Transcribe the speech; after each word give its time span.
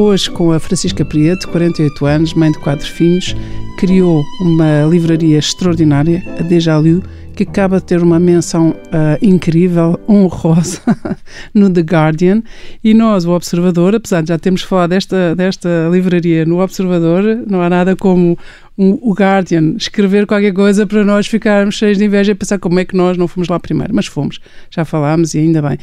Hoje, 0.00 0.30
com 0.30 0.52
a 0.52 0.60
Francisca 0.60 1.04
Prieto, 1.04 1.48
48 1.48 2.06
anos, 2.06 2.32
mãe 2.32 2.52
de 2.52 2.58
quatro 2.60 2.86
filhos, 2.86 3.34
criou 3.78 4.22
uma 4.40 4.84
livraria 4.88 5.38
extraordinária, 5.38 6.22
a 6.38 6.42
Deja 6.44 6.78
Lu, 6.78 7.02
que 7.34 7.42
acaba 7.42 7.80
de 7.80 7.86
ter 7.86 8.00
uma 8.00 8.20
menção 8.20 8.70
uh, 8.70 9.18
incrível, 9.20 9.98
honrosa, 10.08 10.80
no 11.52 11.68
The 11.68 11.80
Guardian. 11.80 12.44
E 12.84 12.94
nós, 12.94 13.24
o 13.24 13.32
Observador, 13.32 13.96
apesar 13.96 14.22
de 14.22 14.28
já 14.28 14.38
termos 14.38 14.62
falado 14.62 14.90
desta, 14.90 15.34
desta 15.34 15.88
livraria 15.90 16.46
no 16.46 16.62
Observador, 16.62 17.24
não 17.44 17.60
há 17.60 17.68
nada 17.68 17.96
como 17.96 18.38
um, 18.78 18.96
o 19.02 19.12
Guardian 19.12 19.74
escrever 19.76 20.28
qualquer 20.28 20.52
coisa 20.52 20.86
para 20.86 21.04
nós 21.04 21.26
ficarmos 21.26 21.74
cheios 21.74 21.98
de 21.98 22.04
inveja 22.04 22.30
e 22.30 22.34
pensar 22.36 22.60
como 22.60 22.78
é 22.78 22.84
que 22.84 22.96
nós 22.96 23.18
não 23.18 23.26
fomos 23.26 23.48
lá 23.48 23.58
primeiro. 23.58 23.92
Mas 23.92 24.06
fomos, 24.06 24.38
já 24.70 24.84
falámos 24.84 25.34
e 25.34 25.40
ainda 25.40 25.60
bem. 25.60 25.76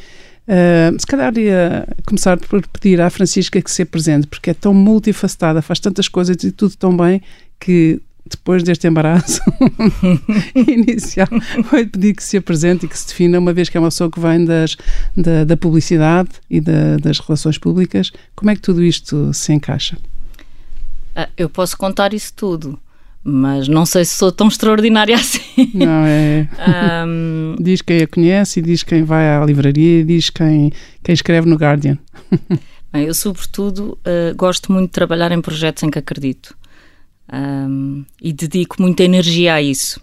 Uh, 0.47 0.99
se 0.99 1.07
calhar 1.07 1.35
ia 1.37 1.87
começar 2.05 2.37
por 2.37 2.65
pedir 2.67 3.01
à 3.01 3.09
Francisca 3.09 3.61
que 3.61 3.71
se 3.71 3.81
apresente, 3.81 4.27
porque 4.27 4.51
é 4.51 4.53
tão 4.53 4.73
multifacetada, 4.73 5.61
faz 5.61 5.79
tantas 5.79 6.07
coisas 6.07 6.35
e 6.43 6.51
tudo 6.51 6.75
tão 6.75 6.95
bem 6.95 7.21
que 7.59 7.99
depois 8.27 8.63
deste 8.63 8.87
embaraço 8.87 9.39
inicial, 10.55 11.27
vou 11.69 11.87
pedir 11.87 12.15
que 12.15 12.23
se 12.23 12.37
apresente 12.37 12.85
e 12.85 12.89
que 12.89 12.97
se 12.97 13.07
defina, 13.07 13.39
uma 13.39 13.53
vez 13.53 13.69
que 13.69 13.77
é 13.77 13.79
uma 13.79 13.89
pessoa 13.89 14.09
que 14.09 14.19
vem 14.19 14.45
das, 14.45 14.75
da, 15.15 15.43
da 15.43 15.57
publicidade 15.57 16.29
e 16.49 16.59
da, 16.59 16.97
das 16.97 17.19
relações 17.19 17.57
públicas. 17.57 18.11
Como 18.35 18.49
é 18.49 18.55
que 18.55 18.61
tudo 18.61 18.83
isto 18.83 19.31
se 19.33 19.53
encaixa? 19.53 19.97
Ah, 21.15 21.29
eu 21.37 21.49
posso 21.49 21.77
contar 21.77 22.13
isso 22.13 22.33
tudo 22.35 22.79
mas 23.27 23.67
não 23.67 23.87
sei 23.87 24.05
se 24.05 24.15
sou 24.15 24.31
tão 24.31 24.47
extraordinária 24.47 25.15
assim. 25.17 25.41
Não, 25.73 26.05
é. 26.05 26.47
um... 27.07 27.55
Diz 27.59 27.81
quem 27.81 28.01
a 28.01 28.07
conhece 28.07 28.61
diz 28.61 28.83
quem 28.83 29.03
vai 29.03 29.29
à 29.29 29.43
livraria 29.45 30.03
diz 30.03 30.29
quem, 30.29 30.71
quem 31.03 31.13
escreve 31.13 31.47
no 31.47 31.55
Guardian. 31.55 31.97
Eu, 32.93 33.13
sobretudo, 33.13 33.97
uh, 34.07 34.33
gosto 34.37 34.71
muito 34.71 34.87
de 34.87 34.93
trabalhar 34.93 35.31
em 35.33 35.41
projetos 35.41 35.83
em 35.83 35.89
que 35.89 35.99
acredito 35.99 36.55
um, 37.31 38.05
e 38.21 38.31
dedico 38.31 38.81
muita 38.81 39.03
energia 39.03 39.55
a 39.55 39.61
isso. 39.61 39.99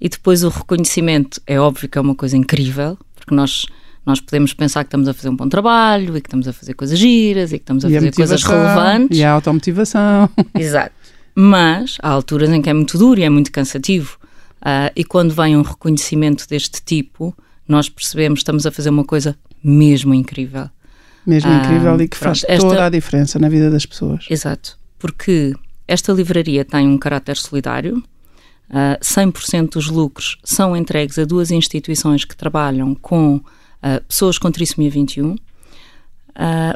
E 0.00 0.08
depois 0.08 0.44
o 0.44 0.48
reconhecimento 0.48 1.40
é 1.46 1.58
óbvio 1.58 1.88
que 1.88 1.98
é 1.98 2.00
uma 2.00 2.14
coisa 2.14 2.36
incrível, 2.36 2.96
porque 3.14 3.34
nós 3.34 3.66
nós 4.04 4.20
podemos 4.20 4.52
pensar 4.52 4.82
que 4.82 4.88
estamos 4.88 5.06
a 5.06 5.14
fazer 5.14 5.28
um 5.28 5.36
bom 5.36 5.48
trabalho 5.48 6.16
e 6.16 6.20
que 6.20 6.26
estamos 6.26 6.48
a 6.48 6.52
fazer 6.52 6.74
coisas 6.74 6.98
giras 6.98 7.52
e 7.52 7.58
que 7.58 7.62
estamos 7.62 7.84
a 7.84 7.88
e 7.88 7.94
fazer 7.94 8.08
a 8.08 8.12
coisas 8.12 8.42
relevantes. 8.42 9.16
E 9.16 9.22
a 9.22 9.30
automotivação. 9.30 10.28
Exato. 10.58 10.92
Mas 11.36 11.98
há 12.02 12.08
alturas 12.08 12.50
em 12.50 12.60
que 12.60 12.68
é 12.68 12.72
muito 12.72 12.98
duro 12.98 13.20
e 13.20 13.22
é 13.22 13.30
muito 13.30 13.52
cansativo. 13.52 14.18
Uh, 14.62 14.92
e 14.94 15.04
quando 15.04 15.34
vem 15.34 15.56
um 15.56 15.62
reconhecimento 15.62 16.48
deste 16.48 16.80
tipo, 16.82 17.36
nós 17.66 17.88
percebemos 17.88 18.38
que 18.38 18.42
estamos 18.42 18.64
a 18.64 18.70
fazer 18.70 18.90
uma 18.90 19.04
coisa 19.04 19.36
mesmo 19.62 20.14
incrível. 20.14 20.70
Mesmo 21.26 21.50
uh, 21.50 21.54
incrível 21.54 22.00
e 22.00 22.08
que 22.08 22.16
pronto, 22.16 22.40
faz 22.40 22.44
esta... 22.48 22.68
toda 22.68 22.86
a 22.86 22.88
diferença 22.88 23.38
na 23.40 23.48
vida 23.48 23.70
das 23.70 23.84
pessoas. 23.84 24.24
Exato. 24.30 24.78
Porque 25.00 25.52
esta 25.86 26.12
livraria 26.12 26.64
tem 26.64 26.86
um 26.86 26.96
caráter 26.96 27.36
solidário, 27.36 27.98
uh, 27.98 28.02
ah, 28.70 28.98
100% 29.02 29.72
dos 29.72 29.88
lucros 29.88 30.38
são 30.44 30.76
entregues 30.76 31.18
a 31.18 31.24
duas 31.24 31.50
instituições 31.50 32.24
que 32.24 32.36
trabalham 32.36 32.94
com 32.94 33.36
uh, 33.36 34.04
pessoas 34.06 34.38
com 34.38 34.50
trissomia 34.50 34.90
21, 34.90 35.32
uh, 35.32 35.38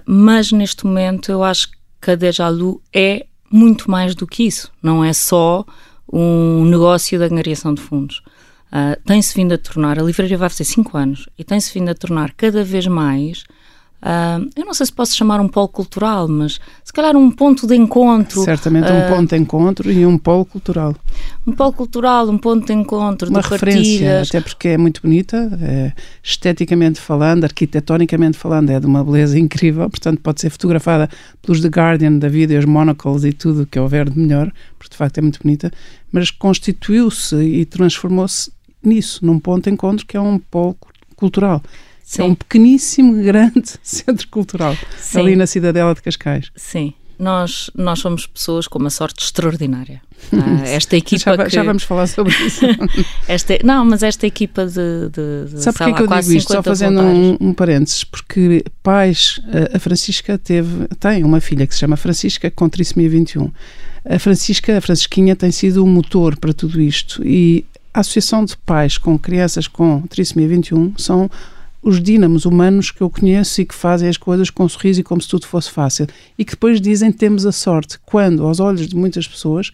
mas 0.05 0.51
neste 0.51 0.85
momento 0.85 1.31
eu 1.31 1.45
acho 1.45 1.71
que 2.01 2.11
a 2.11 2.15
Dejalu 2.17 2.83
é 2.93 3.27
muito 3.51 3.91
mais 3.91 4.15
do 4.15 4.27
que 4.27 4.43
isso. 4.43 4.73
Não 4.83 5.05
é 5.05 5.13
só 5.13 5.65
um 6.13 6.65
negócio 6.65 7.19
da 7.19 7.27
angariação 7.27 7.75
de 7.75 7.81
fundos. 7.83 8.23
Uh, 8.67 9.01
tem-se 9.05 9.35
vindo 9.35 9.53
a 9.53 9.59
tornar, 9.59 9.99
a 9.99 10.03
livraria 10.03 10.37
vai 10.37 10.49
fazer 10.49 10.65
5 10.65 10.97
anos, 10.97 11.29
e 11.39 11.45
tem-se 11.45 11.73
vindo 11.73 11.89
a 11.89 11.95
tornar 11.95 12.33
cada 12.33 12.65
vez 12.65 12.87
mais 12.87 13.45
Uh, 14.03 14.49
eu 14.55 14.65
não 14.65 14.75
sei 14.75 14.87
se 14.87 14.93
posso 14.93 15.17
chamar 15.17 15.41
um 15.41 15.49
polo 15.49 15.69
cultural, 15.69 16.29
mas 16.29 16.61
se 16.85 16.93
calhar 16.93 17.17
um 17.17 17.31
ponto 17.31 17.67
de 17.67 17.75
encontro. 17.75 18.43
Certamente 18.43 18.91
um 18.91 19.07
uh, 19.07 19.09
ponto 19.09 19.31
de 19.31 19.37
encontro 19.37 19.91
e 19.91 20.07
um 20.07 20.19
polo 20.19 20.45
cultural. 20.45 20.95
Um 21.47 21.53
polo 21.53 21.73
cultural, 21.73 22.29
um 22.29 22.39
ponto 22.39 22.67
de 22.67 22.73
encontro, 22.73 23.31
Uma 23.31 23.41
de 23.41 23.49
referência, 23.49 23.83
partilhas. 23.83 24.29
até 24.29 24.41
porque 24.41 24.69
é 24.69 24.79
muito 24.79 25.01
bonita, 25.03 25.37
é, 25.61 25.93
esteticamente 26.23 27.01
falando, 27.01 27.45
arquitetonicamente 27.45 28.37
falando, 28.37 28.71
é 28.71 28.81
de 28.81 28.87
uma 28.87 29.05
beleza 29.05 29.39
incrível, 29.39 29.89
portanto 29.89 30.21
pode 30.21 30.41
ser 30.41 30.51
fotografada 30.51 31.09
pelos 31.43 31.61
The 31.61 31.69
Guardian 31.69 32.19
da 32.19 32.29
vida, 32.29 32.59
os 32.59 32.65
monocles 32.65 33.25
e 33.25 33.33
tudo 33.33 33.67
que 33.67 33.79
houver 33.79 34.11
de 34.11 34.19
melhor, 34.19 34.53
porque 34.79 34.91
de 34.93 34.97
facto 34.97 35.19
é 35.19 35.23
muito 35.23 35.41
bonita, 35.43 35.71
mas 36.11 36.31
constituiu-se 36.31 37.37
e 37.37 37.65
transformou-se 37.65 38.51
nisso, 38.83 39.25
num 39.25 39.39
ponto 39.39 39.65
de 39.65 39.71
encontro 39.71 40.07
que 40.07 40.17
é 40.17 40.21
um 40.21 40.39
polo 40.39 40.77
cultural. 41.17 41.63
Sim. 42.03 42.23
É 42.23 42.25
um 42.25 42.35
pequeníssimo, 42.35 43.15
grande 43.23 43.73
centro 43.83 44.29
cultural 44.29 44.77
Sim. 44.99 45.19
ali 45.19 45.37
na 45.37 45.47
Cidadela 45.47 45.95
de 45.95 46.03
Cascais. 46.03 46.51
Sim. 46.55 46.95
Nós, 47.19 47.71
nós 47.75 47.99
somos 48.01 48.27
pessoas 48.27 48.69
com 48.69 48.79
uma 48.79 48.91
sorte 48.91 49.25
extraordinária. 49.25 50.03
Ah, 50.33 50.63
esta 50.69 50.97
equipa 50.97 51.37
já, 51.37 51.45
que... 51.45 51.51
já, 51.51 51.63
vamos 51.63 51.83
falar 51.83 52.07
sobre 52.07 52.33
isso. 52.45 52.61
esta, 53.27 53.59
não, 53.65 53.85
mas 53.85 54.03
esta 54.03 54.27
equipa 54.27 54.67
de. 54.67 55.09
de, 55.11 55.51
de 55.51 55.63
Sabe 55.63 55.79
porquê 55.79 55.93
que 55.95 56.03
eu 56.03 56.07
digo 56.07 56.33
isto? 56.33 56.53
Só 56.53 56.63
fazendo 56.63 57.01
um, 57.01 57.37
um, 57.41 57.55
parênteses, 57.55 58.05
porque 58.05 58.65
pais, 58.83 59.41
a 59.73 59.79
Francisca 59.79 60.39
teve, 60.39 60.89
tem 61.01 61.25
uma 61.25 61.41
filha 61.41 61.67
que 61.67 61.75
se 61.75 61.81
chama 61.81 61.97
Francisca 61.97 62.51
com 62.51 62.69
trissomia 62.69 63.09
21. 63.09 63.51
A 64.09 64.19
Francisca, 64.19 64.79
a 64.79 64.81
Francisquinha, 64.81 65.35
tem 65.35 65.51
sido 65.51 65.83
o 65.83 65.87
motor 65.87 66.37
para 66.39 66.53
tudo 66.53 66.81
isto 66.81 67.27
e 67.27 67.65
a 67.93 68.01
Associação 68.01 68.45
de 68.45 68.57
Pais 68.59 68.99
com 68.99 69.19
Crianças 69.19 69.67
com 69.67 70.03
Trissomia 70.03 70.47
21 70.47 70.99
são 70.99 71.31
os 71.87 72.03
dínamos 72.03 72.45
humanos 72.45 72.91
que 72.91 73.01
eu 73.01 73.09
conheço 73.09 73.61
e 73.61 73.65
que 73.65 73.75
fazem 73.75 74.09
as 74.09 74.17
coisas 74.17 74.51
com 74.51 74.65
um 74.65 74.69
sorriso 74.69 75.01
e 75.01 75.05
como 75.05 75.23
se 75.23 75.29
tudo 75.29 75.47
fosse 75.47 75.71
fácil. 75.71 76.09
E 76.37 76.45
que 76.45 76.51
depois 76.51 76.81
dizem 76.81 77.13
temos 77.13 77.47
a 77.47 77.53
sorte, 77.53 77.97
quando, 78.05 78.45
aos 78.45 78.59
olhos 78.59 78.89
de 78.89 78.97
muitas 78.97 79.29
pessoas, 79.29 79.71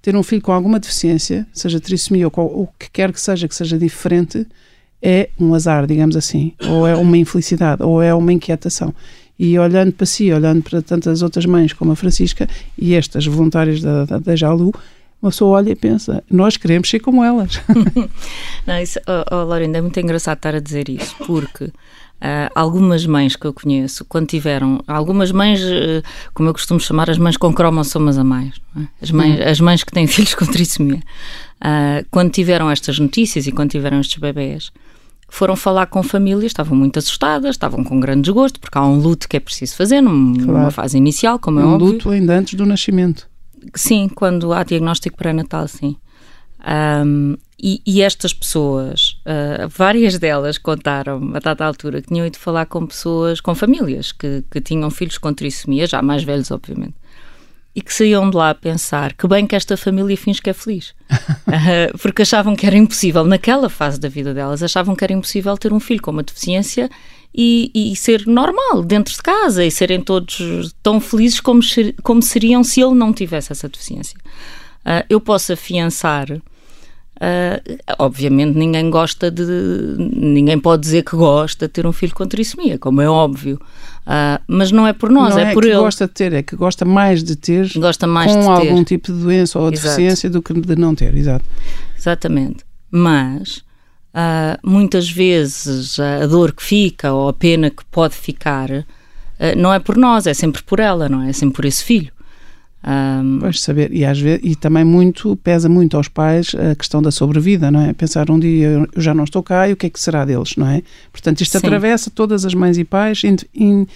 ter 0.00 0.16
um 0.16 0.22
filho 0.22 0.40
com 0.40 0.52
alguma 0.52 0.80
deficiência, 0.80 1.46
seja 1.52 1.78
trissomia 1.78 2.28
ou 2.34 2.62
o 2.62 2.68
que 2.78 2.90
quer 2.90 3.12
que 3.12 3.20
seja 3.20 3.46
que 3.46 3.54
seja 3.54 3.78
diferente, 3.78 4.46
é 5.02 5.28
um 5.38 5.54
azar, 5.54 5.86
digamos 5.86 6.16
assim, 6.16 6.54
ou 6.66 6.86
é 6.86 6.96
uma 6.96 7.18
infelicidade, 7.18 7.82
ou 7.82 8.00
é 8.00 8.14
uma 8.14 8.32
inquietação. 8.32 8.94
E 9.38 9.58
olhando 9.58 9.92
para 9.92 10.06
si, 10.06 10.32
olhando 10.32 10.62
para 10.62 10.80
tantas 10.80 11.20
outras 11.20 11.44
mães 11.44 11.74
como 11.74 11.92
a 11.92 11.96
Francisca 11.96 12.48
e 12.78 12.94
estas 12.94 13.26
voluntárias 13.26 13.82
da, 13.82 14.06
da, 14.06 14.18
da 14.18 14.34
Jalu, 14.34 14.72
uma 15.22 15.30
pessoa 15.30 15.58
olha 15.58 15.70
e 15.70 15.76
pensa, 15.76 16.24
nós 16.30 16.56
queremos 16.56 16.88
ser 16.88 17.00
como 17.00 17.22
elas. 17.22 17.60
Não, 18.66 18.78
isso, 18.80 18.98
oh, 19.06 19.34
oh, 19.34 19.44
Laurinda, 19.44 19.78
é 19.78 19.80
muito 19.80 19.98
engraçado 20.00 20.38
estar 20.38 20.54
a 20.54 20.60
dizer 20.60 20.88
isso, 20.88 21.14
porque 21.26 21.64
uh, 21.64 21.72
algumas 22.54 23.04
mães 23.04 23.36
que 23.36 23.46
eu 23.46 23.52
conheço, 23.52 24.04
quando 24.06 24.28
tiveram, 24.28 24.82
algumas 24.86 25.30
mães, 25.30 25.60
uh, 25.60 26.02
como 26.32 26.48
eu 26.48 26.52
costumo 26.54 26.80
chamar, 26.80 27.10
as 27.10 27.18
mães 27.18 27.36
com 27.36 27.52
cromossomas 27.52 28.16
a 28.16 28.24
mais, 28.24 28.54
é? 28.76 28.86
as, 29.02 29.10
mães, 29.10 29.38
hum. 29.38 29.42
as 29.50 29.60
mães 29.60 29.84
que 29.84 29.92
têm 29.92 30.06
filhos 30.08 30.34
com 30.34 30.46
trissomia, 30.46 31.02
uh, 31.60 32.06
quando 32.10 32.30
tiveram 32.30 32.70
estas 32.70 32.98
notícias 32.98 33.46
e 33.46 33.52
quando 33.52 33.70
tiveram 33.70 34.00
estes 34.00 34.18
bebés, 34.18 34.72
foram 35.28 35.54
falar 35.54 35.86
com 35.86 36.02
famílias, 36.02 36.46
estavam 36.46 36.76
muito 36.76 36.98
assustadas, 36.98 37.50
estavam 37.50 37.84
com 37.84 38.00
grande 38.00 38.22
desgosto, 38.22 38.58
porque 38.58 38.76
há 38.76 38.84
um 38.84 38.98
luto 38.98 39.28
que 39.28 39.36
é 39.36 39.40
preciso 39.40 39.76
fazer 39.76 40.00
numa 40.00 40.44
claro. 40.44 40.70
fase 40.72 40.98
inicial, 40.98 41.38
como 41.38 41.60
é 41.60 41.64
um 41.64 41.74
óbvio. 41.74 41.86
Um 41.86 41.92
luto 41.92 42.10
ainda 42.10 42.36
antes 42.36 42.54
do 42.54 42.66
nascimento. 42.66 43.29
Sim, 43.74 44.08
quando 44.08 44.52
há 44.52 44.62
diagnóstico 44.64 45.16
pré-natal, 45.16 45.68
sim. 45.68 45.96
Um, 46.66 47.36
e, 47.62 47.82
e, 47.86 48.02
estas 48.02 48.32
pessoas, 48.32 49.20
uh, 49.26 49.68
várias 49.68 50.18
delas 50.18 50.56
contaram 50.56 51.32
a 51.34 51.38
dada 51.38 51.64
altura 51.64 52.00
que 52.00 52.08
tinham 52.08 52.26
ido 52.26 52.38
falar 52.38 52.66
com 52.66 52.86
pessoas, 52.86 53.40
com 53.40 53.54
famílias 53.54 54.12
que, 54.12 54.42
que 54.50 54.60
tinham 54.60 54.90
filhos 54.90 55.18
com 55.18 55.32
trissomia, 55.32 55.86
já 55.86 56.00
mais 56.00 56.22
velhos, 56.22 56.50
obviamente, 56.50 56.94
e 57.74 57.82
que 57.82 57.92
saíam 57.92 58.30
de 58.30 58.36
lá 58.36 58.50
a 58.50 58.54
pensar 58.54 59.12
que 59.12 59.26
bem 59.28 59.46
que 59.46 59.54
esta 59.54 59.76
família 59.76 60.16
finge 60.16 60.40
que 60.40 60.50
é 60.50 60.54
feliz. 60.54 60.94
uh, 61.10 61.96
porque 62.00 62.22
achavam 62.22 62.56
que 62.56 62.66
era 62.66 62.76
impossível, 62.76 63.24
naquela 63.24 63.68
fase 63.68 64.00
da 64.00 64.08
vida 64.08 64.32
delas, 64.32 64.62
achavam 64.62 64.96
que 64.96 65.04
era 65.04 65.12
impossível 65.12 65.56
ter 65.58 65.72
um 65.72 65.80
filho 65.80 66.00
com 66.00 66.10
uma 66.10 66.22
deficiência 66.22 66.88
e, 67.34 67.70
e, 67.74 67.96
ser 67.96 68.26
normal 68.26 68.82
dentro 68.82 69.14
de 69.14 69.22
casa 69.22 69.64
e 69.64 69.70
serem 69.70 70.00
todos 70.00 70.74
tão 70.82 71.00
felizes 71.00 71.40
como, 71.40 71.60
como 72.02 72.22
seriam 72.22 72.64
se 72.64 72.80
ele 72.80 72.94
não 72.94 73.12
tivesse 73.12 73.52
essa 73.52 73.68
deficiência. 73.68 74.18
Uh, 74.84 75.04
eu 75.08 75.20
posso 75.20 75.52
afiançar 75.52 76.40
Uh, 77.20 77.76
obviamente 77.98 78.56
ninguém 78.56 78.88
gosta 78.88 79.30
de. 79.30 79.44
ninguém 79.98 80.58
pode 80.58 80.80
dizer 80.80 81.04
que 81.04 81.14
gosta 81.14 81.66
de 81.66 81.72
ter 81.74 81.86
um 81.86 81.92
filho 81.92 82.14
com 82.14 82.26
trissomia, 82.26 82.78
como 82.78 83.02
é 83.02 83.10
óbvio. 83.10 83.60
Uh, 84.06 84.40
mas 84.48 84.72
não 84.72 84.86
é 84.86 84.94
por 84.94 85.10
nós, 85.10 85.34
não 85.34 85.42
é, 85.42 85.50
é 85.50 85.52
por 85.52 85.62
que 85.62 85.68
ele. 85.68 85.76
gosta 85.76 86.06
de 86.06 86.14
ter, 86.14 86.32
é 86.32 86.42
que 86.42 86.56
gosta 86.56 86.86
mais 86.86 87.22
de 87.22 87.36
ter 87.36 87.70
gosta 87.76 88.06
mais 88.06 88.32
com 88.32 88.40
de 88.40 88.46
ter. 88.46 88.68
algum 88.68 88.82
tipo 88.82 89.12
de 89.12 89.20
doença 89.20 89.58
ou 89.58 89.70
Exato. 89.70 89.82
deficiência 89.82 90.30
do 90.30 90.40
que 90.40 90.54
de 90.54 90.76
não 90.76 90.94
ter, 90.94 91.14
exato. 91.14 91.44
Exatamente. 91.94 92.64
Mas 92.90 93.62
uh, 94.14 94.68
muitas 94.68 95.10
vezes 95.10 95.98
a 95.98 96.26
dor 96.26 96.52
que 96.52 96.62
fica 96.62 97.12
ou 97.12 97.28
a 97.28 97.32
pena 97.32 97.70
que 97.70 97.84
pode 97.86 98.14
ficar 98.14 98.70
uh, 98.70 98.84
não 99.56 99.72
é 99.72 99.78
por 99.78 99.96
nós, 99.96 100.26
é 100.26 100.34
sempre 100.34 100.62
por 100.62 100.80
ela, 100.80 101.08
não 101.08 101.22
é? 101.22 101.30
É 101.30 101.32
sempre 101.32 101.56
por 101.56 101.64
esse 101.64 101.84
filho. 101.84 102.12
Um, 102.82 103.40
Pois 103.40 103.60
saber, 103.60 103.92
e 103.92 104.06
às 104.06 104.18
vezes, 104.18 104.40
e 104.42 104.56
também 104.56 104.84
muito, 104.84 105.36
pesa 105.36 105.68
muito 105.68 105.98
aos 105.98 106.08
pais 106.08 106.52
a 106.54 106.74
questão 106.74 107.02
da 107.02 107.10
sobrevida, 107.10 107.70
não 107.70 107.80
é? 107.80 107.92
Pensar 107.92 108.30
um 108.30 108.38
dia 108.38 108.68
eu, 108.68 108.88
já 108.96 109.12
não 109.12 109.24
estou 109.24 109.42
cá 109.42 109.68
e 109.68 109.72
o 109.72 109.76
que 109.76 109.86
é 109.86 109.90
que 109.90 110.00
será 110.00 110.24
deles, 110.24 110.56
não 110.56 110.66
é? 110.66 110.82
Portanto, 111.12 111.42
isto 111.42 111.58
Sim. 111.58 111.66
atravessa 111.66 112.10
todas 112.10 112.46
as 112.46 112.54
mães 112.54 112.78
e 112.78 112.84
pais, 112.84 113.22
in, 113.22 113.36
in, 113.54 113.86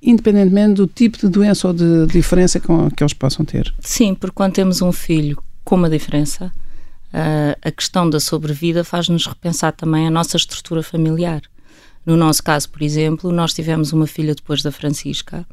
independentemente 0.00 0.74
do 0.74 0.86
tipo 0.86 1.18
de 1.18 1.28
doença 1.28 1.66
ou 1.66 1.74
de 1.74 2.06
diferença 2.06 2.60
com, 2.60 2.88
que 2.90 3.02
eles 3.02 3.12
possam 3.12 3.44
ter. 3.44 3.74
sim, 3.80 4.14
porque 4.14 4.34
quando 4.34 4.52
temos 4.52 4.80
um 4.80 4.92
filho 4.92 5.36
com 5.64 5.74
uma 5.74 5.90
diferença, 5.90 6.52
uh, 7.12 7.58
a 7.62 7.70
questão 7.70 8.08
da 8.08 8.20
sobrevida 8.20 8.84
faz-nos 8.84 9.26
repensar 9.26 9.72
também 9.72 10.06
a 10.06 10.10
nossa 10.10 10.36
estrutura 10.36 10.82
familiar. 10.82 11.42
No 12.04 12.16
nosso 12.16 12.42
caso, 12.42 12.68
por 12.70 12.82
exemplo, 12.82 13.30
nós 13.30 13.52
tivemos 13.52 13.92
uma 13.92 14.06
filha 14.06 14.34
depois 14.34 14.62
da 14.62 14.72
Francisca. 14.72 15.46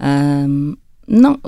Um, 0.00 0.76
não, 1.06 1.38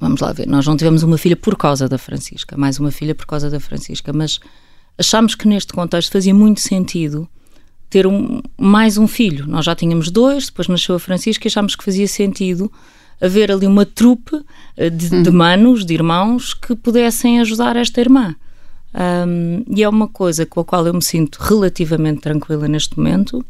vamos 0.00 0.20
lá 0.20 0.32
ver, 0.32 0.46
nós 0.46 0.66
não 0.66 0.76
tivemos 0.76 1.02
uma 1.02 1.18
filha 1.18 1.36
por 1.36 1.56
causa 1.56 1.88
da 1.88 1.98
Francisca, 1.98 2.56
mais 2.56 2.78
uma 2.78 2.90
filha 2.90 3.14
por 3.14 3.26
causa 3.26 3.50
da 3.50 3.60
Francisca, 3.60 4.12
mas 4.12 4.40
achámos 4.96 5.34
que 5.34 5.46
neste 5.46 5.72
contexto 5.72 6.12
fazia 6.12 6.34
muito 6.34 6.60
sentido 6.60 7.28
ter 7.90 8.06
um, 8.06 8.40
mais 8.58 8.96
um 8.96 9.06
filho. 9.06 9.46
Nós 9.46 9.66
já 9.66 9.74
tínhamos 9.74 10.10
dois, 10.10 10.46
depois 10.46 10.68
nasceu 10.68 10.94
a 10.94 10.98
Francisca 10.98 11.46
e 11.46 11.48
achámos 11.48 11.76
que 11.76 11.84
fazia 11.84 12.08
sentido 12.08 12.72
haver 13.20 13.52
ali 13.52 13.66
uma 13.66 13.86
trupe 13.86 14.42
eh, 14.76 14.90
de, 14.90 15.22
de 15.22 15.30
manos, 15.30 15.84
de 15.84 15.94
irmãos, 15.94 16.54
que 16.54 16.74
pudessem 16.74 17.40
ajudar 17.40 17.76
esta 17.76 18.00
irmã. 18.00 18.34
Um, 18.94 19.64
e 19.74 19.82
é 19.82 19.88
uma 19.88 20.06
coisa 20.06 20.46
com 20.46 20.60
a 20.60 20.64
qual 20.64 20.86
eu 20.86 20.94
me 20.94 21.02
sinto 21.02 21.38
relativamente 21.40 22.20
tranquila 22.20 22.68
neste 22.68 22.96
momento. 22.96 23.44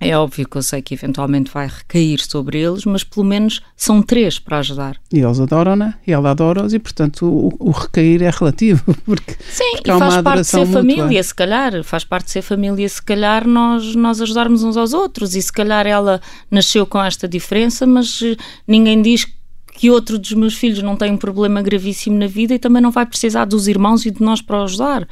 É 0.00 0.18
óbvio 0.18 0.46
que 0.46 0.56
eu 0.56 0.62
sei 0.62 0.82
que 0.82 0.92
eventualmente 0.92 1.50
vai 1.50 1.66
recair 1.66 2.20
sobre 2.20 2.58
eles, 2.58 2.84
mas 2.84 3.02
pelo 3.04 3.24
menos 3.24 3.62
são 3.76 4.02
três 4.02 4.38
para 4.38 4.58
ajudar. 4.58 4.96
E 5.10 5.20
eles 5.20 5.40
adoram-na, 5.40 5.94
e 6.06 6.12
ela 6.12 6.32
adora-os, 6.32 6.74
e 6.74 6.78
portanto 6.78 7.24
o, 7.24 7.54
o 7.58 7.70
recair 7.70 8.22
é 8.22 8.28
relativo, 8.28 8.82
porque 9.06 9.36
Sim, 9.48 9.76
Porque 9.76 9.90
e 9.90 9.98
faz 9.98 10.22
parte 10.22 10.40
de 10.40 10.46
ser 10.46 10.66
família, 10.66 11.22
se 11.22 11.34
calhar, 11.34 11.84
faz 11.84 12.04
parte 12.04 12.26
de 12.26 12.32
ser 12.32 12.42
família, 12.42 12.86
se 12.88 13.02
calhar 13.02 13.46
nós, 13.46 13.94
nós 13.94 14.20
ajudarmos 14.20 14.62
uns 14.62 14.76
aos 14.76 14.92
outros, 14.92 15.34
e 15.36 15.40
se 15.40 15.52
calhar 15.52 15.86
ela 15.86 16.20
nasceu 16.50 16.84
com 16.84 17.02
esta 17.02 17.26
diferença, 17.26 17.86
mas 17.86 18.20
ninguém 18.66 19.00
diz 19.00 19.24
que 19.24 19.43
outro 19.90 20.18
dos 20.18 20.32
meus 20.32 20.54
filhos 20.54 20.82
não 20.82 20.96
tem 20.96 21.12
um 21.12 21.16
problema 21.16 21.60
gravíssimo 21.62 22.18
na 22.18 22.26
vida 22.26 22.54
e 22.54 22.58
também 22.58 22.80
não 22.80 22.90
vai 22.90 23.04
precisar 23.06 23.44
dos 23.44 23.66
irmãos 23.68 24.06
e 24.06 24.10
de 24.10 24.22
nós 24.22 24.40
para 24.40 24.60
o 24.60 24.62
ajudar. 24.64 25.06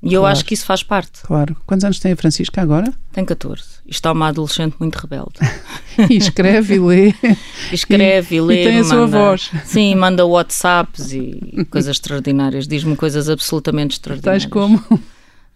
E 0.00 0.14
eu 0.14 0.20
Claro. 0.20 0.32
acho 0.32 0.44
que 0.44 0.54
isso 0.54 0.64
faz 0.64 0.82
parte. 0.82 1.22
claro. 1.24 1.56
Quantos 1.66 1.84
anos 1.84 1.98
tem 1.98 2.12
a 2.12 2.16
Francisca 2.16 2.62
agora? 2.62 2.92
Tem 3.12 3.24
14. 3.24 3.62
Isto 3.84 4.06
é 4.08 4.12
uma 4.12 4.28
adolescente 4.28 4.76
muito 4.78 4.96
rebelde. 4.96 5.38
E 6.08 6.16
escreve 6.16 6.76
e 6.76 6.78
lê. 6.78 7.14
Escreve 7.72 8.36
e, 8.36 8.38
E- 8.38 8.40
lê. 8.40 8.62
e 8.62 8.66
tem 8.68 8.78
a 8.78 8.84
sua 8.84 9.06
voz. 9.08 9.50
Sim, 9.64 9.96
manda 9.96 10.24
WhatsApps 10.24 11.12
e 11.12 11.64
coisas 11.68 11.96
extraordinárias. 11.96 12.68
Diz-me 12.68 12.94
coisas 12.94 13.28
absolutamente 13.28 13.94
extraordinárias. 13.96 14.44
Tais 14.44 14.52
como. 14.52 14.76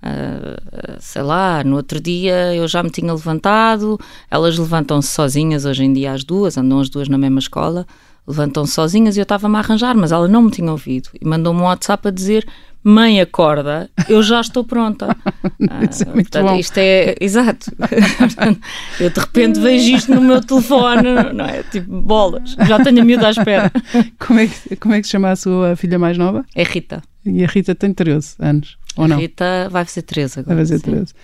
Uh, 0.04 0.96
sei 0.98 1.22
lá, 1.22 1.62
no 1.62 1.76
outro 1.76 2.00
dia 2.00 2.52
eu 2.56 2.66
já 2.66 2.82
me 2.82 2.90
tinha 2.90 3.12
levantado, 3.12 4.00
elas 4.28 4.58
levantam-se 4.58 5.08
sozinhas 5.08 5.64
hoje 5.64 5.84
em 5.84 5.92
dia 5.92 6.12
as 6.12 6.24
duas, 6.24 6.58
andam 6.58 6.80
as 6.80 6.88
duas 6.88 7.08
na 7.08 7.16
mesma 7.16 7.38
escola, 7.38 7.86
levantam-se 8.26 8.72
sozinhas 8.72 9.16
e 9.16 9.20
eu 9.20 9.24
estava-me 9.24 9.56
a 9.56 9.58
arranjar, 9.58 9.96
mas 9.96 10.12
ela 10.12 10.28
não 10.28 10.42
me 10.42 10.50
tinha 10.50 10.70
ouvido 10.70 11.08
e 11.20 11.26
mandou-me 11.26 11.60
um 11.60 11.64
WhatsApp 11.64 12.08
a 12.08 12.10
dizer 12.10 12.46
mãe 12.84 13.20
acorda, 13.20 13.88
eu 14.08 14.22
já 14.22 14.40
estou 14.40 14.64
pronta. 14.64 15.16
Ah, 15.70 15.84
Isso 15.84 16.02
é 16.02 16.06
muito 16.06 16.30
portanto, 16.30 16.50
bom. 16.50 16.56
isto 16.58 16.78
é, 16.78 17.14
exato. 17.20 17.70
eu 18.98 19.10
de 19.10 19.20
repente 19.20 19.60
vejo 19.60 19.94
isto 19.94 20.12
no 20.14 20.20
meu 20.20 20.40
telefone, 20.40 21.32
não 21.32 21.44
é? 21.44 21.62
Tipo, 21.62 22.00
bolas, 22.00 22.56
já 22.66 22.82
tenho 22.82 23.00
a 23.00 23.04
miúda 23.04 23.28
à 23.28 23.30
espera. 23.30 23.70
Como 24.18 24.40
é, 24.40 24.48
que, 24.48 24.76
como 24.76 24.94
é 24.94 25.00
que 25.00 25.06
se 25.06 25.12
chama 25.12 25.30
a 25.30 25.36
sua 25.36 25.76
filha 25.76 25.98
mais 25.98 26.18
nova? 26.18 26.44
É 26.54 26.62
Rita. 26.64 27.00
E 27.24 27.44
a 27.44 27.46
Rita 27.46 27.74
tem 27.74 27.92
13 27.94 28.34
anos, 28.40 28.76
ou 28.96 29.08
não? 29.08 29.18
Rita 29.18 29.68
vai 29.70 29.84
ser 29.86 30.02
13 30.02 30.40
agora. 30.40 30.64
Ser 30.64 30.78
sim. 30.78 30.90
13. 30.90 31.14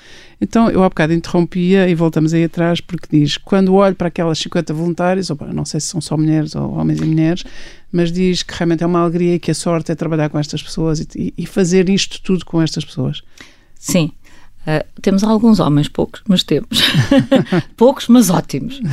Então, 0.41 0.71
eu 0.71 0.83
há 0.83 0.89
bocado 0.89 1.13
interrompia 1.13 1.89
e 1.89 1.95
voltamos 1.95 2.33
aí 2.33 2.45
atrás 2.45 2.81
porque 2.81 3.07
diz: 3.11 3.37
quando 3.37 3.75
olho 3.75 3.95
para 3.95 4.09
aquelas 4.09 4.39
50 4.39 4.73
voluntários, 4.73 5.31
opa, 5.31 5.47
não 5.47 5.65
sei 5.65 5.81
se 5.81 5.89
são 5.89 6.01
só 6.01 6.17
mulheres 6.17 6.55
ou 6.55 6.73
homens 6.75 7.01
e 7.01 7.05
mulheres, 7.05 7.45
mas 7.91 8.13
diz 8.13 8.43
que 8.43 8.55
realmente 8.55 8.83
é 8.83 8.87
uma 8.87 9.01
alegria 9.01 9.35
e 9.35 9.39
que 9.39 9.51
a 9.51 9.55
sorte 9.55 9.93
é 9.93 9.95
trabalhar 9.95 10.29
com 10.29 10.39
estas 10.39 10.63
pessoas 10.63 11.01
e, 11.01 11.35
e 11.37 11.47
fazer 11.47 11.89
isto 11.89 12.23
tudo 12.23 12.45
com 12.45 12.63
estas 12.63 12.85
pessoas. 12.85 13.23
Sim. 13.75 14.13
Uh, 14.69 14.85
temos 15.01 15.25
alguns 15.25 15.61
homens, 15.61 15.89
poucos, 15.89 16.21
mas 16.29 16.43
temos. 16.43 16.69
poucos, 17.77 18.09
mas 18.09 18.31
ótimos. 18.31 18.81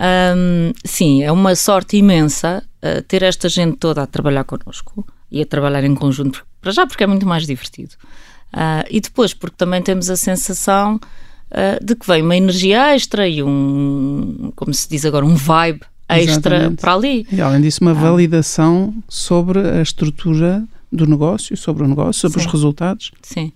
Um, 0.00 0.72
sim, 0.84 1.24
é 1.24 1.32
uma 1.32 1.56
sorte 1.56 1.96
imensa 1.96 2.62
uh, 2.80 3.02
ter 3.02 3.24
esta 3.24 3.48
gente 3.48 3.78
toda 3.78 4.00
a 4.00 4.06
trabalhar 4.06 4.44
connosco 4.44 5.04
e 5.28 5.42
a 5.42 5.46
trabalhar 5.46 5.82
em 5.82 5.92
conjunto, 5.92 6.46
para 6.60 6.72
já 6.72 6.86
porque 6.86 7.04
é 7.04 7.06
muito 7.06 7.26
mais 7.26 7.46
divertido. 7.46 7.94
Uh, 8.52 8.84
e 8.90 9.00
depois 9.00 9.34
porque 9.34 9.56
também 9.56 9.82
temos 9.82 10.08
a 10.08 10.16
sensação 10.16 10.96
uh, 10.96 11.84
de 11.84 11.94
que 11.94 12.06
vem 12.06 12.22
uma 12.22 12.36
energia 12.36 12.94
extra 12.94 13.28
e 13.28 13.42
um, 13.42 14.52
como 14.56 14.72
se 14.72 14.88
diz 14.88 15.04
agora, 15.04 15.24
um 15.24 15.34
vibe 15.34 15.82
extra 16.08 16.56
Exatamente. 16.56 16.80
para 16.80 16.94
ali. 16.94 17.26
E 17.30 17.40
além 17.40 17.60
disso, 17.60 17.80
uma 17.82 17.92
validação 17.92 18.94
sobre 19.08 19.58
a 19.58 19.82
estrutura 19.82 20.64
do 20.90 21.06
negócio, 21.06 21.56
sobre 21.56 21.84
o 21.84 21.88
negócio, 21.88 22.20
sobre 22.22 22.40
Sim. 22.40 22.46
os 22.46 22.52
resultados. 22.52 23.12
Sim. 23.22 23.52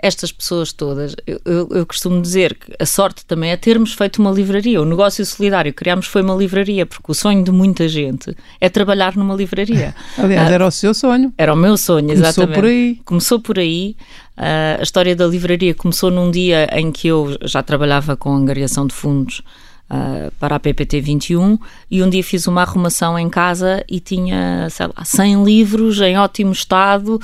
Estas 0.00 0.30
pessoas 0.30 0.72
todas, 0.72 1.14
eu, 1.26 1.40
eu, 1.44 1.68
eu 1.72 1.86
costumo 1.86 2.20
dizer 2.22 2.54
que 2.54 2.72
a 2.78 2.86
sorte 2.86 3.24
também 3.26 3.50
é 3.50 3.56
termos 3.56 3.92
feito 3.92 4.18
uma 4.20 4.30
livraria. 4.30 4.80
O 4.80 4.84
negócio 4.84 5.24
solidário 5.26 5.72
que 5.72 5.78
criámos 5.78 6.06
foi 6.06 6.22
uma 6.22 6.34
livraria, 6.34 6.86
porque 6.86 7.10
o 7.10 7.14
sonho 7.14 7.42
de 7.42 7.50
muita 7.50 7.88
gente 7.88 8.34
é 8.60 8.68
trabalhar 8.68 9.16
numa 9.16 9.34
livraria. 9.34 9.94
Aliás, 10.16 10.48
Ah, 10.48 10.54
era 10.54 10.66
o 10.66 10.70
seu 10.70 10.94
sonho. 10.94 11.32
Era 11.36 11.52
o 11.52 11.56
meu 11.56 11.76
sonho, 11.76 12.06
Começou 12.06 12.26
exatamente. 12.28 12.54
por 12.54 12.64
aí. 12.64 13.00
Começou 13.04 13.40
por 13.40 13.58
aí. 13.58 13.96
Ah, 14.36 14.76
a 14.78 14.82
história 14.82 15.16
da 15.16 15.26
livraria 15.26 15.74
começou 15.74 16.10
num 16.10 16.30
dia 16.30 16.68
em 16.72 16.92
que 16.92 17.08
eu 17.08 17.36
já 17.42 17.62
trabalhava 17.62 18.16
com 18.16 18.32
angariação 18.32 18.86
de 18.86 18.94
fundos 18.94 19.42
ah, 19.90 20.30
para 20.38 20.56
a 20.56 20.60
PPT 20.60 21.00
21 21.00 21.58
e 21.90 22.02
um 22.02 22.10
dia 22.10 22.22
fiz 22.22 22.46
uma 22.46 22.62
arrumação 22.62 23.18
em 23.18 23.28
casa 23.28 23.84
e 23.88 24.00
tinha, 24.00 24.68
sei 24.70 24.86
lá, 24.86 25.04
100 25.04 25.44
livros 25.44 26.00
em 26.00 26.18
ótimo 26.18 26.52
estado 26.52 27.18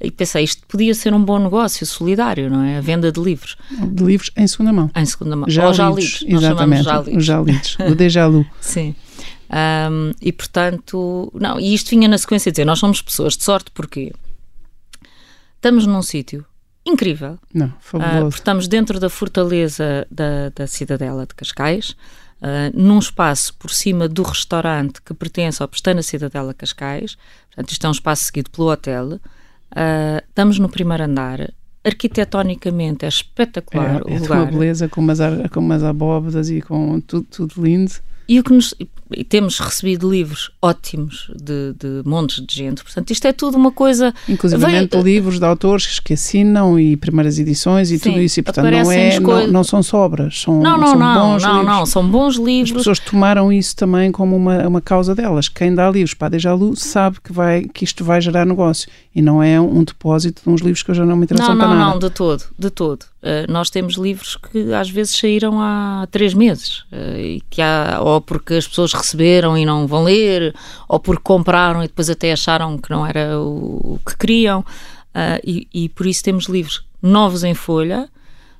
e 0.00 0.10
pensei, 0.10 0.44
isto 0.44 0.64
podia 0.66 0.94
ser 0.94 1.12
um 1.14 1.24
bom 1.24 1.38
negócio 1.38 1.84
solidário, 1.86 2.48
não 2.50 2.62
é? 2.62 2.78
A 2.78 2.80
venda 2.80 3.10
de 3.10 3.20
livros 3.20 3.56
De 3.92 4.04
livros 4.04 4.30
em 4.36 4.46
segunda 4.46 4.72
mão. 4.72 4.90
em 4.94 5.06
segunda 5.06 5.36
mão. 5.36 5.48
Já 5.48 5.66
Ou 5.68 5.74
já 5.74 5.88
lidos. 5.90 6.22
lidos. 6.22 6.42
Exatamente. 6.44 6.84
já 6.84 7.00
os 7.00 7.06
lidos. 7.06 7.24
Já 7.24 7.40
lidos. 7.40 7.76
O 7.90 7.94
déjà 7.94 8.28
vu. 8.28 8.46
Sim. 8.60 8.94
Ahm, 9.50 10.12
e 10.20 10.30
portanto, 10.32 11.32
não, 11.34 11.58
e 11.58 11.72
isto 11.74 11.90
vinha 11.90 12.06
na 12.08 12.18
sequência 12.18 12.50
de 12.50 12.56
dizer: 12.56 12.64
nós 12.64 12.78
somos 12.78 13.00
pessoas 13.00 13.36
de 13.36 13.42
sorte 13.44 13.70
porque 13.72 14.12
estamos 15.56 15.86
num 15.86 16.02
sítio 16.02 16.44
incrível, 16.88 17.38
Não, 17.52 17.66
ah, 17.66 17.72
fabuloso. 17.80 18.20
porque 18.26 18.40
estamos 18.40 18.68
dentro 18.68 18.98
da 18.98 19.08
fortaleza 19.08 20.06
da, 20.10 20.50
da 20.54 20.66
Cidadela 20.66 21.26
de 21.26 21.34
Cascais, 21.34 21.94
ah, 22.40 22.70
num 22.74 22.98
espaço 22.98 23.54
por 23.54 23.70
cima 23.70 24.08
do 24.08 24.22
restaurante 24.22 25.02
que 25.02 25.12
pertence 25.14 25.62
ao 25.62 25.68
Pestana 25.68 26.02
Cidadela 26.02 26.54
Cascais, 26.54 27.16
portanto, 27.48 27.70
isto 27.70 27.84
é 27.86 27.88
um 27.88 27.92
espaço 27.92 28.24
seguido 28.24 28.50
pelo 28.50 28.70
hotel. 28.70 29.20
Ah, 29.70 30.22
estamos 30.28 30.58
no 30.58 30.68
primeiro 30.68 31.04
andar, 31.04 31.52
arquitetonicamente 31.84 33.04
é 33.04 33.08
espetacular 33.08 34.00
é, 34.00 34.04
o 34.04 34.08
é 34.10 34.16
de 34.16 34.22
lugar. 34.22 34.42
uma 34.42 34.46
beleza 34.46 34.88
com 34.88 35.00
umas, 35.00 35.18
com 35.52 35.60
umas 35.60 35.82
abóbadas 35.82 36.50
e 36.50 36.60
com 36.60 37.00
tudo, 37.00 37.26
tudo 37.30 37.62
lindo. 37.62 37.92
E, 38.28 38.38
o 38.38 38.44
que 38.44 38.52
nos, 38.52 38.74
e 39.10 39.24
temos 39.24 39.58
recebido 39.58 40.10
livros 40.10 40.50
ótimos 40.60 41.30
de, 41.34 41.72
de 41.72 42.02
montes 42.06 42.44
de 42.44 42.54
gente. 42.54 42.82
Portanto, 42.84 43.10
isto 43.10 43.26
é 43.26 43.32
tudo 43.32 43.56
uma 43.56 43.72
coisa. 43.72 44.12
Inclusive 44.28 44.64
Vem- 44.66 44.88
livros 45.02 45.38
de 45.38 45.46
autores 45.46 45.98
que 45.98 46.12
assinam 46.12 46.78
e 46.78 46.94
primeiras 46.96 47.38
edições 47.38 47.90
e 47.90 47.98
Sim, 47.98 48.10
tudo 48.10 48.20
isso. 48.22 48.40
E 48.40 48.42
portanto 48.42 48.70
não, 48.70 48.92
é, 48.92 49.18
não, 49.18 49.46
não 49.46 49.64
são 49.64 49.82
sobras, 49.82 50.42
são, 50.42 50.60
Não, 50.60 50.76
não, 50.76 50.88
são 50.88 50.98
não, 50.98 51.14
bons 51.14 51.42
não, 51.42 51.52
livros. 51.60 51.66
não. 51.76 51.86
São 51.86 52.08
bons 52.10 52.38
As 52.38 52.44
livros. 52.44 52.72
pessoas 52.78 52.98
tomaram 52.98 53.50
isso 53.50 53.74
também 53.74 54.12
como 54.12 54.36
uma, 54.36 54.68
uma 54.68 54.80
causa 54.82 55.14
delas. 55.14 55.48
Quem 55.48 55.74
dá 55.74 55.90
livros 55.90 56.12
para 56.12 56.26
a 56.26 56.30
Deja 56.30 56.52
Lu 56.52 56.76
sabe 56.76 57.18
que, 57.24 57.32
vai, 57.32 57.62
que 57.62 57.84
isto 57.84 58.04
vai 58.04 58.20
gerar 58.20 58.44
negócio 58.44 58.90
e 59.14 59.22
não 59.22 59.42
é 59.42 59.58
um 59.58 59.82
depósito 59.82 60.42
de 60.44 60.50
uns 60.50 60.60
livros 60.60 60.82
que 60.82 60.92
já 60.92 61.06
não 61.06 61.16
me 61.16 61.24
interessam 61.24 61.54
Não, 61.54 61.58
para 61.58 61.68
não, 61.68 61.76
nada. 61.76 61.90
não, 61.92 61.98
de 61.98 62.10
todo, 62.10 62.44
de 62.58 62.68
todo. 62.70 63.04
Uh, 63.20 63.50
nós 63.50 63.68
temos 63.68 63.94
livros 63.94 64.36
que 64.36 64.72
às 64.72 64.88
vezes 64.88 65.16
saíram 65.16 65.60
há 65.60 66.06
três 66.10 66.34
meses, 66.34 66.84
uh, 66.92 67.18
e 67.18 67.42
que 67.50 67.60
há, 67.60 67.98
ou 68.00 68.17
porque 68.20 68.54
as 68.54 68.66
pessoas 68.66 68.92
receberam 68.92 69.56
e 69.56 69.64
não 69.64 69.86
vão 69.86 70.04
ler, 70.04 70.54
ou 70.88 70.98
porque 70.98 71.22
compraram 71.22 71.82
e 71.82 71.88
depois 71.88 72.10
até 72.10 72.32
acharam 72.32 72.78
que 72.78 72.90
não 72.90 73.06
era 73.06 73.38
o, 73.38 73.94
o 73.94 74.00
que 74.06 74.16
queriam. 74.16 74.60
uh, 74.60 75.40
e, 75.44 75.68
e 75.72 75.88
por 75.88 76.06
isso 76.06 76.22
temos 76.22 76.46
livros 76.46 76.84
novos 77.02 77.44
em 77.44 77.54
folha, 77.54 78.08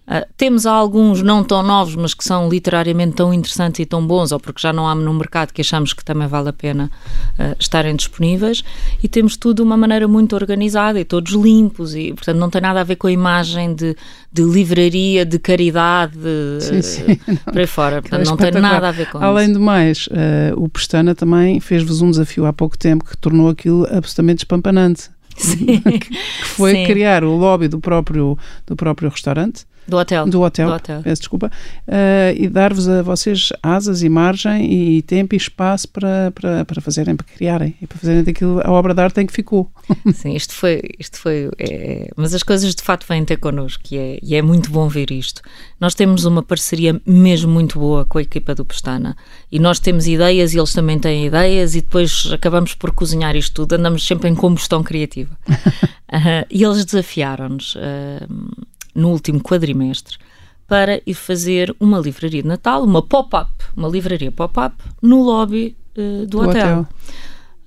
Uh, 0.08 0.24
temos 0.38 0.64
alguns 0.64 1.20
não 1.20 1.44
tão 1.44 1.62
novos, 1.62 1.94
mas 1.94 2.14
que 2.14 2.24
são 2.24 2.48
literariamente 2.48 3.16
tão 3.16 3.32
interessantes 3.34 3.78
e 3.80 3.84
tão 3.84 4.06
bons, 4.06 4.32
ou 4.32 4.40
porque 4.40 4.58
já 4.58 4.72
não 4.72 4.88
há 4.88 4.94
no 4.94 5.12
mercado 5.12 5.52
que 5.52 5.60
achamos 5.60 5.92
que 5.92 6.02
também 6.02 6.26
vale 6.26 6.48
a 6.48 6.52
pena 6.52 6.90
uh, 7.38 7.56
estarem 7.58 7.94
disponíveis. 7.94 8.62
E 9.02 9.08
temos 9.08 9.36
tudo 9.36 9.56
de 9.56 9.62
uma 9.62 9.76
maneira 9.76 10.06
muito 10.06 10.34
organizada 10.34 11.00
e 11.00 11.04
todos 11.04 11.32
limpos, 11.32 11.94
e 11.94 12.12
portanto 12.12 12.38
não 12.38 12.50
tem 12.50 12.60
nada 12.60 12.80
a 12.80 12.84
ver 12.84 12.96
com 12.96 13.06
a 13.06 13.12
imagem 13.12 13.74
de, 13.74 13.96
de 14.32 14.42
livraria, 14.42 15.24
de 15.24 15.38
caridade, 15.38 16.18
sim, 16.60 16.82
sim. 16.82 17.18
Uh, 17.28 17.52
por 17.52 17.58
aí 17.58 17.66
fora. 17.66 18.02
Portanto, 18.02 18.26
não 18.26 18.36
tem 18.36 18.52
nada 18.52 18.88
a 18.88 18.92
ver 18.92 19.10
com 19.10 19.18
Além 19.18 19.50
isso. 19.50 19.54
do 19.54 19.60
mais, 19.60 20.08
o 20.56 20.68
Pestana 20.68 21.14
também 21.14 21.60
fez-vos 21.60 22.00
um 22.00 22.10
desafio 22.10 22.46
há 22.46 22.52
pouco 22.52 22.76
tempo 22.76 23.04
que 23.04 23.16
tornou 23.16 23.48
aquilo 23.48 23.84
absolutamente 23.90 24.38
espampanante. 24.38 25.10
Sim. 25.36 25.80
que 26.00 26.14
foi 26.44 26.72
Sim. 26.72 26.86
criar 26.86 27.24
o 27.24 27.36
lobby 27.36 27.68
do 27.68 27.80
próprio, 27.80 28.36
do 28.66 28.76
próprio 28.76 29.08
restaurante 29.08 29.64
do 29.88 29.96
hotel. 29.96 30.26
Do 30.26 30.42
hotel, 30.42 30.68
do 30.68 30.74
hotel. 30.74 31.02
peço 31.02 31.22
desculpa. 31.22 31.50
Uh, 31.86 32.36
e 32.36 32.46
dar-vos 32.46 32.86
a 32.88 33.02
vocês 33.02 33.48
asas 33.62 34.02
e 34.02 34.08
margem 34.08 34.70
e 34.70 35.02
tempo 35.02 35.34
e 35.34 35.38
espaço 35.38 35.88
para, 35.88 36.30
para, 36.34 36.64
para 36.66 36.80
fazerem, 36.82 37.16
para 37.16 37.26
criarem 37.26 37.74
e 37.80 37.86
para 37.86 37.96
fazerem 37.96 38.22
daquilo 38.22 38.60
a 38.62 38.70
obra 38.70 38.92
de 38.94 39.00
arte 39.00 39.20
em 39.22 39.26
que 39.26 39.32
ficou. 39.32 39.70
Sim, 40.12 40.34
isto 40.34 40.52
foi. 40.52 40.82
Isto 40.98 41.18
foi 41.18 41.48
é, 41.58 42.10
mas 42.16 42.34
as 42.34 42.42
coisas 42.42 42.74
de 42.74 42.82
facto 42.82 43.06
vêm 43.08 43.24
ter 43.24 43.38
connosco 43.38 43.82
e 43.90 43.96
é, 43.96 44.18
e 44.22 44.34
é 44.34 44.42
muito 44.42 44.70
bom 44.70 44.88
ver 44.88 45.10
isto. 45.10 45.40
Nós 45.80 45.94
temos 45.94 46.26
uma 46.26 46.42
parceria 46.42 47.00
mesmo 47.06 47.50
muito 47.50 47.78
boa 47.78 48.04
com 48.04 48.18
a 48.18 48.22
equipa 48.22 48.54
do 48.54 48.64
Pestana 48.66 49.16
e 49.50 49.58
nós 49.58 49.80
temos 49.80 50.06
ideias 50.06 50.52
e 50.52 50.58
eles 50.58 50.74
também 50.74 50.98
têm 50.98 51.26
ideias 51.26 51.74
e 51.74 51.80
depois 51.80 52.28
acabamos 52.30 52.74
por 52.74 52.92
cozinhar 52.92 53.34
isto 53.36 53.54
tudo, 53.54 53.72
andamos 53.72 54.06
sempre 54.06 54.28
em 54.28 54.34
combustão 54.34 54.82
criativa. 54.82 55.34
uh, 55.48 56.44
e 56.50 56.62
eles 56.62 56.84
desafiaram-nos. 56.84 57.74
Uh, 57.74 58.67
no 58.98 59.10
último 59.10 59.40
quadrimestre 59.40 60.18
para 60.66 61.00
ir 61.06 61.14
fazer 61.14 61.74
uma 61.80 61.98
livraria 61.98 62.42
de 62.42 62.48
Natal, 62.48 62.84
uma 62.84 63.00
pop-up, 63.00 63.50
uma 63.74 63.88
livraria 63.88 64.30
pop-up 64.30 64.74
no 65.00 65.22
lobby 65.22 65.76
uh, 65.96 66.26
do, 66.26 66.26
do, 66.26 66.40
hotel. 66.40 66.80
hotel. 66.80 66.88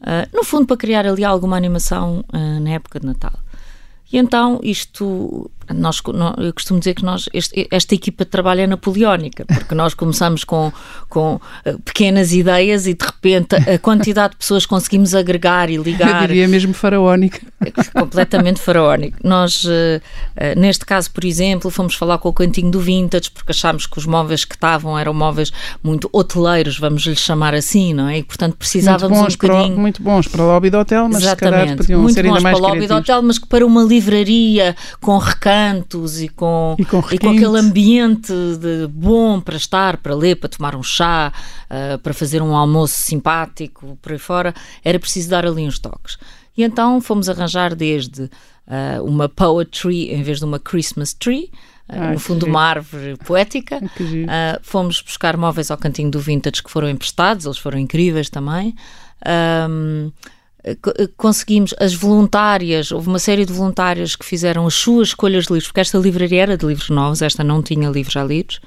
Uh, 0.01 0.35
no 0.35 0.43
fundo, 0.43 0.67
para 0.67 0.77
criar 0.77 1.05
ali 1.05 1.23
alguma 1.23 1.57
animação 1.57 2.23
uh, 2.31 2.59
na 2.59 2.71
época 2.71 2.99
de 2.99 3.07
Natal. 3.07 3.33
E 4.11 4.17
então 4.17 4.59
isto 4.61 5.49
nós, 5.73 6.01
eu 6.37 6.53
costumo 6.53 6.79
dizer 6.79 6.93
que 6.93 7.03
nós, 7.03 7.29
este, 7.33 7.67
esta 7.71 7.95
equipa 7.95 8.25
de 8.25 8.31
trabalho 8.31 8.61
é 8.61 8.67
napoleónica, 8.67 9.45
porque 9.45 9.75
nós 9.75 9.93
começamos 9.93 10.43
com, 10.43 10.71
com 11.09 11.35
uh, 11.35 11.79
pequenas 11.83 12.33
ideias 12.33 12.87
e 12.87 12.93
de 12.93 13.05
repente 13.05 13.55
a 13.55 13.77
quantidade 13.79 14.31
de 14.31 14.37
pessoas 14.37 14.65
conseguimos 14.65 15.13
agregar 15.13 15.69
e 15.69 15.77
ligar. 15.77 16.21
Eu 16.21 16.27
diria 16.27 16.47
mesmo 16.47 16.73
faraónica. 16.73 17.39
Completamente 17.93 18.59
faraónico. 18.59 19.17
Nós, 19.23 19.63
uh, 19.63 19.69
uh, 19.69 20.59
neste 20.59 20.85
caso, 20.85 21.11
por 21.11 21.23
exemplo, 21.23 21.69
fomos 21.69 21.95
falar 21.95 22.17
com 22.17 22.29
o 22.29 22.33
cantinho 22.33 22.71
do 22.71 22.79
Vintage, 22.79 23.29
porque 23.31 23.51
achámos 23.51 23.85
que 23.85 23.97
os 23.97 24.05
móveis 24.05 24.45
que 24.45 24.55
estavam 24.55 24.97
eram 24.97 25.13
móveis 25.13 25.51
muito 25.83 26.09
hoteleiros, 26.11 26.77
vamos 26.77 27.03
lhes 27.03 27.19
chamar 27.19 27.53
assim, 27.53 27.93
não 27.93 28.07
é? 28.07 28.19
E 28.19 28.23
portanto 28.23 28.55
precisávamos 28.57 29.17
muito 29.17 29.21
bons 29.21 29.33
um 29.33 29.37
bocadinho. 29.37 29.73
Para, 29.73 29.81
muito 29.81 30.01
bons 30.01 30.27
para 30.27 30.43
o 30.43 30.47
lobby 30.47 30.69
do 30.69 30.79
hotel, 30.79 31.07
mas 31.09 31.21
Exatamente. 31.21 31.59
se 31.59 31.61
calhar 31.61 31.77
podiam 31.77 32.01
muito 32.01 32.13
ser 32.13 32.25
ainda 32.25 32.41
mais 32.41 32.57
para 32.57 32.65
o 32.65 32.69
lobby 32.69 32.87
do 32.87 32.95
hotel, 32.95 33.21
mas 33.21 33.37
que 33.37 33.47
para 33.47 33.65
uma 33.65 33.83
livraria 33.83 34.75
com 34.99 35.17
recanto 35.17 35.60
cantos 35.61 36.21
e 36.21 36.27
com, 36.27 36.75
e 36.79 36.85
com, 36.85 37.03
e 37.11 37.17
com 37.19 37.29
aquele 37.29 37.59
ambiente 37.59 38.33
de 38.59 38.87
bom 38.87 39.39
para 39.39 39.55
estar, 39.55 39.97
para 39.97 40.15
ler, 40.15 40.35
para 40.37 40.49
tomar 40.49 40.75
um 40.75 40.81
chá, 40.81 41.31
uh, 41.69 41.99
para 41.99 42.13
fazer 42.13 42.41
um 42.41 42.55
almoço 42.55 42.95
simpático, 42.95 43.97
por 44.01 44.11
aí 44.11 44.17
fora, 44.17 44.53
era 44.83 44.99
preciso 44.99 45.29
dar 45.29 45.45
ali 45.45 45.63
uns 45.63 45.77
toques. 45.77 46.17
E 46.57 46.63
então 46.63 46.99
fomos 46.99 47.29
arranjar 47.29 47.75
desde 47.75 48.23
uh, 48.23 49.03
uma 49.03 49.29
poetry 49.29 50.11
em 50.11 50.23
vez 50.23 50.39
de 50.39 50.45
uma 50.45 50.59
Christmas 50.59 51.13
tree, 51.13 51.51
uh, 51.87 52.13
no 52.13 52.19
fundo 52.19 52.45
uma 52.45 52.61
árvore 52.61 53.15
poética. 53.17 53.79
Uh, 54.01 54.59
fomos 54.61 55.01
buscar 55.01 55.37
móveis 55.37 55.71
ao 55.71 55.77
cantinho 55.77 56.09
do 56.09 56.19
Vintage 56.19 56.63
que 56.63 56.71
foram 56.71 56.89
emprestados, 56.89 57.45
eles 57.45 57.57
foram 57.57 57.77
incríveis 57.77 58.29
também. 58.29 58.75
Um, 59.69 60.11
conseguimos, 61.17 61.73
as 61.79 61.93
voluntárias, 61.93 62.91
houve 62.91 63.07
uma 63.07 63.19
série 63.19 63.45
de 63.45 63.53
voluntárias 63.53 64.15
que 64.15 64.25
fizeram 64.25 64.67
as 64.67 64.73
suas 64.73 65.09
escolhas 65.09 65.45
de 65.45 65.53
livros, 65.53 65.67
porque 65.67 65.79
esta 65.79 65.97
livraria 65.97 66.43
era 66.43 66.57
de 66.57 66.65
livros 66.65 66.89
novos, 66.89 67.21
esta 67.21 67.43
não 67.43 67.61
tinha 67.61 67.89
livros 67.89 68.13
já 68.13 68.23
lidos, 68.23 68.59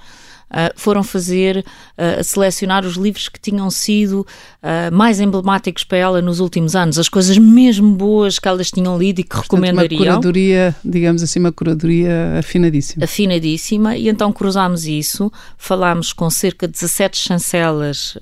foram 0.76 1.02
fazer, 1.02 1.64
uh, 1.98 2.22
selecionar 2.22 2.84
os 2.84 2.94
livros 2.96 3.28
que 3.28 3.40
tinham 3.40 3.70
sido 3.70 4.20
uh, 4.20 4.94
mais 4.94 5.20
emblemáticos 5.20 5.84
para 5.84 5.98
ela 5.98 6.22
nos 6.22 6.40
últimos 6.40 6.76
anos, 6.76 6.98
as 6.98 7.08
coisas 7.08 7.36
mesmo 7.38 7.94
boas 7.94 8.38
que 8.38 8.46
elas 8.48 8.70
tinham 8.70 8.96
lido 8.98 9.20
e 9.20 9.22
que 9.24 9.30
Portanto, 9.30 9.52
recomendariam. 9.52 10.02
Uma 10.02 10.06
curadoria, 10.06 10.76
digamos 10.84 11.22
assim, 11.22 11.40
uma 11.40 11.52
curadoria 11.52 12.38
afinadíssima. 12.38 13.04
Afinadíssima, 13.04 13.96
e 13.96 14.08
então 14.08 14.32
cruzámos 14.32 14.86
isso, 14.86 15.30
falámos 15.56 16.12
com 16.12 16.28
cerca 16.30 16.66
de 16.66 16.72
17 16.74 17.16
chancelas 17.16 18.16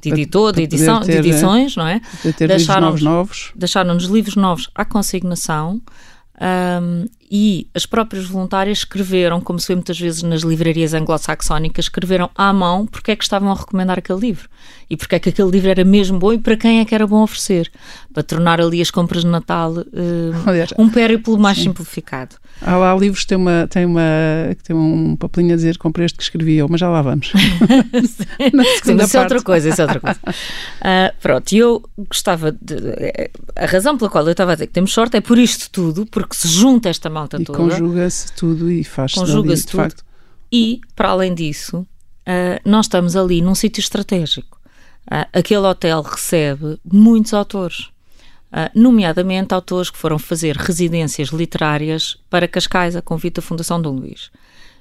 de 0.00 0.10
editor, 0.10 0.52
de, 0.52 0.62
edição, 0.62 1.00
ter, 1.00 1.20
de 1.20 1.28
edições, 1.28 1.76
não 1.76 1.86
é? 1.86 2.00
Deixaram-nos 2.46 3.02
novos. 3.02 3.52
Deixaram-nos 3.54 4.04
livros 4.04 4.36
novos 4.36 4.70
à 4.74 4.84
consignação. 4.84 5.80
Um, 6.40 7.06
e 7.30 7.68
as 7.74 7.86
próprias 7.86 8.26
voluntárias 8.26 8.78
escreveram, 8.78 9.40
como 9.40 9.58
se 9.58 9.68
vê 9.68 9.74
muitas 9.74 9.98
vezes 9.98 10.22
nas 10.22 10.42
livrarias 10.42 10.94
anglo-saxónicas, 10.94 11.86
escreveram 11.86 12.30
à 12.34 12.52
mão 12.52 12.86
porque 12.86 13.10
é 13.10 13.16
que 13.16 13.24
estavam 13.24 13.50
a 13.50 13.54
recomendar 13.54 13.98
aquele 13.98 14.20
livro 14.20 14.48
e 14.90 14.96
porque 14.96 15.14
é 15.14 15.18
que 15.18 15.28
aquele 15.28 15.50
livro 15.50 15.70
era 15.70 15.84
mesmo 15.84 16.18
bom 16.18 16.32
e 16.32 16.38
para 16.38 16.56
quem 16.56 16.80
é 16.80 16.84
que 16.84 16.94
era 16.94 17.06
bom 17.06 17.22
oferecer, 17.22 17.70
para 18.12 18.22
tornar 18.22 18.60
ali 18.60 18.80
as 18.80 18.90
compras 18.90 19.22
de 19.22 19.28
Natal 19.28 19.72
uh, 19.72 19.84
Aliás, 20.46 20.72
um 20.78 20.88
périplo 20.88 21.38
mais 21.38 21.58
sim. 21.58 21.64
simplificado. 21.64 22.36
Há 22.60 22.76
lá 22.76 22.94
livros 22.96 23.20
que 23.20 23.28
tem, 23.28 23.38
uma, 23.38 23.68
tem, 23.68 23.84
uma, 23.84 24.02
tem 24.64 24.74
um 24.74 25.14
papelinho 25.14 25.52
a 25.52 25.56
dizer 25.56 25.78
comprei 25.78 26.06
este 26.06 26.16
que 26.16 26.22
escrevi 26.24 26.56
eu, 26.56 26.66
mas 26.68 26.80
já 26.80 26.88
lá 26.88 27.02
vamos. 27.02 27.30
sim, 28.82 28.96
isso 28.96 29.16
é 29.16 29.20
outra 29.20 29.42
coisa, 29.42 29.68
isso 29.68 29.80
é 29.80 29.84
outra 29.84 30.00
coisa. 30.00 30.18
Uh, 30.26 31.14
pronto, 31.20 31.52
e 31.52 31.58
eu 31.58 31.82
gostava 32.08 32.50
de. 32.50 32.74
A 33.54 33.66
razão 33.66 33.96
pela 33.96 34.10
qual 34.10 34.24
eu 34.24 34.32
estava 34.32 34.52
a 34.52 34.54
dizer 34.54 34.66
que 34.66 34.72
temos 34.72 34.92
sorte 34.92 35.16
é 35.16 35.20
por 35.20 35.38
isto 35.38 35.70
tudo, 35.70 36.04
porque 36.06 36.34
se 36.34 36.48
junta 36.48 36.88
esta 36.88 37.08
malta 37.18 37.40
e 37.40 37.44
toda. 37.44 37.58
Conjuga-se 37.58 38.32
tudo 38.32 38.70
e 38.70 38.84
faz-se 38.84 39.18
Conjuga-se 39.18 39.66
tudo. 39.66 39.76
Facto. 39.76 40.04
E, 40.52 40.80
para 40.94 41.10
além 41.10 41.34
disso, 41.34 41.78
uh, 41.78 41.86
nós 42.64 42.86
estamos 42.86 43.16
ali 43.16 43.40
num 43.42 43.54
sítio 43.54 43.80
estratégico. 43.80 44.58
Uh, 45.06 45.26
aquele 45.32 45.66
hotel 45.66 46.02
recebe 46.02 46.78
muitos 46.84 47.34
autores. 47.34 47.90
Uh, 48.50 48.70
nomeadamente 48.74 49.52
autores 49.52 49.90
que 49.90 49.98
foram 49.98 50.18
fazer 50.18 50.56
residências 50.56 51.28
literárias 51.28 52.16
para 52.30 52.48
Cascais, 52.48 52.96
a 52.96 53.02
convite 53.02 53.34
da 53.34 53.42
Fundação 53.42 53.80
Dom 53.80 53.96
Luís. 53.96 54.30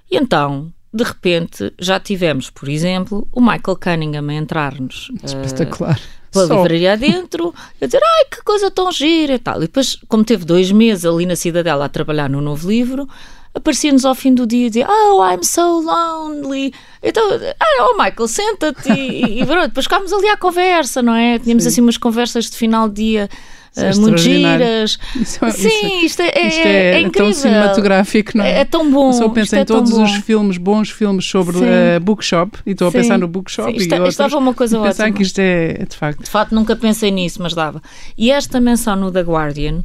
E 0.10 0.16
então, 0.16 0.72
de 0.94 1.04
repente, 1.04 1.74
já 1.78 2.00
tivemos, 2.00 2.50
por 2.50 2.70
exemplo, 2.70 3.28
o 3.32 3.42
Michael 3.42 3.78
Cunningham 3.82 4.30
a 4.30 4.34
entrar-nos. 4.34 5.12
Espetacular. 5.22 6.00
Uh, 6.00 6.17
pela 6.32 6.56
livraria 6.56 6.94
adentro, 6.94 7.54
a 7.82 7.86
dizer, 7.86 8.02
ai, 8.04 8.26
que 8.32 8.44
coisa 8.44 8.70
tão 8.70 8.92
gira 8.92 9.36
e 9.36 9.40
tal. 9.40 9.58
E 9.58 9.62
depois, 9.62 9.98
como 10.08 10.24
teve 10.24 10.46
dois 10.46 10.72
meses 10.72 11.06
ali 11.06 11.26
na 11.26 11.36
Cidadela 11.36 11.86
a 11.86 11.90
trabalhar 11.90 12.30
no 12.30 12.42
novo 12.42 12.70
livro, 12.70 13.08
aparecia-nos 13.54 14.06
ao 14.06 14.16
fim 14.16 14.34
do 14.34 14.46
dia 14.46 14.68
e 14.68 14.70
dizia, 14.70 14.88
oh, 14.90 15.24
I'm 15.24 15.44
so 15.44 15.82
lonely. 15.82 16.74
Então, 17.02 17.24
ah, 17.60 17.90
oh, 17.90 18.02
Michael, 18.02 18.28
senta-te 18.28 18.92
e, 18.92 19.42
e, 19.42 19.46
depois 19.46 19.86
ficámos 19.86 20.14
ali 20.14 20.28
à 20.28 20.38
conversa, 20.38 21.02
não 21.02 21.16
é? 21.16 21.40
Tínhamos 21.40 21.64
Sim. 21.64 21.70
assim 21.70 21.82
umas 21.82 21.98
conversas 21.98 22.50
de 22.50 22.58
final 22.58 22.88
de 22.88 22.96
dia 22.96 23.30
é 23.84 23.96
muito 23.96 24.18
giras. 24.18 24.98
Isso, 25.16 25.44
é- 25.46 25.52
Sim, 25.52 25.68
é- 25.68 26.06
isto 26.06 26.22
é, 26.22 26.48
isto 26.48 26.68
é, 26.68 27.02
é 27.02 27.10
tão 27.10 27.34
cinematográfico, 27.34 28.38
não 28.38 28.44
é? 28.46 28.60
É, 28.60 28.66
tão 28.66 28.92
bom. 28.92 29.12
Eu 29.22 29.30
penso 29.30 29.56
em 29.56 29.66
todos 29.66 29.92
os 29.94 30.12
filmes, 30.18 30.58
bons 30.58 30.90
filmes 30.90 31.26
sobre 31.26 31.58
uh, 31.58 32.00
bookshop, 32.02 32.60
e 32.66 32.72
estou 32.72 32.88
a 32.88 32.92
pensar 32.92 33.18
no 33.18 33.28
bookshop 33.28 33.72
Sim, 33.72 33.78
isto, 33.78 33.92
e 33.92 33.94
outros, 33.96 34.14
estava 34.14 34.38
uma 34.38 34.54
coisa 34.54 34.80
pensar 34.82 35.04
ótima. 35.06 35.18
que 35.18 35.24
isto 35.24 35.40
é, 35.40 35.86
de 35.90 35.96
facto. 35.96 36.24
De 36.24 36.30
facto, 36.30 36.54
nunca 36.54 36.76
pensei 36.76 37.12
nisso, 37.12 37.42
mas 37.42 37.54
dava. 37.54 37.82
E 38.18 38.32
esta 38.32 38.60
menção 38.60 38.96
no 38.96 39.12
The 39.12 39.22
Guardian 39.22 39.82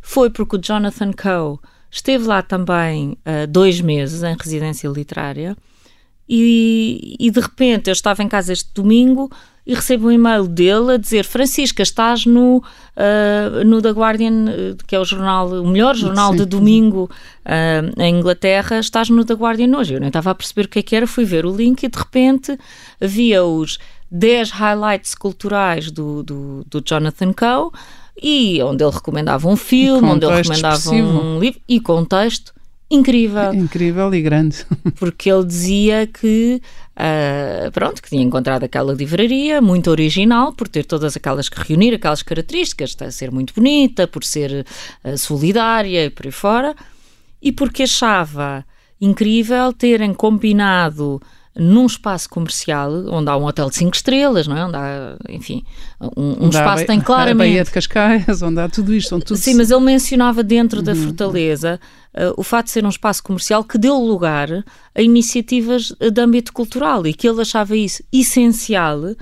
foi 0.00 0.30
porque 0.30 0.56
o 0.56 0.58
Jonathan 0.60 1.12
Coe 1.12 1.58
esteve 1.90 2.26
lá 2.26 2.42
também 2.42 3.16
uh, 3.26 3.46
dois 3.48 3.80
meses 3.80 4.22
em 4.22 4.34
residência 4.38 4.88
literária 4.88 5.56
e, 6.28 7.16
e 7.20 7.30
de 7.30 7.40
repente 7.40 7.88
eu 7.90 7.92
estava 7.92 8.22
em 8.22 8.28
casa 8.28 8.52
este 8.52 8.70
domingo 8.74 9.30
e 9.66 9.74
recebo 9.74 10.08
um 10.08 10.10
e-mail 10.10 10.46
dele 10.46 10.94
a 10.94 10.96
dizer 10.96 11.24
Francisca, 11.24 11.82
estás 11.82 12.26
no, 12.26 12.58
uh, 12.58 13.64
no 13.64 13.80
The 13.80 13.90
Guardian, 13.90 14.76
que 14.86 14.96
é 14.96 14.98
o 14.98 15.04
jornal, 15.04 15.48
o 15.48 15.68
melhor 15.68 15.94
jornal 15.94 16.32
Sim. 16.32 16.38
de 16.38 16.46
domingo 16.46 17.08
uh, 17.46 18.00
em 18.00 18.18
Inglaterra, 18.18 18.80
estás 18.80 19.08
no 19.08 19.24
The 19.24 19.34
Guardian 19.34 19.76
hoje. 19.76 19.94
Eu 19.94 20.00
nem 20.00 20.08
estava 20.08 20.30
a 20.30 20.34
perceber 20.34 20.66
o 20.66 20.68
que 20.68 20.80
é 20.80 20.82
que 20.82 20.96
era, 20.96 21.06
fui 21.06 21.24
ver 21.24 21.46
o 21.46 21.54
link 21.54 21.84
e 21.84 21.88
de 21.88 21.98
repente 21.98 22.58
havia 23.00 23.44
os 23.44 23.78
10 24.10 24.50
highlights 24.50 25.14
culturais 25.14 25.90
do, 25.90 26.22
do, 26.22 26.66
do 26.68 26.82
Jonathan 26.84 27.32
Coe 27.32 27.70
e 28.20 28.62
onde 28.62 28.84
ele 28.84 28.92
recomendava 28.92 29.48
um 29.48 29.56
filme, 29.56 30.08
onde 30.08 30.26
ele 30.26 30.36
recomendava 30.36 30.76
expressivo. 30.76 31.08
um 31.08 31.38
livro 31.38 31.60
e 31.68 31.80
contexto 31.80 32.52
incrível. 32.92 33.54
Incrível 33.54 34.14
e 34.14 34.20
grande. 34.20 34.66
Porque 34.96 35.30
ele 35.30 35.44
dizia 35.44 36.06
que, 36.06 36.60
uh, 36.96 37.70
pronto, 37.72 38.02
que 38.02 38.08
tinha 38.08 38.22
encontrado 38.22 38.64
aquela 38.64 38.92
livraria 38.92 39.60
muito 39.60 39.90
original, 39.90 40.52
por 40.52 40.68
ter 40.68 40.84
todas 40.84 41.16
aquelas 41.16 41.48
que 41.48 41.60
reunir 41.60 41.94
aquelas 41.94 42.22
características, 42.22 42.94
de 42.94 43.10
ser 43.12 43.30
muito 43.30 43.54
bonita, 43.54 44.06
por 44.06 44.24
ser 44.24 44.66
uh, 45.04 45.18
solidária 45.18 46.06
e 46.06 46.10
por 46.10 46.26
aí 46.26 46.32
fora, 46.32 46.74
e 47.40 47.52
porque 47.52 47.84
achava 47.84 48.64
incrível 49.00 49.72
terem 49.72 50.14
combinado 50.14 51.20
num 51.54 51.84
espaço 51.84 52.30
comercial 52.30 52.90
onde 53.08 53.28
há 53.28 53.36
um 53.36 53.44
hotel 53.44 53.68
de 53.68 53.76
5 53.76 53.94
estrelas, 53.94 54.46
não 54.46 54.56
é? 54.56 54.64
Onde 54.64 54.76
há, 54.76 55.16
enfim, 55.28 55.62
um, 56.16 56.46
um 56.46 56.48
espaço 56.48 56.86
tem 56.86 57.00
claramente. 57.02 57.32
A 57.32 57.52
Baía 57.52 57.64
de 57.64 57.70
Cascais, 57.70 58.42
onde 58.42 58.60
há 58.60 58.68
tudo 58.68 58.94
isto. 58.94 59.18
Tudo... 59.20 59.36
Sim, 59.36 59.54
mas 59.54 59.70
ele 59.70 59.80
mencionava 59.80 60.42
dentro 60.42 60.78
uhum. 60.78 60.84
da 60.84 60.94
Fortaleza 60.94 61.78
uh, 62.14 62.32
o 62.36 62.42
fato 62.42 62.66
de 62.66 62.72
ser 62.72 62.84
um 62.84 62.88
espaço 62.88 63.22
comercial 63.22 63.62
que 63.64 63.76
deu 63.76 63.96
lugar 63.98 64.48
a 64.94 65.02
iniciativas 65.02 65.92
de 65.98 66.20
âmbito 66.20 66.52
cultural 66.52 67.06
e 67.06 67.12
que 67.12 67.28
ele 67.28 67.42
achava 67.42 67.76
isso 67.76 68.02
essencial 68.10 68.98
uh, 69.00 69.16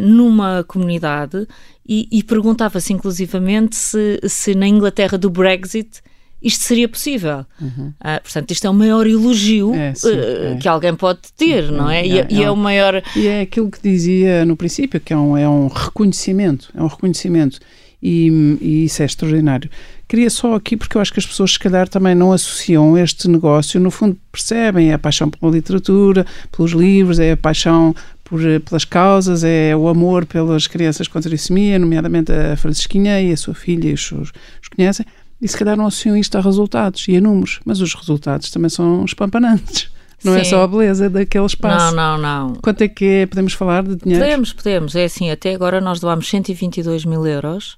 numa 0.00 0.64
comunidade 0.64 1.46
e, 1.88 2.08
e 2.10 2.22
perguntava-se 2.24 2.92
inclusivamente 2.92 3.76
se, 3.76 4.20
se 4.24 4.54
na 4.54 4.66
Inglaterra 4.66 5.16
do 5.16 5.30
Brexit 5.30 6.02
isto 6.42 6.64
seria 6.64 6.88
possível. 6.88 7.44
Uhum. 7.60 7.92
Uh, 8.00 8.22
portanto, 8.22 8.50
isto 8.50 8.66
é 8.66 8.70
o 8.70 8.74
maior 8.74 9.06
elogio 9.06 9.74
é, 9.74 9.94
sim, 9.94 10.08
uh, 10.08 10.54
é. 10.54 10.56
que 10.60 10.68
alguém 10.68 10.94
pode 10.94 11.20
ter, 11.36 11.70
não 11.70 11.90
é? 11.90 12.06
é, 12.06 12.18
é 12.18 12.26
e, 12.30 12.42
é, 12.42 12.50
o 12.50 12.56
maior. 12.56 13.02
E 13.16 13.26
é 13.26 13.40
aquilo 13.40 13.70
que 13.70 13.80
dizia 13.82 14.44
no 14.44 14.56
princípio, 14.56 15.00
que 15.00 15.12
é 15.12 15.16
um, 15.16 15.36
é 15.36 15.48
um 15.48 15.68
reconhecimento, 15.68 16.70
é 16.74 16.82
um 16.82 16.86
reconhecimento. 16.86 17.58
E, 18.02 18.28
e, 18.60 18.84
isso 18.84 19.02
é 19.02 19.06
extraordinário. 19.06 19.70
Queria 20.06 20.30
só 20.30 20.54
aqui, 20.54 20.76
porque 20.76 20.96
eu 20.96 21.00
acho 21.00 21.12
que 21.12 21.18
as 21.18 21.26
pessoas, 21.26 21.52
se 21.52 21.58
calhar, 21.58 21.88
também 21.88 22.14
não 22.14 22.32
associam 22.32 22.96
este 22.96 23.28
negócio, 23.28 23.80
no 23.80 23.90
fundo, 23.90 24.16
percebem 24.30 24.90
é 24.90 24.94
a 24.94 24.98
paixão 24.98 25.28
pela 25.28 25.50
literatura, 25.50 26.24
pelos 26.52 26.72
livros, 26.72 27.18
é 27.18 27.32
a 27.32 27.36
paixão 27.36 27.94
por, 28.22 28.40
pelas 28.60 28.84
causas, 28.84 29.42
é 29.42 29.74
o 29.74 29.88
amor 29.88 30.26
pelas 30.26 30.66
crianças 30.66 31.08
com 31.08 31.20
trissomia, 31.20 31.78
nomeadamente 31.78 32.30
a 32.30 32.56
Francisquinha 32.56 33.20
e 33.20 33.32
a 33.32 33.36
sua 33.36 33.54
filha, 33.54 33.88
e 33.88 33.94
os, 33.94 34.12
os 34.12 34.30
conhecem 34.74 35.04
e 35.40 35.48
se 35.48 35.56
calhar 35.56 35.76
não 35.76 35.86
associam 35.86 36.16
isto 36.16 36.36
a 36.36 36.40
resultados 36.40 37.06
e 37.08 37.16
a 37.16 37.20
números, 37.20 37.60
mas 37.64 37.80
os 37.80 37.94
resultados 37.94 38.50
também 38.50 38.70
são 38.70 39.04
espampanantes. 39.04 39.90
Não 40.24 40.34
é 40.34 40.36
Sim. 40.36 40.40
é 40.40 40.44
só 40.44 40.62
a 40.62 40.66
beleza 40.66 41.10
daquele 41.10 41.44
espaço. 41.44 41.94
Não, 41.94 42.18
não, 42.18 42.48
não. 42.48 42.54
Quanto 42.56 42.80
é 42.82 42.88
que 42.88 43.04
é? 43.04 43.26
Podemos 43.26 43.52
falar 43.52 43.82
de 43.82 43.96
dinheiro? 43.96 44.24
Podemos, 44.24 44.52
podemos. 44.52 44.96
É 44.96 45.04
assim, 45.04 45.30
até 45.30 45.54
agora 45.54 45.80
nós 45.80 46.00
doámos 46.00 46.28
122 46.28 47.04
mil 47.04 47.26
euros 47.26 47.76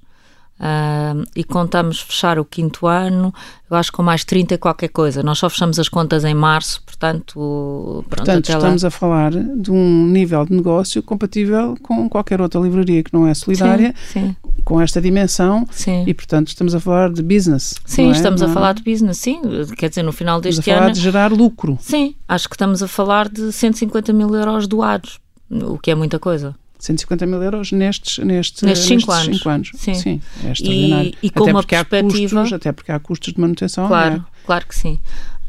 Uh, 0.59 1.23
e 1.33 1.41
contamos 1.41 2.01
fechar 2.01 2.37
o 2.37 2.43
quinto 2.43 2.85
ano, 2.85 3.33
eu 3.71 3.77
acho 3.77 3.93
com 3.93 4.03
mais 4.03 4.25
30 4.25 4.57
qualquer 4.57 4.89
coisa. 4.89 5.23
Nós 5.23 5.39
só 5.39 5.49
fechamos 5.49 5.79
as 5.79 5.87
contas 5.87 6.25
em 6.25 6.33
março, 6.33 6.83
portanto. 6.85 8.03
Pronto, 8.09 8.25
portanto, 8.25 8.49
estamos 8.49 8.83
lá. 8.83 8.89
a 8.89 8.91
falar 8.91 9.31
de 9.31 9.71
um 9.71 10.05
nível 10.07 10.45
de 10.45 10.53
negócio 10.53 11.01
compatível 11.01 11.77
com 11.81 12.09
qualquer 12.09 12.41
outra 12.41 12.59
livraria 12.59 13.01
que 13.01 13.13
não 13.13 13.25
é 13.25 13.33
solidária, 13.33 13.95
sim, 14.11 14.19
sim. 14.19 14.35
Com 14.69 14.79
esta 14.79 15.01
dimensão, 15.01 15.67
sim. 15.71 16.03
e 16.05 16.13
portanto 16.13 16.49
estamos 16.49 16.75
a 16.75 16.79
falar 16.79 17.11
de 17.11 17.23
business. 17.23 17.73
Sim, 17.83 18.09
é? 18.09 18.11
estamos 18.11 18.39
não 18.39 18.51
a 18.51 18.53
falar 18.53 18.73
de 18.73 18.83
business, 18.83 19.17
sim. 19.17 19.41
Quer 19.75 19.89
dizer, 19.89 20.03
no 20.03 20.11
final 20.11 20.39
deste 20.39 20.59
estamos 20.59 20.77
a 20.77 20.81
falar 20.81 20.93
de 20.93 20.99
gerar 20.99 21.31
lucro. 21.31 21.75
Sim, 21.81 22.13
acho 22.27 22.47
que 22.47 22.53
estamos 22.53 22.83
a 22.83 22.87
falar 22.87 23.27
de 23.27 23.51
150 23.51 24.13
mil 24.13 24.31
euros 24.35 24.67
doados, 24.67 25.19
o 25.49 25.79
que 25.79 25.89
é 25.89 25.95
muita 25.95 26.19
coisa. 26.19 26.55
150 26.77 27.25
mil 27.25 27.41
euros 27.41 27.71
nestes, 27.71 28.23
nestes, 28.23 28.61
nestes 28.61 28.87
5 28.87 29.11
anos. 29.11 29.37
Cinco 29.37 29.49
anos. 29.49 29.71
Sim. 29.73 29.95
sim, 29.95 30.21
é 30.43 30.51
extraordinário. 30.51 31.13
E, 31.19 31.27
e 31.27 31.29
com 31.31 31.43
até 31.43 31.51
uma 31.51 31.63
perspectiva... 31.63 32.41
Custos, 32.41 32.53
até 32.53 32.71
porque 32.71 32.91
há 32.91 32.99
custos 32.99 33.33
de 33.33 33.41
manutenção. 33.41 33.87
Claro, 33.87 34.15
é? 34.17 34.45
claro 34.45 34.67
que 34.67 34.75
sim. 34.75 34.99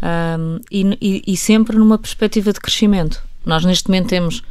Um, 0.03 0.61
e, 0.71 0.97
e, 0.99 1.23
e 1.27 1.37
sempre 1.37 1.77
numa 1.77 1.99
perspectiva 1.99 2.55
de 2.55 2.59
crescimento. 2.59 3.23
Nós 3.45 3.67
neste 3.67 3.87
momento 3.89 4.09
temos 4.09 4.43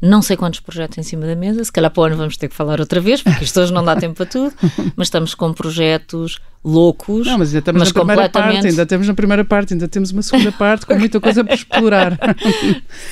não 0.00 0.22
sei 0.22 0.36
quantos 0.36 0.60
projetos 0.60 0.98
em 0.98 1.02
cima 1.02 1.26
da 1.26 1.34
mesa, 1.34 1.62
se 1.62 1.72
calhar 1.72 1.90
para 1.90 2.00
o 2.00 2.04
ano 2.04 2.16
vamos 2.16 2.36
ter 2.36 2.48
que 2.48 2.54
falar 2.54 2.80
outra 2.80 3.00
vez, 3.00 3.22
porque 3.22 3.44
isto 3.44 3.60
hoje 3.60 3.72
não 3.72 3.84
dá 3.84 3.96
tempo 3.96 4.14
para 4.14 4.26
tudo, 4.26 4.54
mas 4.96 5.08
estamos 5.08 5.34
com 5.34 5.52
projetos 5.52 6.38
loucos. 6.68 7.26
Não, 7.26 7.38
mas 7.38 7.48
ainda 7.48 7.58
estamos 7.60 7.80
mas 7.80 7.92
na 7.92 7.94
primeira 7.94 8.28
parte, 8.28 8.66
ainda 8.66 8.86
temos 8.86 9.08
na 9.08 9.14
primeira 9.14 9.44
parte, 9.44 9.72
ainda 9.72 9.88
temos 9.88 10.10
uma 10.10 10.22
segunda 10.22 10.52
parte 10.58 10.86
com 10.86 10.94
muita 10.94 11.20
coisa 11.20 11.42
para 11.42 11.54
explorar. 11.54 12.18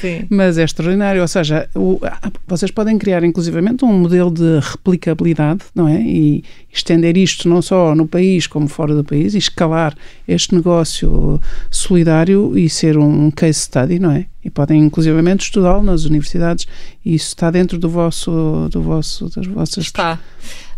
Sim. 0.00 0.26
Mas 0.28 0.58
é 0.58 0.64
extraordinário, 0.64 1.22
ou 1.22 1.28
seja, 1.28 1.68
o, 1.74 1.98
vocês 2.46 2.70
podem 2.70 2.98
criar 2.98 3.24
inclusivamente 3.24 3.84
um 3.84 3.92
modelo 3.92 4.30
de 4.30 4.60
replicabilidade, 4.60 5.64
não 5.74 5.88
é? 5.88 6.00
E 6.00 6.44
estender 6.72 7.16
isto 7.16 7.48
não 7.48 7.62
só 7.62 7.94
no 7.94 8.06
país 8.06 8.46
como 8.46 8.68
fora 8.68 8.94
do 8.94 9.02
país 9.02 9.34
e 9.34 9.38
escalar 9.38 9.94
este 10.28 10.54
negócio 10.54 11.40
solidário 11.70 12.56
e 12.56 12.68
ser 12.68 12.98
um 12.98 13.30
case 13.30 13.60
study, 13.60 13.98
não 13.98 14.10
é? 14.10 14.26
E 14.44 14.50
podem 14.50 14.80
inclusivamente 14.80 15.44
estudá-lo 15.44 15.82
nas 15.82 16.04
universidades 16.04 16.66
e 17.04 17.14
isso 17.14 17.28
está 17.28 17.50
dentro 17.50 17.78
do 17.78 17.88
vosso, 17.88 18.68
do 18.70 18.80
vosso 18.82 19.28
das 19.34 19.46
vossas 19.46 19.84
está 19.84 20.18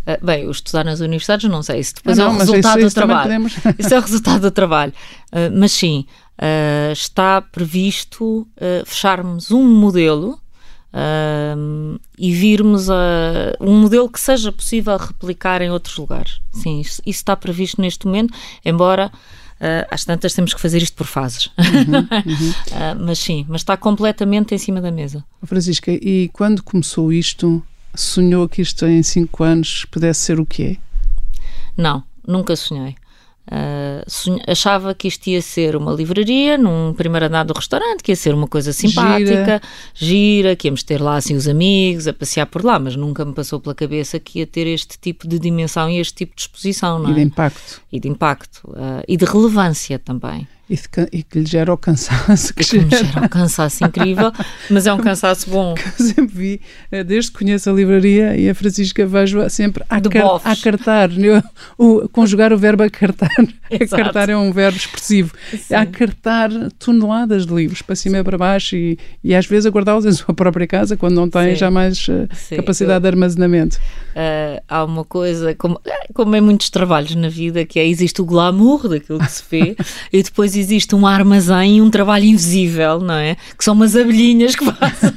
ah, 0.09 0.17
bem, 0.23 0.47
o 0.47 0.51
estudar 0.51 0.83
nas 0.83 1.01
universidades, 1.01 1.47
não 1.47 1.61
sei, 1.61 1.81
isso 1.81 1.93
depois 1.95 2.17
ah, 2.17 2.23
não, 2.23 2.31
é 2.31 2.35
o 2.35 2.37
resultado 2.39 2.79
isso, 2.79 2.87
isso 2.87 2.95
do 2.95 2.99
trabalho. 2.99 3.47
Isso 3.77 3.93
é 3.93 3.97
o 3.97 4.01
resultado 4.01 4.41
do 4.41 4.51
trabalho. 4.51 4.93
Uh, 5.31 5.53
mas 5.53 5.71
sim, 5.71 6.05
uh, 6.41 6.91
está 6.91 7.41
previsto 7.41 8.47
fecharmos 8.85 9.51
um 9.51 9.63
modelo 9.63 10.39
e 12.17 12.33
virmos 12.33 12.87
um 13.61 13.81
modelo 13.81 14.09
que 14.09 14.19
seja 14.19 14.51
possível 14.51 14.97
replicar 14.97 15.61
em 15.61 15.69
outros 15.69 15.95
lugares. 15.97 16.41
Sim, 16.51 16.79
isso, 16.79 16.99
isso 17.05 17.19
está 17.19 17.35
previsto 17.35 17.79
neste 17.79 18.07
momento, 18.07 18.33
embora. 18.65 19.11
Uh, 19.59 19.83
às 19.91 20.05
tantas 20.05 20.33
temos 20.33 20.53
que 20.53 20.61
fazer 20.61 20.81
isto 20.81 20.95
por 20.95 21.05
fases. 21.05 21.47
Uhum, 21.57 21.97
uhum. 21.97 22.49
uh, 22.49 22.95
mas 23.05 23.19
sim, 23.19 23.45
mas 23.49 23.59
está 23.59 23.75
completamente 23.75 24.55
em 24.55 24.57
cima 24.57 24.79
da 24.79 24.89
mesa. 24.89 25.21
Francisca, 25.43 25.91
e 25.91 26.29
quando 26.31 26.63
começou 26.63 27.11
isto, 27.11 27.61
sonhou 27.95 28.47
que 28.47 28.61
isto 28.61 28.85
em 28.85 29.01
5 29.03 29.43
anos 29.43 29.85
pudesse 29.85 30.21
ser 30.21 30.39
o 30.39 30.45
que 30.45 30.63
é? 30.63 30.77
Não, 31.75 32.03
nunca 32.27 32.55
sonhei. 32.55 32.95
Uh, 33.51 34.39
achava 34.47 34.93
que 34.93 35.07
isto 35.07 35.25
ia 35.25 35.41
ser 35.41 35.75
uma 35.75 35.91
livraria 35.91 36.55
num 36.55 36.93
primeiro 36.93 37.25
andar 37.25 37.43
do 37.43 37.53
restaurante, 37.53 38.03
que 38.03 38.11
ia 38.11 38.15
ser 38.15 38.31
uma 38.35 38.47
coisa 38.47 38.71
simpática, 38.71 39.25
gira. 39.25 39.61
gira, 39.95 40.55
que 40.55 40.67
íamos 40.67 40.83
ter 40.83 41.01
lá 41.01 41.15
assim 41.15 41.35
os 41.35 41.47
amigos 41.47 42.07
a 42.07 42.13
passear 42.13 42.45
por 42.45 42.63
lá, 42.63 42.77
mas 42.77 42.95
nunca 42.95 43.25
me 43.25 43.33
passou 43.33 43.59
pela 43.59 43.73
cabeça 43.73 44.19
que 44.19 44.39
ia 44.39 44.45
ter 44.45 44.67
este 44.67 44.99
tipo 44.99 45.27
de 45.27 45.39
dimensão 45.39 45.89
e 45.89 45.97
este 45.97 46.13
tipo 46.13 46.35
de 46.35 46.43
exposição, 46.43 46.99
não 46.99 47.09
é? 47.09 47.11
E 47.11 47.15
de 47.15 47.21
impacto. 47.21 47.81
E 47.91 47.99
de 47.99 48.07
impacto. 48.07 48.61
Uh, 48.67 49.03
e 49.07 49.17
de 49.17 49.25
relevância 49.25 49.97
também. 49.97 50.47
E, 50.69 50.77
e, 51.11 51.23
que 51.23 51.39
lhe 51.39 51.45
gera 51.45 51.73
o 51.73 51.77
cansaço 51.77 52.53
que, 52.53 52.63
que 52.63 52.79
gera. 52.79 52.89
gera 52.89 53.25
um 53.25 53.27
cansaço 53.27 53.83
incrível, 53.83 54.31
mas 54.69 54.85
é 54.85 54.93
um 54.93 54.99
cansaço 54.99 55.49
bom. 55.49 55.73
Que 55.79 56.01
eu 56.01 56.05
sempre 56.05 56.35
vi, 56.35 56.61
eh, 56.91 57.03
desde 57.03 57.31
que 57.31 57.39
conheço 57.39 57.69
a 57.69 57.73
livraria 57.73 58.35
e 58.35 58.49
a 58.49 58.53
Francisca 58.53 59.05
vejo 59.05 59.49
sempre 59.49 59.83
a, 59.89 60.01
car 60.01 60.41
a 60.43 60.55
cartar, 60.55 61.09
o, 61.77 62.07
conjugar 62.09 62.51
o 62.51 62.57
verbo 62.57 62.83
acartar. 62.83 63.29
acartar 63.71 64.29
é 64.29 64.37
um 64.37 64.51
verbo 64.51 64.77
expressivo. 64.77 65.33
Sim. 65.51 65.73
A 65.73 65.81
acartar 65.81 66.49
toneladas 66.77 67.45
de 67.45 67.53
livros 67.53 67.81
para 67.81 67.95
cima 67.95 68.19
e 68.19 68.23
para 68.23 68.37
baixo 68.37 68.75
e, 68.75 68.97
e 69.23 69.33
às 69.33 69.45
vezes 69.45 69.65
a 69.65 69.69
guardá-los 69.69 70.05
em 70.05 70.11
sua 70.11 70.33
própria 70.33 70.67
casa 70.67 70.95
quando 70.95 71.15
não 71.15 71.29
Sim. 71.29 71.55
já 71.55 71.71
mais 71.71 72.07
uh, 72.07 72.27
capacidade 72.55 72.95
eu, 72.95 73.01
de 73.01 73.07
armazenamento. 73.07 73.77
Uh, 74.11 74.61
há 74.67 74.83
uma 74.83 75.03
coisa, 75.03 75.55
como, 75.55 75.81
como 76.13 76.35
em 76.35 76.41
muitos 76.41 76.69
trabalhos 76.69 77.15
na 77.15 77.29
vida, 77.29 77.65
que 77.65 77.79
é 77.79 77.87
existe 77.87 78.21
o 78.21 78.25
glamour 78.25 78.87
daquilo 78.87 79.19
que 79.19 79.31
se 79.31 79.43
vê 79.49 79.75
e 80.11 80.21
depois 80.21 80.55
existe 80.59 80.95
um 80.95 81.05
armazém 81.05 81.77
e 81.77 81.81
um 81.81 81.89
trabalho 81.89 82.25
invisível, 82.25 82.99
não 82.99 83.15
é? 83.15 83.35
Que 83.57 83.63
são 83.63 83.73
umas 83.73 83.95
abelhinhas 83.95 84.55
que 84.55 84.65
fazem. 84.71 85.13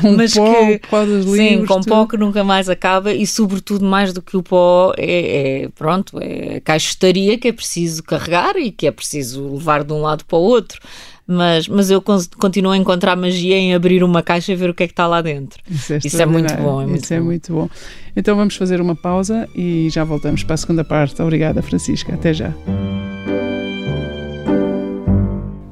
com 0.00 0.16
mas 0.16 0.34
pó, 0.34 0.54
que, 0.54 0.80
pó 0.88 1.04
dos 1.04 1.24
sim, 1.24 1.48
livros. 1.48 1.68
com 1.68 1.80
pó 1.82 2.06
que 2.06 2.16
nunca 2.16 2.44
mais 2.44 2.68
acaba 2.68 3.12
e, 3.12 3.26
sobretudo, 3.26 3.84
mais 3.84 4.12
do 4.12 4.22
que 4.22 4.36
o 4.36 4.42
pó, 4.42 4.92
é, 4.96 5.64
é 5.64 5.68
pronto, 5.68 6.18
é 6.20 6.60
caixotaria 6.60 7.38
que 7.38 7.48
é 7.48 7.52
preciso 7.52 8.02
carregar 8.02 8.56
e 8.56 8.70
que 8.70 8.86
é 8.86 8.90
preciso 8.90 9.54
levar 9.54 9.84
de 9.84 9.92
um 9.92 10.00
lado 10.00 10.24
para 10.24 10.38
o 10.38 10.42
outro 10.42 10.80
mas, 11.26 11.66
mas 11.66 11.90
eu 11.90 12.00
continuo 12.00 12.70
a 12.70 12.76
encontrar 12.76 13.16
magia 13.16 13.56
em 13.56 13.74
abrir 13.74 14.04
uma 14.04 14.22
caixa 14.22 14.52
e 14.52 14.56
ver 14.56 14.70
o 14.70 14.74
que 14.74 14.84
é 14.84 14.86
que 14.86 14.92
está 14.92 15.08
lá 15.08 15.20
dentro. 15.20 15.60
Isso 15.68 15.92
é, 15.92 15.98
Isso 16.04 16.22
é 16.22 16.26
muito 16.26 16.54
bom. 16.54 16.80
É 16.80 16.86
muito 16.86 17.04
Isso 17.04 17.14
é 17.14 17.16
bom. 17.16 17.22
é 17.22 17.26
muito 17.26 17.52
bom. 17.52 17.70
Então 18.16 18.36
vamos 18.36 18.54
fazer 18.54 18.80
uma 18.80 18.94
pausa 18.94 19.48
e 19.54 19.88
já 19.90 20.04
voltamos 20.04 20.44
para 20.44 20.54
a 20.54 20.58
segunda 20.58 20.84
parte. 20.84 21.20
Obrigada, 21.20 21.60
Francisca. 21.62 22.14
Até 22.14 22.32
já. 22.32 22.54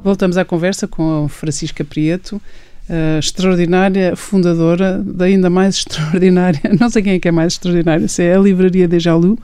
Voltamos 0.04 0.36
à 0.36 0.44
conversa 0.44 0.86
com 0.86 1.24
a 1.24 1.28
Francisca 1.30 1.82
Prieto, 1.82 2.38
extraordinária 3.18 4.14
fundadora 4.14 4.98
da 4.98 5.24
ainda 5.24 5.48
mais 5.48 5.76
extraordinária, 5.80 6.60
não 6.78 6.90
sei 6.90 7.02
quem 7.02 7.14
é 7.14 7.18
que 7.18 7.28
é 7.28 7.32
mais 7.32 7.54
extraordinária, 7.54 8.06
se 8.06 8.22
é 8.22 8.36
a 8.36 8.38
Livraria 8.38 8.86
de 8.86 8.98
Jalu, 8.98 9.38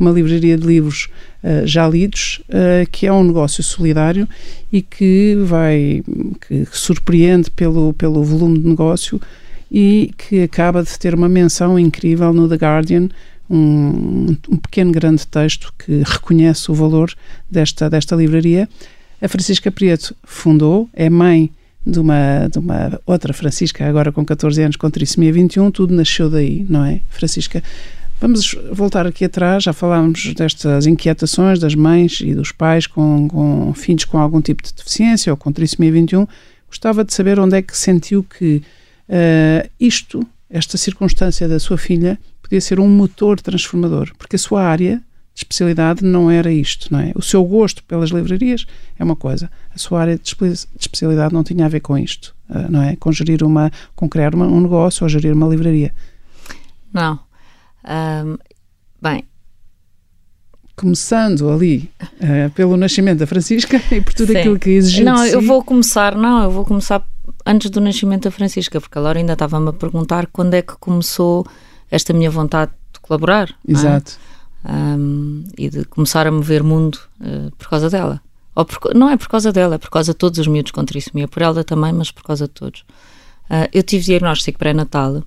uma 0.00 0.10
livraria 0.10 0.56
de 0.56 0.66
livros 0.66 1.10
uh, 1.44 1.66
já 1.66 1.86
lidos, 1.86 2.40
uh, 2.48 2.90
que 2.90 3.06
é 3.06 3.12
um 3.12 3.24
negócio 3.24 3.62
solidário 3.62 4.26
e 4.72 4.80
que 4.80 5.36
vai, 5.44 6.02
que 6.48 6.66
surpreende 6.72 7.50
pelo, 7.50 7.92
pelo 7.92 8.24
volume 8.24 8.58
de 8.58 8.66
negócio 8.66 9.20
e 9.70 10.14
que 10.16 10.42
acaba 10.42 10.82
de 10.82 10.98
ter 10.98 11.14
uma 11.14 11.28
menção 11.28 11.78
incrível 11.78 12.32
no 12.32 12.48
The 12.48 12.56
Guardian, 12.56 13.10
um, 13.50 14.34
um 14.48 14.56
pequeno 14.56 14.92
grande 14.92 15.26
texto 15.26 15.74
que 15.78 16.02
reconhece 16.06 16.70
o 16.70 16.74
valor 16.74 17.12
desta, 17.50 17.90
desta 17.90 18.16
livraria 18.16 18.66
A 19.20 19.28
Francisca 19.28 19.70
Prieto 19.70 20.14
fundou, 20.24 20.88
é 20.92 21.08
mãe 21.08 21.50
de 21.86 21.98
uma, 22.00 22.48
de 22.50 22.58
uma 22.58 23.00
outra 23.06 23.32
Francisca, 23.32 23.86
agora 23.86 24.10
com 24.10 24.24
14 24.24 24.60
anos, 24.60 24.76
com 24.76 24.90
trissomia 24.90 25.32
21, 25.32 25.70
tudo 25.70 25.94
nasceu 25.94 26.28
daí, 26.28 26.66
não 26.68 26.84
é, 26.84 27.00
Francisca? 27.08 27.62
Vamos 28.20 28.56
voltar 28.72 29.06
aqui 29.06 29.24
atrás, 29.26 29.64
já 29.64 29.72
falámos 29.72 30.34
destas 30.34 30.86
inquietações 30.86 31.58
das 31.58 31.74
mães 31.74 32.20
e 32.22 32.34
dos 32.34 32.50
pais 32.50 32.86
com, 32.86 33.28
com 33.28 33.74
filhos 33.74 34.04
com 34.04 34.18
algum 34.18 34.40
tipo 34.40 34.62
de 34.62 34.72
deficiência 34.72 35.32
ou 35.32 35.36
com 35.36 35.52
trissomia 35.52 35.92
21. 35.92 36.26
Gostava 36.66 37.04
de 37.04 37.12
saber 37.12 37.38
onde 37.38 37.56
é 37.56 37.62
que 37.62 37.76
sentiu 37.76 38.24
que 38.24 38.62
uh, 39.08 39.68
isto, 39.78 40.26
esta 40.48 40.78
circunstância 40.78 41.46
da 41.46 41.60
sua 41.60 41.76
filha, 41.76 42.18
podia 42.42 42.60
ser 42.60 42.80
um 42.80 42.88
motor 42.88 43.38
transformador, 43.38 44.10
porque 44.18 44.36
a 44.36 44.38
sua 44.38 44.62
área 44.62 45.02
de 45.36 45.40
especialidade 45.40 46.02
não 46.02 46.30
era 46.30 46.50
isto, 46.50 46.90
não 46.90 46.98
é? 46.98 47.12
O 47.14 47.20
seu 47.20 47.44
gosto 47.44 47.84
pelas 47.84 48.08
livrarias 48.08 48.64
é 48.98 49.04
uma 49.04 49.14
coisa, 49.14 49.50
a 49.72 49.76
sua 49.76 50.00
área 50.00 50.16
de 50.16 50.34
especialidade 50.80 51.34
não 51.34 51.44
tinha 51.44 51.66
a 51.66 51.68
ver 51.68 51.80
com 51.80 51.96
isto, 51.98 52.34
uh, 52.48 52.72
não 52.72 52.82
é? 52.82 52.96
Com 52.96 53.12
gerir 53.12 53.44
uma, 53.44 53.70
com 53.94 54.08
criar 54.08 54.34
uma, 54.34 54.46
um 54.46 54.62
negócio 54.62 55.04
ou 55.04 55.10
gerir 55.10 55.34
uma 55.34 55.46
livraria. 55.46 55.94
Não, 56.90 57.20
um, 57.84 58.38
bem. 59.00 59.24
Começando 60.74 61.50
ali 61.50 61.90
uh, 62.02 62.50
pelo 62.54 62.74
nascimento 62.78 63.18
da 63.18 63.26
Francisca 63.26 63.76
e 63.94 64.00
por 64.00 64.14
tudo 64.14 64.32
Sim. 64.32 64.38
aquilo 64.38 64.58
que 64.58 64.70
exigiu. 64.70 65.04
Não, 65.04 65.18
si. 65.18 65.32
eu 65.32 65.42
vou 65.42 65.62
começar, 65.62 66.14
não, 66.14 66.44
eu 66.44 66.50
vou 66.50 66.64
começar 66.64 67.06
antes 67.44 67.68
do 67.68 67.82
nascimento 67.82 68.22
da 68.22 68.30
Francisca, 68.30 68.80
porque 68.80 68.96
a 68.96 69.02
Laura 69.02 69.18
ainda 69.18 69.34
estava-me 69.34 69.68
a 69.68 69.72
perguntar 69.74 70.28
quando 70.28 70.54
é 70.54 70.62
que 70.62 70.78
começou 70.78 71.46
esta 71.90 72.14
minha 72.14 72.30
vontade 72.30 72.72
de 72.90 73.00
colaborar. 73.00 73.50
É? 73.68 73.72
Exato. 73.72 74.18
É? 74.32 74.35
Um, 74.68 75.44
e 75.56 75.70
de 75.70 75.84
começar 75.84 76.26
a 76.26 76.32
mover 76.32 76.62
mundo 76.62 76.98
uh, 77.20 77.54
por 77.56 77.68
causa 77.68 77.88
dela. 77.88 78.20
Por, 78.52 78.94
não 78.94 79.08
é 79.08 79.16
por 79.16 79.28
causa 79.28 79.52
dela, 79.52 79.76
é 79.76 79.78
por 79.78 79.90
causa 79.90 80.12
de 80.12 80.18
todos 80.18 80.40
os 80.40 80.46
miúdos 80.48 80.72
com 80.72 80.84
trissomia, 80.84 81.28
por 81.28 81.42
ela 81.42 81.62
também, 81.62 81.92
mas 81.92 82.10
por 82.10 82.24
causa 82.24 82.48
de 82.48 82.52
todos. 82.52 82.80
Uh, 83.48 83.68
eu 83.72 83.82
tive 83.82 84.04
diagnóstico 84.04 84.58
pré-natal, 84.58 85.22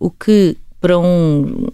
o 0.00 0.10
que 0.10 0.56
para, 0.80 0.98
um, 0.98 1.68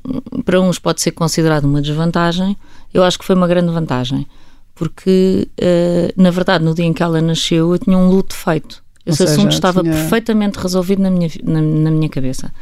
para 0.44 0.60
uns 0.60 0.78
pode 0.78 1.00
ser 1.00 1.12
considerado 1.12 1.64
uma 1.64 1.80
desvantagem, 1.80 2.56
eu 2.92 3.02
acho 3.02 3.18
que 3.18 3.24
foi 3.24 3.36
uma 3.36 3.48
grande 3.48 3.72
vantagem, 3.72 4.26
porque 4.74 5.48
uh, 5.60 6.22
na 6.22 6.30
verdade 6.30 6.64
no 6.64 6.74
dia 6.74 6.84
em 6.84 6.92
que 6.92 7.02
ela 7.02 7.20
nasceu 7.20 7.72
eu 7.72 7.78
tinha 7.78 7.96
um 7.96 8.08
luto 8.08 8.34
feito. 8.34 8.82
Esse 9.04 9.18
seja, 9.18 9.32
assunto 9.32 9.52
estava 9.52 9.82
tinha... 9.82 9.92
perfeitamente 9.92 10.58
resolvido 10.58 11.02
na 11.02 11.10
minha, 11.10 11.28
na, 11.42 11.60
na, 11.60 11.90
minha 11.90 12.08
cabeça. 12.08 12.52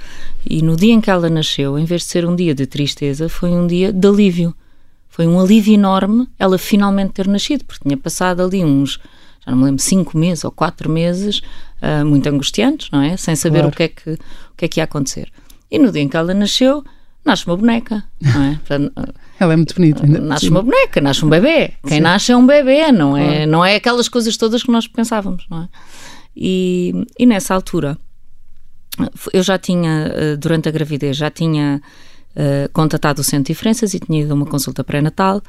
E 0.49 0.63
no 0.63 0.75
dia 0.75 0.93
em 0.93 1.01
que 1.01 1.11
ela 1.11 1.29
nasceu, 1.29 1.79
em 1.79 1.85
vez 1.85 2.03
de 2.03 2.09
ser 2.09 2.25
um 2.25 2.35
dia 2.35 2.55
de 2.55 2.67
tristeza, 2.67 3.29
foi 3.29 3.51
um 3.51 3.67
dia 3.67 3.93
de 3.93 4.09
alívio. 4.09 4.55
Foi 5.09 5.27
um 5.27 5.39
alívio 5.39 5.75
enorme 5.75 6.27
ela 6.39 6.57
finalmente 6.57 7.13
ter 7.13 7.27
nascido, 7.27 7.65
porque 7.65 7.83
tinha 7.83 7.97
passado 7.97 8.43
ali 8.43 8.65
uns, 8.65 8.99
já 9.45 9.51
não 9.51 9.59
me 9.59 9.65
lembro, 9.65 9.83
cinco 9.83 10.17
meses 10.17 10.45
ou 10.45 10.51
quatro 10.51 10.89
meses, 10.89 11.43
uh, 11.83 12.07
muito 12.07 12.27
angustiantes, 12.29 12.89
não 12.91 13.03
é? 13.03 13.17
Sem 13.17 13.37
saber 13.37 13.59
claro. 13.59 13.69
o, 13.69 13.77
que 13.77 13.83
é 13.83 13.89
que, 13.89 14.11
o 14.13 14.57
que 14.57 14.65
é 14.65 14.69
que 14.69 14.81
ia 14.81 14.85
acontecer. 14.85 15.31
E 15.71 15.79
no 15.79 15.93
dia 15.93 16.01
em 16.01 16.09
que 16.09 16.17
ela 16.17 16.33
nasceu, 16.33 16.83
nasce 17.25 17.47
uma 17.47 17.57
boneca, 17.57 18.03
não 18.21 18.43
é? 18.43 18.61
ela 19.39 19.53
é 19.53 19.57
muito 19.57 19.75
bonita. 19.75 20.05
Ainda 20.05 20.21
nasce 20.21 20.49
uma 20.49 20.63
boneca, 20.63 21.01
nasce 21.01 21.25
um 21.25 21.29
bebê. 21.29 21.75
Quem 21.87 21.99
Sim. 21.99 22.01
nasce 22.01 22.33
é 22.33 22.37
um 22.37 22.47
bebê, 22.47 22.91
não 22.91 23.17
é, 23.17 23.45
não 23.47 23.65
é 23.65 23.77
aquelas 23.77 24.09
coisas 24.09 24.37
todas 24.37 24.63
que 24.63 24.71
nós 24.71 24.87
pensávamos, 24.87 25.45
não 25.51 25.65
é? 25.65 25.69
E, 26.41 26.95
e 27.19 27.27
nessa 27.27 27.55
altura, 27.55 27.99
eu 29.33 29.43
já 29.43 29.59
tinha, 29.59 30.11
eh, 30.15 30.37
durante 30.37 30.69
a 30.69 30.73
gravidez, 30.73 31.17
já 31.17 31.31
tinha 31.31 31.83
uh, 32.35 32.73
contatado 32.73 33.21
o 33.21 33.25
Centro 33.25 33.45
de 33.45 33.53
Diferenças 33.53 33.93
e 33.93 34.01
tinha 34.01 34.23
ido 34.23 34.33
a 34.33 34.35
uma 34.35 34.47
consulta 34.47 34.83
pré-natal 34.83 35.43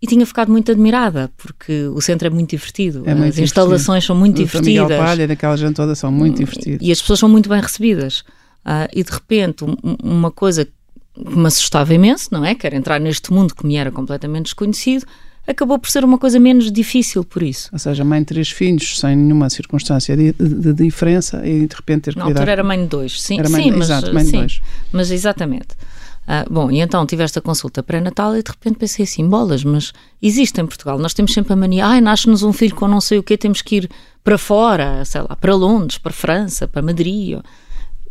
e 0.00 0.06
tinha 0.06 0.24
ficado 0.24 0.50
muito 0.50 0.70
admirada, 0.70 1.30
porque 1.36 1.84
o 1.88 2.00
centro 2.00 2.28
é 2.28 2.30
muito 2.30 2.50
divertido, 2.50 3.02
é 3.04 3.14
muito 3.14 3.34
as 3.34 3.38
instalações 3.38 4.04
são 4.04 4.16
muito 4.16 4.36
divertidas. 4.36 4.82
Miguel 4.84 4.98
Palha, 4.98 5.28
daquela 5.28 5.56
gente 5.56 5.74
toda 5.74 5.94
são 5.94 6.10
muito 6.10 6.38
divertidas. 6.38 6.78
E 6.80 6.90
as 6.90 7.00
pessoas 7.00 7.18
são 7.18 7.28
muito 7.28 7.48
bem 7.48 7.60
recebidas. 7.60 8.20
Uh, 8.64 8.88
e 8.94 9.04
de 9.04 9.10
repente, 9.10 9.64
um, 9.64 9.76
uma 10.02 10.30
coisa 10.30 10.64
que 10.64 10.72
me 11.36 11.46
assustava 11.46 11.92
imenso, 11.92 12.28
não 12.30 12.44
é? 12.44 12.54
Quero 12.54 12.76
entrar 12.76 12.98
neste 12.98 13.32
mundo 13.32 13.54
que 13.54 13.66
me 13.66 13.76
era 13.76 13.90
completamente 13.90 14.44
desconhecido, 14.44 15.04
acabou 15.46 15.78
por 15.78 15.90
ser 15.90 16.04
uma 16.04 16.18
coisa 16.18 16.38
menos 16.38 16.70
difícil 16.70 17.24
por 17.24 17.42
isso. 17.42 17.68
Ou 17.72 17.78
seja, 17.78 18.04
mãe 18.04 18.20
de 18.20 18.26
três 18.26 18.50
filhos 18.50 18.98
sem 18.98 19.16
nenhuma 19.16 19.50
circunstância 19.50 20.16
de, 20.16 20.32
de, 20.32 20.48
de 20.48 20.72
diferença 20.72 21.46
e 21.46 21.66
de 21.66 21.74
repente 21.74 22.02
ter 22.02 22.12
que 22.12 22.18
Na 22.18 22.26
altura 22.26 22.52
era 22.52 22.62
mãe 22.62 22.80
de 22.80 22.86
dois, 22.86 23.20
sim, 23.20 23.38
era 23.38 23.48
mãe, 23.48 23.64
sim, 23.64 23.70
mas, 23.70 23.90
exato, 23.90 24.14
mãe 24.14 24.24
de 24.24 24.30
sim, 24.30 24.38
dois. 24.38 24.60
mas 24.92 25.10
exatamente. 25.10 25.68
Uh, 26.22 26.52
bom, 26.52 26.70
e 26.70 26.80
então 26.80 27.04
tive 27.06 27.24
esta 27.24 27.40
consulta 27.40 27.82
pré-natal 27.82 28.36
e 28.36 28.42
de 28.42 28.50
repente 28.50 28.76
pensei 28.76 29.04
assim, 29.04 29.28
bolas, 29.28 29.64
mas 29.64 29.92
existe 30.22 30.60
em 30.60 30.66
Portugal, 30.66 30.98
nós 30.98 31.12
temos 31.12 31.32
sempre 31.32 31.52
a 31.52 31.56
mania, 31.56 31.86
ai, 31.86 32.00
nasce-nos 32.00 32.42
um 32.42 32.52
filho 32.52 32.76
com 32.76 32.86
não 32.86 33.00
sei 33.00 33.18
o 33.18 33.22
quê, 33.22 33.36
temos 33.36 33.62
que 33.62 33.76
ir 33.76 33.90
para 34.22 34.38
fora, 34.38 35.04
sei 35.04 35.22
lá, 35.22 35.34
para 35.34 35.54
Londres, 35.54 35.98
para 35.98 36.12
França, 36.12 36.68
para 36.68 36.82
Madrid... 36.82 37.40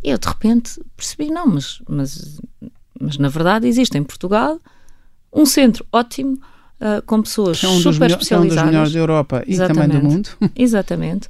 E 0.02 0.10
eu 0.10 0.16
de 0.16 0.26
repente 0.26 0.80
percebi, 0.96 1.30
não, 1.30 1.46
mas, 1.46 1.82
mas, 1.86 2.40
mas 2.98 3.18
na 3.18 3.28
verdade 3.28 3.68
existe 3.68 3.98
em 3.98 4.02
Portugal 4.02 4.58
um 5.32 5.44
centro 5.44 5.84
ótimo 5.92 6.40
uh, 6.80 7.02
com 7.06 7.22
pessoas 7.22 7.62
é 7.62 7.68
um 7.68 7.80
super 7.80 8.10
especializadas. 8.10 8.56
É 8.56 8.60
um 8.60 8.64
dos 8.64 8.64
melhores 8.64 8.92
da 8.92 8.98
Europa 8.98 9.44
e 9.46 9.56
também 9.56 9.88
do 9.88 10.02
mundo. 10.02 10.30
Exatamente. 10.56 11.28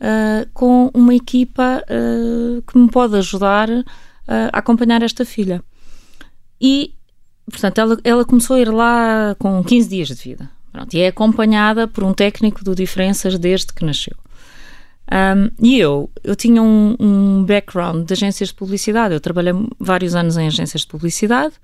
Uh, 0.00 0.48
com 0.54 0.90
uma 0.94 1.14
equipa 1.14 1.82
uh, 1.84 2.62
que 2.62 2.78
me 2.78 2.88
pode 2.90 3.16
ajudar 3.16 3.68
a 4.28 4.58
acompanhar 4.58 5.02
esta 5.02 5.24
filha. 5.24 5.60
E, 6.60 6.94
portanto, 7.50 7.78
ela, 7.78 7.98
ela 8.04 8.24
começou 8.24 8.54
a 8.54 8.60
ir 8.60 8.68
lá 8.70 9.34
com 9.40 9.64
15 9.64 9.88
dias 9.88 10.08
de 10.08 10.14
vida. 10.14 10.48
Pronto, 10.72 10.94
e 10.94 11.00
é 11.00 11.08
acompanhada 11.08 11.88
por 11.88 12.04
um 12.04 12.14
técnico 12.14 12.62
do 12.62 12.72
Diferenças 12.72 13.36
desde 13.36 13.72
que 13.72 13.84
nasceu. 13.84 14.14
Um, 15.10 15.50
e 15.60 15.76
eu, 15.78 16.08
eu 16.22 16.36
tinha 16.36 16.62
um, 16.62 16.94
um, 17.00 17.44
background 17.44 18.06
de 18.06 18.12
agências 18.12 18.50
de 18.50 18.54
publicidade. 18.54 19.12
Eu 19.12 19.20
trabalhei 19.20 19.52
vários 19.78 20.14
anos 20.14 20.36
em 20.36 20.46
agências 20.46 20.82
de 20.82 20.86
publicidade 20.86 21.54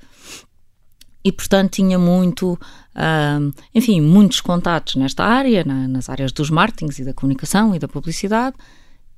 e, 1.27 1.33
portanto, 1.33 1.73
tinha 1.73 1.99
muito, 1.99 2.57
um, 2.95 3.53
enfim, 3.75 4.01
muitos 4.01 4.41
contatos 4.41 4.95
nesta 4.95 5.25
área, 5.25 5.65
na, 5.65 5.89
nas 5.89 6.09
áreas 6.09 6.31
dos 6.31 6.51
marketings 6.51 7.01
e 7.01 7.05
da 7.05 7.13
comunicação 7.13 7.75
e 7.75 7.81
da 7.81 7.89
publicidade, 7.89 8.55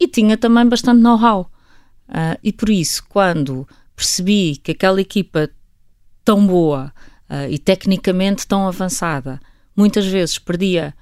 e 0.01 0.09
tinha 0.09 0.35
também 0.39 0.67
bastante 0.67 1.03
know-how. 1.03 1.51
Uh, 2.09 2.39
e 2.43 2.51
por 2.51 2.71
isso, 2.71 3.05
quando 3.11 3.69
percebi 3.95 4.57
que 4.57 4.71
aquela 4.71 5.03
equipa 5.03 5.51
tão 6.25 6.47
boa 6.47 6.95
uh, 7.29 7.51
e 7.51 7.59
tecnicamente 7.59 8.47
tão 8.47 8.67
avançada 8.67 9.39
muitas 9.77 10.07
vezes 10.07 10.39
perdia 10.39 10.95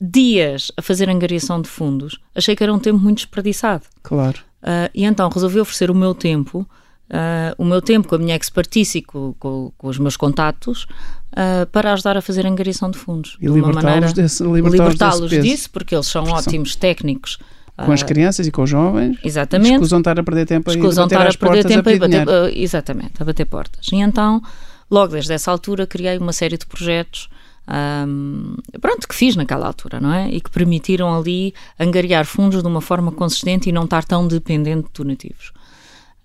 dias 0.00 0.72
a 0.74 0.80
fazer 0.80 1.10
angariação 1.10 1.60
de 1.60 1.68
fundos, 1.68 2.18
achei 2.34 2.56
que 2.56 2.62
era 2.62 2.72
um 2.72 2.78
tempo 2.78 2.98
muito 2.98 3.18
desperdiçado. 3.18 3.84
Claro. 4.02 4.38
Uh, 4.62 4.88
e 4.94 5.04
então 5.04 5.28
resolvi 5.28 5.60
oferecer 5.60 5.90
o 5.90 5.94
meu 5.94 6.14
tempo, 6.14 6.66
uh, 7.10 7.54
o 7.58 7.64
meu 7.64 7.82
tempo 7.82 8.08
com 8.08 8.14
a 8.14 8.18
minha 8.18 8.36
expertise 8.36 8.98
e 8.98 9.02
com, 9.02 9.34
com, 9.38 9.72
com 9.76 9.88
os 9.88 9.98
meus 9.98 10.16
contatos, 10.16 10.84
uh, 11.32 11.66
para 11.70 11.92
ajudar 11.92 12.16
a 12.16 12.22
fazer 12.22 12.46
angariação 12.46 12.90
de 12.90 12.98
fundos. 12.98 13.36
E 13.40 13.46
libertá-los 13.46 14.12
desse, 14.12 14.42
libertá 14.42 15.10
disso, 15.26 15.70
porque 15.70 15.94
eles 15.94 16.06
são 16.06 16.24
ótimos 16.24 16.76
técnicos. 16.76 17.38
Com 17.76 17.92
as 17.92 18.02
crianças 18.02 18.46
e 18.46 18.50
com 18.50 18.62
os 18.64 18.68
jovens. 18.68 19.16
Exatamente. 19.24 19.74
Escusam 19.74 20.00
estar 20.00 20.18
a 20.20 20.22
perder 20.22 20.44
tempo 20.44 20.70
escusam 20.70 21.06
estar 21.06 21.26
a 21.26 21.32
perder 21.32 21.64
tempo 21.64 21.88
a, 21.88 21.92
a 21.92 21.98
bater, 21.98 22.58
Exatamente, 22.58 23.12
a 23.18 23.24
bater 23.24 23.46
portas. 23.46 23.86
E 23.90 23.96
então, 23.96 24.42
logo 24.90 25.12
desde 25.12 25.32
essa 25.32 25.50
altura, 25.50 25.86
criei 25.86 26.18
uma 26.18 26.32
série 26.32 26.58
de 26.58 26.66
projetos 26.66 27.30
um, 27.70 28.56
pronto, 28.80 29.06
que 29.06 29.14
fiz 29.14 29.36
naquela 29.36 29.66
altura, 29.66 30.00
não 30.00 30.12
é? 30.12 30.28
E 30.28 30.40
que 30.40 30.50
permitiram 30.50 31.16
ali 31.16 31.54
angariar 31.78 32.24
fundos 32.26 32.62
de 32.62 32.68
uma 32.68 32.80
forma 32.80 33.12
consistente 33.12 33.68
e 33.68 33.72
não 33.72 33.84
estar 33.84 34.04
tão 34.04 34.26
dependente 34.26 34.88
de 34.88 34.92
donativos. 34.92 35.52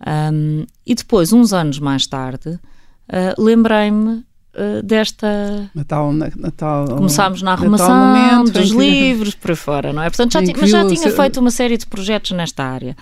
Um, 0.05 0.65
e 0.85 0.93
depois, 0.93 1.31
uns 1.31 1.53
anos 1.53 1.79
mais 1.79 2.05
tarde, 2.05 2.49
uh, 2.49 3.41
lembrei-me 3.41 4.23
uh, 4.55 4.83
desta. 4.83 5.69
Natal, 5.73 6.11
Natal, 6.13 6.87
Começámos 6.87 7.41
na 7.41 7.53
arrumação 7.53 8.43
dos 8.43 8.71
livros, 8.71 9.35
por 9.35 9.55
fora, 9.55 9.93
não 9.93 10.01
é? 10.01 10.09
Portanto, 10.09 10.33
já, 10.33 10.43
tinha, 10.43 10.55
mas 10.59 10.69
já 10.69 10.85
tinha 10.87 11.11
feito 11.11 11.39
uma 11.39 11.51
série 11.51 11.77
de 11.77 11.85
projetos 11.85 12.31
nesta 12.31 12.63
área. 12.63 12.95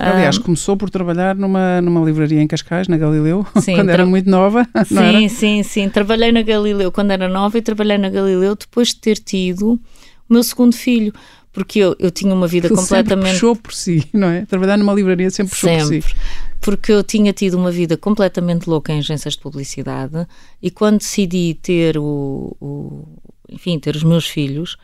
Aliás, 0.00 0.38
começou 0.38 0.76
por 0.76 0.90
trabalhar 0.90 1.34
numa, 1.34 1.80
numa 1.80 2.00
livraria 2.04 2.40
em 2.40 2.46
Cascais, 2.46 2.86
na 2.86 2.96
Galileu, 2.96 3.44
sim, 3.60 3.74
quando 3.74 3.88
era 3.88 4.06
muito 4.06 4.30
nova. 4.30 4.64
Sim, 4.86 5.28
sim, 5.28 5.62
sim. 5.64 5.88
Trabalhei 5.88 6.30
na 6.30 6.40
Galileu 6.42 6.92
quando 6.92 7.10
era 7.10 7.28
nova 7.28 7.58
e 7.58 7.62
trabalhei 7.62 7.98
na 7.98 8.08
Galileu 8.08 8.54
depois 8.54 8.88
de 8.88 8.96
ter 9.00 9.16
tido 9.16 9.72
o 9.72 10.32
meu 10.32 10.42
segundo 10.44 10.72
filho. 10.72 11.12
Porque 11.58 11.80
eu, 11.80 11.96
eu 11.98 12.10
tinha 12.10 12.32
uma 12.32 12.46
vida 12.46 12.68
Ele 12.68 12.76
completamente. 12.76 13.32
Sempre 13.32 13.32
puxou 13.32 13.56
por 13.56 13.74
si, 13.74 14.08
não 14.12 14.28
é? 14.28 14.46
Trabalhar 14.46 14.76
numa 14.76 14.94
livraria 14.94 15.28
sempre 15.28 15.50
puxou 15.50 15.68
sempre. 15.68 16.00
por 16.00 16.08
si. 16.08 16.16
Porque 16.60 16.92
eu 16.92 17.02
tinha 17.02 17.32
tido 17.32 17.54
uma 17.54 17.72
vida 17.72 17.96
completamente 17.96 18.68
louca 18.68 18.92
em 18.92 18.98
agências 19.00 19.34
de 19.34 19.40
publicidade 19.40 20.24
e 20.62 20.70
quando 20.70 20.98
decidi 20.98 21.58
ter 21.60 21.98
o, 21.98 22.56
o 22.60 23.08
enfim, 23.48 23.76
ter 23.80 23.96
os 23.96 24.04
meus 24.04 24.26
filhos, 24.26 24.76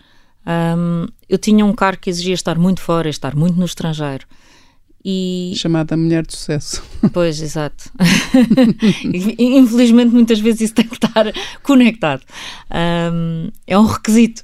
um, 0.44 1.06
eu 1.28 1.38
tinha 1.38 1.64
um 1.64 1.72
cargo 1.72 2.00
que 2.02 2.10
exigia 2.10 2.34
estar 2.34 2.58
muito 2.58 2.80
fora, 2.80 3.08
estar 3.08 3.36
muito 3.36 3.56
no 3.56 3.64
estrangeiro. 3.64 4.26
E... 5.04 5.52
Chamada 5.56 5.96
mulher 5.96 6.26
de 6.26 6.32
sucesso. 6.32 6.82
Pois, 7.12 7.40
exato. 7.40 7.92
Infelizmente, 9.38 10.12
muitas 10.12 10.40
vezes 10.40 10.62
isso 10.62 10.74
tem 10.74 10.86
que 10.86 10.94
estar 10.94 11.30
conectado. 11.62 12.22
Um, 13.12 13.50
é 13.66 13.78
um 13.78 13.84
requisito. 13.84 14.43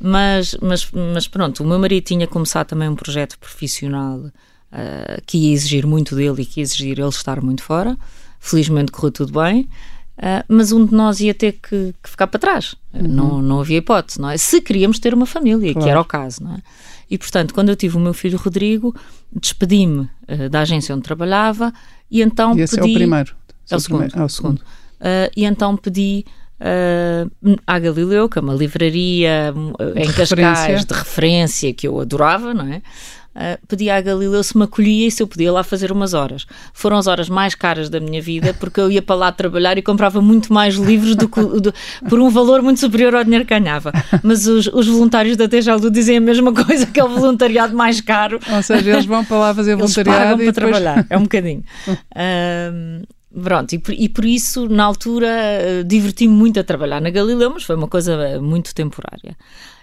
Mas, 0.00 0.56
mas, 0.62 0.90
mas 0.90 1.28
pronto, 1.28 1.62
o 1.62 1.66
meu 1.66 1.78
marido 1.78 2.04
tinha 2.04 2.26
começado 2.26 2.68
também 2.68 2.88
um 2.88 2.96
projeto 2.96 3.38
profissional 3.38 4.18
uh, 4.18 5.22
que 5.26 5.36
ia 5.36 5.52
exigir 5.52 5.86
muito 5.86 6.16
dele 6.16 6.42
e 6.42 6.46
que 6.46 6.60
ia 6.60 6.62
exigir 6.62 6.98
ele 6.98 7.08
estar 7.08 7.42
muito 7.42 7.62
fora. 7.62 7.98
Felizmente 8.38 8.90
correu 8.90 9.12
tudo 9.12 9.32
bem. 9.32 9.68
Uh, 10.16 10.44
mas 10.48 10.70
um 10.72 10.84
de 10.84 10.94
nós 10.94 11.20
ia 11.20 11.34
ter 11.34 11.52
que, 11.52 11.94
que 12.02 12.10
ficar 12.10 12.26
para 12.26 12.40
trás. 12.40 12.74
Uhum. 12.92 13.08
Não, 13.08 13.42
não 13.42 13.60
havia 13.60 13.78
hipótese, 13.78 14.20
não 14.20 14.28
é? 14.28 14.36
Se 14.36 14.60
queríamos 14.60 14.98
ter 14.98 15.14
uma 15.14 15.26
família, 15.26 15.72
claro. 15.72 15.84
que 15.84 15.90
era 15.90 16.00
o 16.00 16.04
caso, 16.04 16.44
não 16.44 16.54
é? 16.54 16.62
E, 17.10 17.18
portanto, 17.18 17.52
quando 17.52 17.70
eu 17.70 17.76
tive 17.76 17.96
o 17.96 18.00
meu 18.00 18.14
filho 18.14 18.38
Rodrigo, 18.38 18.94
despedi-me 19.32 20.08
uh, 20.28 20.48
da 20.50 20.60
agência 20.60 20.94
onde 20.94 21.02
trabalhava 21.02 21.72
e 22.10 22.22
então 22.22 22.56
e 22.56 22.62
esse 22.62 22.76
pedi... 22.76 22.88
é 22.88 22.90
o 22.90 22.94
primeiro? 22.94 23.34
É 23.70 23.76
o 23.76 23.80
segundo. 23.80 24.18
É 24.18 24.22
o 24.22 24.28
segundo. 24.28 24.58
Uh, 24.58 25.30
e 25.36 25.44
então 25.44 25.76
pedi 25.76 26.24
uh, 26.60 27.56
à 27.66 27.78
Galileu, 27.78 28.28
que 28.28 28.38
é 28.38 28.42
uma 28.42 28.54
livraria 28.54 29.52
de 29.94 30.00
em 30.00 30.12
Cascais 30.12 30.84
de 30.84 30.94
referência 30.94 31.72
que 31.72 31.86
eu 31.88 32.00
adorava, 32.00 32.54
não 32.54 32.66
é? 32.66 32.82
Uh, 33.30 33.56
pedi 33.68 33.88
à 33.88 34.00
Galileu 34.00 34.42
se 34.42 34.58
me 34.58 34.64
acolhia 34.64 35.06
e 35.06 35.10
se 35.10 35.22
eu 35.22 35.26
podia 35.26 35.52
lá 35.52 35.62
fazer 35.62 35.92
umas 35.92 36.14
horas. 36.14 36.46
Foram 36.74 36.96
as 36.96 37.06
horas 37.06 37.28
mais 37.28 37.54
caras 37.54 37.88
da 37.88 38.00
minha 38.00 38.20
vida 38.20 38.52
porque 38.52 38.80
eu 38.80 38.90
ia 38.90 39.00
para 39.00 39.14
lá 39.14 39.30
trabalhar 39.30 39.78
e 39.78 39.82
comprava 39.82 40.20
muito 40.20 40.52
mais 40.52 40.74
livros 40.74 41.14
do 41.14 41.28
que, 41.28 41.40
do, 41.40 41.72
por 42.08 42.18
um 42.18 42.28
valor 42.28 42.60
muito 42.60 42.80
superior 42.80 43.14
ao 43.14 43.22
dinheiro 43.22 43.46
que 43.46 43.56
ganhava. 43.56 43.92
Mas 44.24 44.48
os, 44.48 44.66
os 44.66 44.88
voluntários 44.88 45.36
da 45.36 45.46
Tejaldo 45.46 45.90
dizem 45.92 46.16
a 46.16 46.20
mesma 46.20 46.52
coisa 46.52 46.86
que 46.86 46.98
é 46.98 47.04
o 47.04 47.08
voluntariado 47.08 47.74
mais 47.76 48.00
caro. 48.00 48.40
Ou 48.52 48.62
seja, 48.64 48.90
eles 48.90 49.06
vão 49.06 49.24
para 49.24 49.38
lá 49.38 49.54
fazer 49.54 49.76
voluntariado 49.76 50.20
eles 50.20 50.28
pagam 50.28 50.48
e 50.48 50.52
para 50.52 50.66
depois... 50.66 50.82
trabalhar. 50.82 51.06
É 51.08 51.16
um 51.16 51.22
bocadinho. 51.22 51.62
Uh, 51.88 53.06
Pronto, 53.32 53.72
e 53.72 53.78
por, 53.78 53.94
e 53.94 54.08
por, 54.08 54.24
isso, 54.24 54.68
na 54.68 54.84
altura, 54.84 55.28
uh, 55.28 55.84
diverti-me 55.84 56.34
muito 56.34 56.58
a 56.58 56.64
trabalhar 56.64 57.00
na 57.00 57.10
Galileu, 57.10 57.50
mas 57.50 57.62
foi 57.62 57.76
uma 57.76 57.86
coisa 57.86 58.40
muito 58.40 58.74
temporária. 58.74 59.36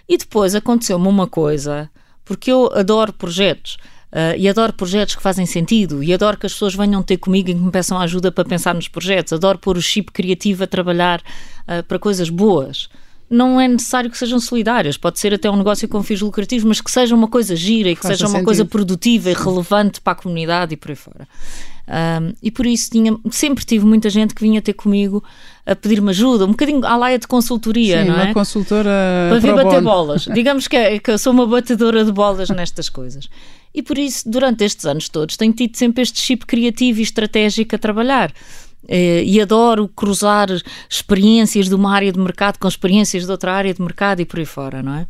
E 0.06 0.18
depois 0.18 0.54
aconteceu-me 0.54 1.08
uma 1.08 1.26
coisa 1.26 1.90
porque 2.24 2.52
eu 2.52 2.70
adoro 2.74 3.12
projetos. 3.12 3.78
Uh, 4.10 4.32
e 4.38 4.48
adoro 4.48 4.72
projetos 4.72 5.14
que 5.14 5.22
fazem 5.22 5.44
sentido 5.44 6.02
e 6.02 6.14
adoro 6.14 6.38
que 6.38 6.46
as 6.46 6.52
pessoas 6.54 6.74
venham 6.74 7.02
ter 7.02 7.18
comigo 7.18 7.50
e 7.50 7.54
que 7.54 7.60
me 7.60 7.70
peçam 7.70 7.98
ajuda 8.00 8.32
para 8.32 8.44
pensar 8.44 8.74
nos 8.74 8.88
projetos. 8.88 9.34
Adoro 9.34 9.58
pôr 9.58 9.76
o 9.76 9.82
chip 9.82 10.12
criativo 10.12 10.64
a 10.64 10.66
trabalhar 10.66 11.20
uh, 11.20 11.82
para 11.84 11.98
coisas 11.98 12.30
boas. 12.30 12.88
Não 13.30 13.60
é 13.60 13.68
necessário 13.68 14.10
que 14.10 14.16
sejam 14.16 14.40
solidárias, 14.40 14.96
pode 14.96 15.18
ser 15.18 15.34
até 15.34 15.50
um 15.50 15.56
negócio 15.56 15.86
com 15.86 16.02
fins 16.02 16.22
lucrativos, 16.22 16.64
mas 16.64 16.80
que 16.80 16.90
seja 16.90 17.14
uma 17.14 17.28
coisa 17.28 17.54
gira 17.54 17.90
e 17.90 17.96
que 17.96 18.00
Faz 18.00 18.14
seja 18.14 18.24
uma 18.24 18.30
sentido. 18.30 18.44
coisa 18.46 18.64
produtiva 18.64 19.30
e 19.30 19.34
relevante 19.34 20.00
para 20.00 20.14
a 20.14 20.16
comunidade 20.16 20.72
e 20.72 20.76
por 20.78 20.88
aí 20.90 20.96
fora. 20.96 21.28
Um, 21.88 22.34
e 22.42 22.50
por 22.50 22.66
isso 22.66 22.90
tinha, 22.90 23.16
sempre 23.30 23.64
tive 23.64 23.86
muita 23.86 24.10
gente 24.10 24.34
que 24.34 24.42
vinha 24.42 24.60
ter 24.60 24.74
comigo 24.74 25.24
a 25.64 25.74
pedir-me 25.74 26.10
ajuda, 26.10 26.44
um 26.44 26.50
bocadinho 26.50 26.84
à 26.84 26.96
laia 26.96 27.18
de 27.18 27.26
consultoria, 27.26 28.02
Sim, 28.02 28.08
não 28.08 28.20
é? 28.20 28.24
uma 28.24 28.34
consultora 28.34 28.90
para 29.30 29.38
vir 29.38 29.54
bater 29.54 29.80
bono. 29.80 29.82
bolas. 29.82 30.28
Digamos 30.32 30.68
que, 30.68 30.76
é, 30.76 30.98
que 30.98 31.10
eu 31.10 31.18
sou 31.18 31.32
uma 31.32 31.46
batedora 31.46 32.04
de 32.04 32.12
bolas 32.12 32.50
nestas 32.50 32.90
coisas. 32.90 33.28
E 33.74 33.82
por 33.82 33.96
isso, 33.96 34.28
durante 34.28 34.64
estes 34.64 34.84
anos 34.84 35.08
todos, 35.08 35.36
tenho 35.36 35.52
tido 35.52 35.76
sempre 35.76 36.02
este 36.02 36.20
chip 36.20 36.44
criativo 36.46 37.00
e 37.00 37.02
estratégico 37.02 37.74
a 37.74 37.78
trabalhar. 37.78 38.32
Eh, 38.86 39.22
e 39.24 39.40
adoro 39.40 39.88
cruzar 39.88 40.48
experiências 40.88 41.68
de 41.68 41.74
uma 41.74 41.92
área 41.92 42.12
de 42.12 42.18
mercado 42.18 42.58
com 42.58 42.68
experiências 42.68 43.24
de 43.24 43.30
outra 43.30 43.52
área 43.52 43.74
de 43.74 43.82
mercado 43.82 44.20
e 44.20 44.24
por 44.24 44.38
aí 44.38 44.46
fora, 44.46 44.82
não 44.82 44.94
é? 44.94 45.06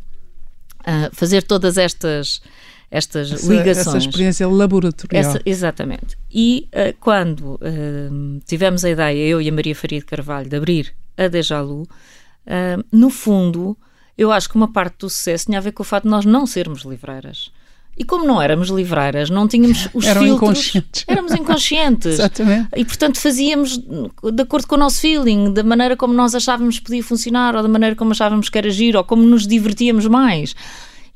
Uh, 0.81 1.09
fazer 1.13 1.43
todas 1.43 1.77
estas 1.77 2.41
estas 2.91 3.31
essa, 3.31 3.53
ligações. 3.53 3.87
Essa 3.87 3.97
experiência 3.97 4.47
laboratorial. 4.47 5.21
Essa, 5.21 5.41
exatamente. 5.45 6.17
E 6.31 6.67
uh, 6.73 6.95
quando 6.99 7.55
uh, 7.55 8.41
tivemos 8.45 8.83
a 8.83 8.89
ideia, 8.89 9.27
eu 9.27 9.41
e 9.41 9.49
a 9.49 9.51
Maria 9.51 9.75
Faria 9.75 9.99
de 9.99 10.05
Carvalho, 10.05 10.49
de 10.49 10.55
abrir 10.55 10.93
a 11.17 11.27
Dejalu, 11.27 11.83
uh, 11.83 12.83
no 12.91 13.09
fundo, 13.09 13.77
eu 14.17 14.31
acho 14.31 14.49
que 14.49 14.55
uma 14.55 14.71
parte 14.71 14.99
do 14.99 15.09
sucesso 15.09 15.45
tinha 15.45 15.59
a 15.59 15.61
ver 15.61 15.71
com 15.71 15.83
o 15.83 15.85
facto 15.85 16.05
de 16.05 16.09
nós 16.09 16.25
não 16.25 16.45
sermos 16.45 16.83
livreiras. 16.83 17.51
E 17.97 18.05
como 18.05 18.25
não 18.25 18.41
éramos 18.41 18.69
livreiras, 18.69 19.29
não 19.29 19.45
tínhamos 19.45 19.89
os 19.93 20.05
Eram 20.05 20.21
filtros. 20.21 20.49
Inconscientes. 20.49 21.05
Éramos 21.05 21.33
inconscientes. 21.33 22.13
Exatamente. 22.13 22.69
E 22.75 22.85
portanto 22.85 23.19
fazíamos 23.19 23.77
de 23.77 24.41
acordo 24.41 24.67
com 24.67 24.75
o 24.75 24.77
nosso 24.77 25.01
feeling, 25.01 25.53
da 25.53 25.63
maneira 25.63 25.97
como 25.97 26.13
nós 26.13 26.33
achávamos 26.33 26.79
que 26.79 26.85
podia 26.85 27.03
funcionar, 27.03 27.55
ou 27.55 27.61
da 27.61 27.67
maneira 27.67 27.95
como 27.95 28.11
achávamos 28.11 28.49
que 28.49 28.57
era 28.57 28.69
giro, 28.69 28.97
ou 28.97 29.03
como 29.03 29.23
nos 29.23 29.45
divertíamos 29.45 30.07
mais. 30.07 30.55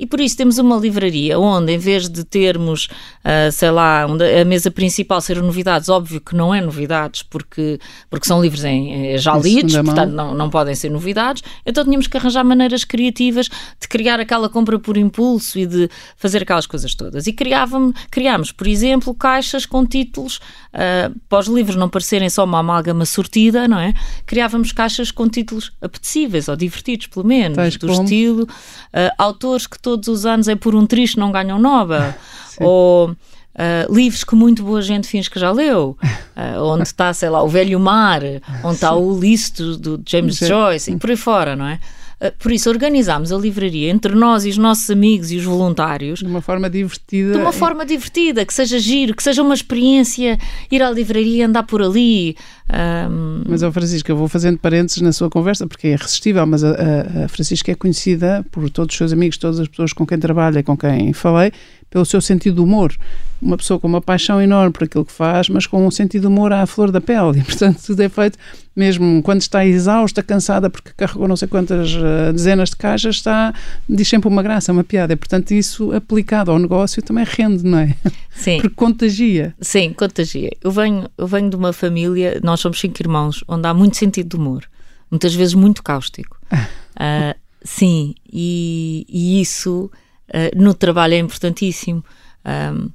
E 0.03 0.05
por 0.05 0.19
isso 0.19 0.35
temos 0.35 0.57
uma 0.57 0.75
livraria 0.75 1.39
onde, 1.39 1.71
em 1.71 1.77
vez 1.77 2.09
de 2.09 2.25
termos, 2.25 2.89
uh, 3.23 3.49
sei 3.53 3.71
lá, 3.71 4.03
a 4.03 4.43
mesa 4.43 4.69
principal 4.69 5.21
ser 5.21 5.41
novidades, 5.41 5.87
óbvio 5.87 6.19
que 6.19 6.35
não 6.35 6.53
é 6.53 6.59
novidades, 6.59 7.23
porque, 7.23 7.79
porque 8.09 8.27
são 8.27 8.41
livros 8.41 8.65
em, 8.65 9.17
já 9.17 9.37
lidos, 9.37 9.73
portanto 9.77 10.11
não, 10.11 10.33
não 10.33 10.49
podem 10.49 10.75
ser 10.75 10.89
novidades, 10.89 11.41
então 11.65 11.85
tínhamos 11.85 12.07
que 12.07 12.17
arranjar 12.17 12.43
maneiras 12.43 12.83
criativas 12.83 13.47
de 13.79 13.87
criar 13.87 14.19
aquela 14.19 14.49
compra 14.49 14.77
por 14.77 14.97
impulso 14.97 15.57
e 15.57 15.65
de 15.65 15.89
fazer 16.17 16.43
aquelas 16.43 16.65
coisas 16.65 16.93
todas. 16.93 17.25
E 17.25 17.31
criávamos, 17.31 17.95
criámos, 18.11 18.51
por 18.51 18.67
exemplo, 18.67 19.15
caixas 19.15 19.65
com 19.65 19.85
títulos, 19.85 20.41
uh, 20.73 21.17
para 21.29 21.39
os 21.39 21.47
livros 21.47 21.77
não 21.77 21.87
parecerem 21.87 22.29
só 22.29 22.43
uma 22.43 22.59
amálgama 22.59 23.05
sortida, 23.05 23.69
não 23.69 23.79
é? 23.79 23.93
Criávamos 24.25 24.73
caixas 24.73 25.11
com 25.11 25.29
títulos 25.29 25.71
apetecíveis 25.81 26.49
ou 26.49 26.57
divertidos, 26.57 27.07
pelo 27.07 27.25
menos, 27.25 27.55
Tais 27.55 27.77
do 27.77 27.87
como? 27.87 28.03
estilo. 28.03 28.43
Uh, 28.43 29.13
autores 29.17 29.65
que 29.65 29.79
todos 29.79 29.92
os 30.07 30.25
anos 30.25 30.47
é 30.47 30.55
por 30.55 30.75
um 30.75 30.85
triste 30.85 31.17
não 31.17 31.31
ganham 31.31 31.59
Nobel. 31.59 32.13
Ou 32.59 33.15
Uh, 33.53 33.93
livros 33.93 34.23
que 34.23 34.33
muito 34.33 34.63
boa 34.63 34.81
gente 34.81 35.07
finge 35.07 35.29
que 35.29 35.39
já 35.39 35.51
leu, 35.51 35.95
uh, 36.35 36.57
onde 36.65 36.87
está, 36.87 37.13
sei 37.13 37.29
lá, 37.29 37.43
O 37.43 37.47
Velho 37.47 37.79
Mar, 37.79 38.23
onde 38.63 38.73
está 38.73 38.95
o 38.95 39.15
Ulisses 39.15 39.77
do, 39.77 39.77
do 39.77 40.03
James 40.07 40.37
Sim. 40.37 40.47
Joyce 40.47 40.91
e 40.91 40.97
por 40.97 41.11
aí 41.11 41.15
fora, 41.15 41.55
não 41.55 41.67
é? 41.67 41.79
Uh, 42.23 42.31
por 42.39 42.51
isso 42.51 42.69
organizámos 42.69 43.31
a 43.31 43.37
livraria 43.37 43.89
entre 43.89 44.15
nós 44.15 44.45
e 44.45 44.49
os 44.49 44.57
nossos 44.57 44.89
amigos 44.89 45.31
e 45.31 45.37
os 45.37 45.43
voluntários 45.43 46.19
de 46.19 46.25
uma 46.25 46.41
forma 46.41 46.69
divertida. 46.69 47.33
De 47.33 47.37
uma 47.37 47.51
forma 47.51 47.85
divertida, 47.85 48.45
que 48.45 48.53
seja 48.53 48.79
giro, 48.79 49.15
que 49.15 49.23
seja 49.23 49.41
uma 49.41 49.53
experiência 49.53 50.37
ir 50.71 50.81
à 50.81 50.89
livraria 50.89 51.37
e 51.37 51.41
andar 51.41 51.63
por 51.63 51.81
ali. 51.81 52.35
Um... 52.71 53.43
Mas, 53.47 53.61
oh, 53.61 53.71
Francisca, 53.71 54.11
eu 54.11 54.15
vou 54.15 54.27
fazendo 54.27 54.57
parênteses 54.57 55.01
na 55.01 55.11
sua 55.11 55.29
conversa, 55.29 55.67
porque 55.67 55.87
é 55.87 55.91
irresistível, 55.91 56.45
mas 56.47 56.63
a, 56.63 56.71
a, 56.71 57.25
a 57.25 57.27
Francisca 57.27 57.71
é 57.71 57.75
conhecida 57.75 58.45
por 58.51 58.69
todos 58.69 58.93
os 58.93 58.97
seus 58.97 59.11
amigos, 59.11 59.37
todas 59.37 59.59
as 59.59 59.67
pessoas 59.67 59.91
com 59.91 60.05
quem 60.05 60.17
trabalha 60.17 60.59
e 60.59 60.63
com 60.63 60.77
quem 60.77 61.11
falei, 61.13 61.51
pelo 61.93 62.05
seu 62.05 62.19
sentido 62.19 62.55
de 62.55 62.61
humor. 62.61 62.91
Uma 63.39 63.55
pessoa 63.55 63.79
com 63.79 63.87
uma 63.87 64.01
paixão 64.01 64.41
enorme 64.41 64.71
por 64.71 64.85
aquilo 64.85 65.05
que 65.05 65.11
faz, 65.11 65.47
mas 65.47 65.67
com 65.67 65.85
um 65.85 65.91
sentido 65.91 66.21
de 66.21 66.27
humor 66.27 66.51
à 66.51 66.65
flor 66.65 66.91
da 66.91 66.99
pele. 66.99 67.37
E, 67.43 67.43
portanto, 67.43 67.79
tudo 67.85 68.01
é 68.01 68.09
feito, 68.09 68.37
mesmo 68.75 69.21
quando 69.21 69.41
está 69.41 69.63
exausta, 69.63 70.23
cansada, 70.23 70.71
porque 70.71 70.91
carregou 70.97 71.27
não 71.27 71.35
sei 71.35 71.47
quantas 71.47 71.93
uh, 71.93 72.33
dezenas 72.33 72.69
de 72.69 72.77
caixas, 72.77 73.17
está, 73.17 73.53
diz 73.87 74.07
sempre 74.07 74.27
uma 74.27 74.41
graça, 74.41 74.71
uma 74.71 74.83
piada. 74.83 75.13
E, 75.13 75.15
portanto, 75.15 75.51
isso 75.51 75.91
aplicado 75.91 76.49
ao 76.49 76.57
negócio 76.57 76.99
também 77.03 77.25
rende, 77.25 77.63
não 77.63 77.77
é? 77.77 77.95
Sim. 78.31 78.57
Porque 78.61 78.75
contagia. 78.75 79.53
Sim, 79.61 79.93
contagia. 79.93 80.49
Eu 80.63 80.71
venho, 80.71 81.07
eu 81.15 81.27
venho 81.27 81.49
de 81.49 81.55
uma 81.55 81.73
família, 81.73 82.39
nós 82.43 82.59
somos 82.59 82.79
cinco 82.79 82.99
irmãos, 83.01 83.43
onde 83.47 83.67
há 83.67 83.73
muito 83.73 83.97
sentido 83.97 84.29
de 84.29 84.35
humor. 84.35 84.63
Muitas 85.11 85.35
vezes 85.35 85.53
muito 85.53 85.83
cáustico. 85.83 86.39
uh, 86.51 87.37
sim, 87.63 88.15
e, 88.31 89.05
e 89.07 89.41
isso 89.41 89.91
uh, 90.33 90.61
no 90.61 90.73
trabalho 90.73 91.13
é 91.13 91.19
importantíssimo. 91.19 92.03
Um, 92.45 92.89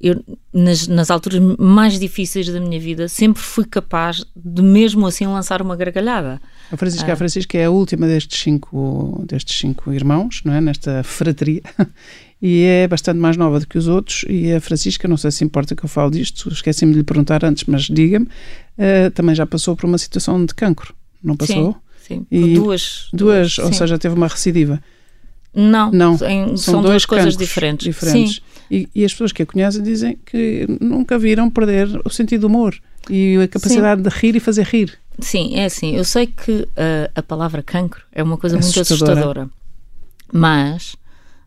eu, 0.00 0.22
nas, 0.54 0.86
nas, 0.86 1.10
alturas 1.10 1.40
mais 1.58 1.98
difíceis 1.98 2.48
da 2.48 2.60
minha 2.60 2.78
vida, 2.78 3.08
sempre 3.08 3.42
fui 3.42 3.64
capaz 3.64 4.24
de, 4.34 4.62
mesmo 4.62 5.04
assim, 5.06 5.26
lançar 5.26 5.60
uma 5.60 5.74
gargalhada. 5.74 6.40
A 6.70 6.76
Francisca, 6.76 7.10
ah. 7.10 7.14
a 7.14 7.16
Francisca 7.16 7.58
é 7.58 7.64
a 7.64 7.70
última 7.70 8.06
destes 8.06 8.40
cinco, 8.40 9.24
destes 9.26 9.58
cinco 9.58 9.92
irmãos, 9.92 10.40
não 10.44 10.52
é? 10.54 10.60
Nesta 10.60 11.02
frateria. 11.02 11.62
E 12.40 12.62
é 12.62 12.86
bastante 12.86 13.18
mais 13.18 13.36
nova 13.36 13.58
do 13.58 13.66
que 13.66 13.76
os 13.76 13.88
outros. 13.88 14.24
E 14.28 14.52
a 14.52 14.60
Francisca, 14.60 15.08
não 15.08 15.16
sei 15.16 15.32
se 15.32 15.44
importa 15.44 15.74
que 15.74 15.84
eu 15.84 15.88
fale 15.88 16.12
disto, 16.12 16.48
esqueci-me 16.48 16.92
de 16.92 16.98
lhe 16.98 17.04
perguntar 17.04 17.44
antes, 17.44 17.64
mas 17.64 17.82
diga-me, 17.82 18.26
uh, 18.26 19.10
também 19.12 19.34
já 19.34 19.44
passou 19.44 19.74
por 19.74 19.86
uma 19.86 19.98
situação 19.98 20.44
de 20.46 20.54
cancro, 20.54 20.94
não 21.20 21.36
passou? 21.36 21.76
Sim, 22.06 22.18
sim. 22.20 22.26
E 22.30 22.54
duas. 22.54 23.08
Duas, 23.12 23.54
sim. 23.54 23.62
ou 23.62 23.72
seja, 23.72 23.98
teve 23.98 24.14
uma 24.14 24.28
recidiva. 24.28 24.80
Não, 25.60 25.90
não. 25.90 26.14
Em, 26.14 26.56
são, 26.56 26.74
são 26.74 26.82
duas 26.82 27.04
coisas 27.04 27.36
diferentes. 27.36 27.84
diferentes. 27.84 28.36
Sim. 28.36 28.42
E, 28.70 28.88
e, 28.94 29.04
as 29.04 29.10
pessoas 29.12 29.32
que 29.32 29.42
a 29.42 29.46
conhecem 29.46 29.82
dizem 29.82 30.16
que 30.24 30.66
nunca 30.80 31.18
viram 31.18 31.50
perder 31.50 31.88
o 32.04 32.10
sentido 32.10 32.42
do 32.42 32.46
humor 32.46 32.78
e 33.10 33.36
a 33.42 33.48
capacidade 33.48 34.02
Sim. 34.02 34.08
de 34.08 34.14
rir 34.14 34.36
e 34.36 34.40
fazer 34.40 34.64
rir. 34.64 34.96
Sim, 35.18 35.56
é 35.56 35.64
assim. 35.64 35.96
Eu 35.96 36.04
sei 36.04 36.28
que 36.28 36.52
uh, 36.52 37.10
a 37.12 37.22
palavra 37.22 37.60
cancro 37.60 38.04
é 38.12 38.22
uma 38.22 38.36
coisa 38.36 38.56
muito 38.56 38.80
assustadora, 38.80 39.50
mas 40.32 40.92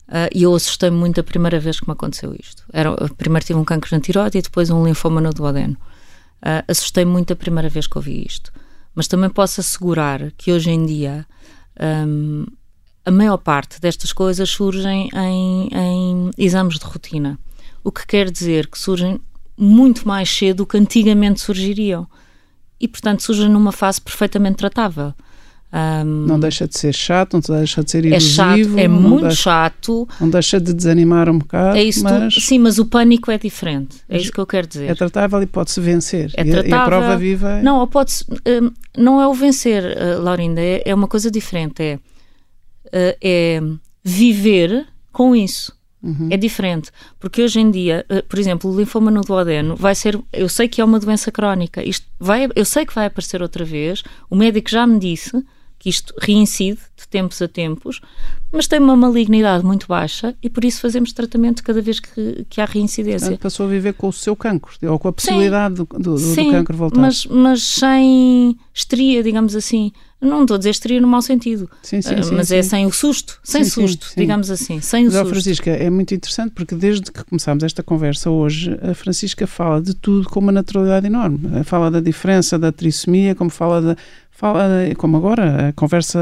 uh, 0.09 0.27
eu 0.35 0.53
assustei-me 0.53 0.97
muito 0.97 1.21
a 1.21 1.23
primeira 1.23 1.57
vez 1.57 1.79
que 1.79 1.87
me 1.87 1.93
aconteceu 1.93 2.35
isto. 2.37 2.65
Era, 2.73 2.93
primeiro 3.17 3.45
tive 3.45 3.59
um 3.59 3.63
cancro 3.63 3.95
na 3.95 4.01
tiroide 4.01 4.39
e 4.39 4.41
depois 4.41 4.69
um 4.69 4.83
linfoma 4.83 5.21
no 5.21 5.29
duodeno. 5.29 5.77
Uh, 6.41 6.65
assustei-me 6.67 7.11
muito 7.11 7.31
a 7.31 7.35
primeira 7.35 7.69
vez 7.69 7.87
que 7.87 7.97
ouvi 7.97 8.25
isto. 8.27 8.51
Mas 8.93 9.07
também 9.07 9.29
posso 9.29 9.61
assegurar 9.61 10.31
que 10.31 10.51
hoje 10.51 10.69
em 10.69 10.85
dia 10.85 11.25
um, 11.79 12.45
a 13.05 13.11
maior 13.11 13.37
parte 13.37 13.79
destas 13.81 14.13
coisas 14.13 14.49
surgem 14.49 15.09
em, 15.13 15.69
em 15.73 16.31
exames 16.37 16.77
de 16.79 16.85
rotina. 16.85 17.39
O 17.83 17.91
que 17.91 18.05
quer 18.05 18.29
dizer 18.29 18.67
que 18.67 18.77
surgem 18.77 19.19
muito 19.57 20.07
mais 20.07 20.29
cedo 20.29 20.57
do 20.57 20.65
que 20.65 20.77
antigamente 20.77 21.41
surgiriam. 21.41 22.07
E, 22.79 22.87
portanto, 22.87 23.21
surgem 23.21 23.47
numa 23.49 23.71
fase 23.71 24.01
perfeitamente 24.01 24.55
tratável. 24.57 25.13
Um, 25.73 26.25
não 26.25 26.37
deixa 26.39 26.67
de 26.67 26.77
ser 26.77 26.93
chato, 26.93 27.33
não 27.47 27.57
deixa 27.57 27.81
de 27.81 27.89
ser 27.89 28.05
é 28.11 28.19
chato, 28.19 28.77
é 28.77 28.87
muito 28.89 29.21
deixa, 29.21 29.35
chato. 29.43 30.07
Não 30.19 30.29
deixa 30.29 30.59
de 30.59 30.73
desanimar 30.73 31.29
um 31.29 31.37
bocado. 31.39 31.77
É 31.77 31.83
isso 31.83 32.03
mas 32.03 32.33
tu, 32.33 32.41
sim, 32.41 32.59
mas 32.59 32.77
o 32.77 32.85
pânico 32.85 33.31
é 33.31 33.37
diferente. 33.37 33.97
É 34.09 34.17
isso 34.17 34.31
que 34.33 34.39
eu 34.39 34.45
quero 34.45 34.67
dizer. 34.67 34.89
É 34.89 34.95
tratável 34.95 35.41
e 35.41 35.45
pode-se 35.45 35.79
vencer. 35.79 36.29
É 36.35 36.43
e, 36.43 36.51
a- 36.51 36.55
e 36.55 36.59
a 36.59 36.63
tratável. 36.63 36.85
prova 36.87 37.17
viva 37.17 37.51
é. 37.51 37.61
Não, 37.61 37.87
pode 37.87 38.11
hum, 38.61 38.71
não 38.97 39.21
é 39.21 39.27
o 39.27 39.33
vencer, 39.33 39.81
uh, 39.97 40.21
Laurinda, 40.21 40.59
é, 40.59 40.81
é 40.85 40.93
uma 40.93 41.07
coisa 41.07 41.31
diferente. 41.31 41.81
É, 41.81 41.99
uh, 42.93 43.17
é 43.21 43.61
viver 44.03 44.87
com 45.11 45.35
isso. 45.35 45.75
Uhum. 46.01 46.29
É 46.31 46.37
diferente. 46.37 46.91
Porque 47.19 47.43
hoje 47.43 47.59
em 47.59 47.69
dia, 47.69 48.05
uh, 48.09 48.25
por 48.27 48.39
exemplo, 48.39 48.71
o 48.71 48.77
linfoma 48.77 49.11
no 49.11 49.21
duodeno 49.21 49.75
vai 49.75 49.93
ser. 49.93 50.19
Eu 50.33 50.49
sei 50.49 50.67
que 50.67 50.81
é 50.81 50.85
uma 50.85 50.99
doença 50.99 51.31
crónica. 51.31 51.83
Isto 51.83 52.07
vai, 52.19 52.47
eu 52.55 52.65
sei 52.65 52.85
que 52.85 52.95
vai 52.95 53.05
aparecer 53.05 53.41
outra 53.41 53.63
vez. 53.63 54.03
O 54.29 54.35
médico 54.35 54.69
já 54.69 54.85
me 54.87 54.99
disse 54.99 55.43
que 55.81 55.89
isto 55.89 56.13
reincide 56.19 56.77
de 56.95 57.07
tempos 57.09 57.41
a 57.41 57.47
tempos, 57.47 57.99
mas 58.51 58.67
tem 58.67 58.79
uma 58.79 58.95
malignidade 58.95 59.65
muito 59.65 59.87
baixa 59.87 60.35
e 60.43 60.47
por 60.47 60.63
isso 60.63 60.79
fazemos 60.79 61.11
tratamento 61.11 61.63
cada 61.63 61.81
vez 61.81 61.99
que, 61.99 62.45
que 62.47 62.61
há 62.61 62.65
reincidência. 62.65 63.21
Portanto, 63.29 63.41
passou 63.41 63.65
a 63.65 63.69
viver 63.69 63.93
com 63.95 64.07
o 64.07 64.13
seu 64.13 64.35
cancro, 64.35 64.71
ou 64.83 64.99
com 64.99 65.07
a 65.07 65.11
possibilidade 65.11 65.73
do, 65.73 65.85
do, 65.85 65.97
do- 65.97 66.11
do 66.13 66.19
Sim, 66.19 66.51
cancro 66.51 66.77
voltar. 66.77 67.01
Mas, 67.01 67.25
mas 67.25 67.63
sem 67.63 68.55
estria, 68.71 69.23
digamos 69.23 69.55
assim. 69.55 69.91
Não 70.21 70.43
estou 70.43 70.53
a 70.53 70.57
dizer 70.59 70.69
estria 70.69 71.01
no 71.01 71.07
mau 71.07 71.19
sentido, 71.19 71.67
sim, 71.81 71.99
sim, 71.99 72.21
sim, 72.21 72.35
mas 72.35 72.51
é 72.51 72.61
sim. 72.61 72.69
sem 72.69 72.85
o 72.85 72.91
susto, 72.91 73.39
sem 73.43 73.63
Sim, 73.63 73.69
sim, 73.71 73.87
susto, 73.87 74.05
sim. 74.05 74.13
digamos 74.21 74.51
assim, 74.51 74.79
sem 74.79 75.01
o 75.01 75.05
Mas, 75.07 75.15
susto. 75.15 75.29
Francisca, 75.29 75.71
é 75.71 75.89
muito 75.89 76.13
interessante 76.13 76.51
porque 76.53 76.75
desde 76.75 77.11
que 77.11 77.23
começámos 77.23 77.63
esta 77.63 77.81
conversa 77.81 78.29
hoje, 78.29 78.77
a 78.83 78.93
Francisca 78.93 79.47
fala 79.47 79.81
de 79.81 79.95
tudo 79.95 80.29
com 80.29 80.39
uma 80.39 80.51
naturalidade 80.51 81.07
enorme. 81.07 81.39
Fala 81.63 81.89
da 81.89 81.99
diferença 81.99 82.59
da 82.59 82.71
trissomia, 82.71 83.33
como 83.33 83.49
fala 83.49 83.81
da. 83.81 83.97
Fala, 84.41 84.67
como 84.97 85.17
agora, 85.17 85.67
a 85.67 85.73
conversa 85.73 86.19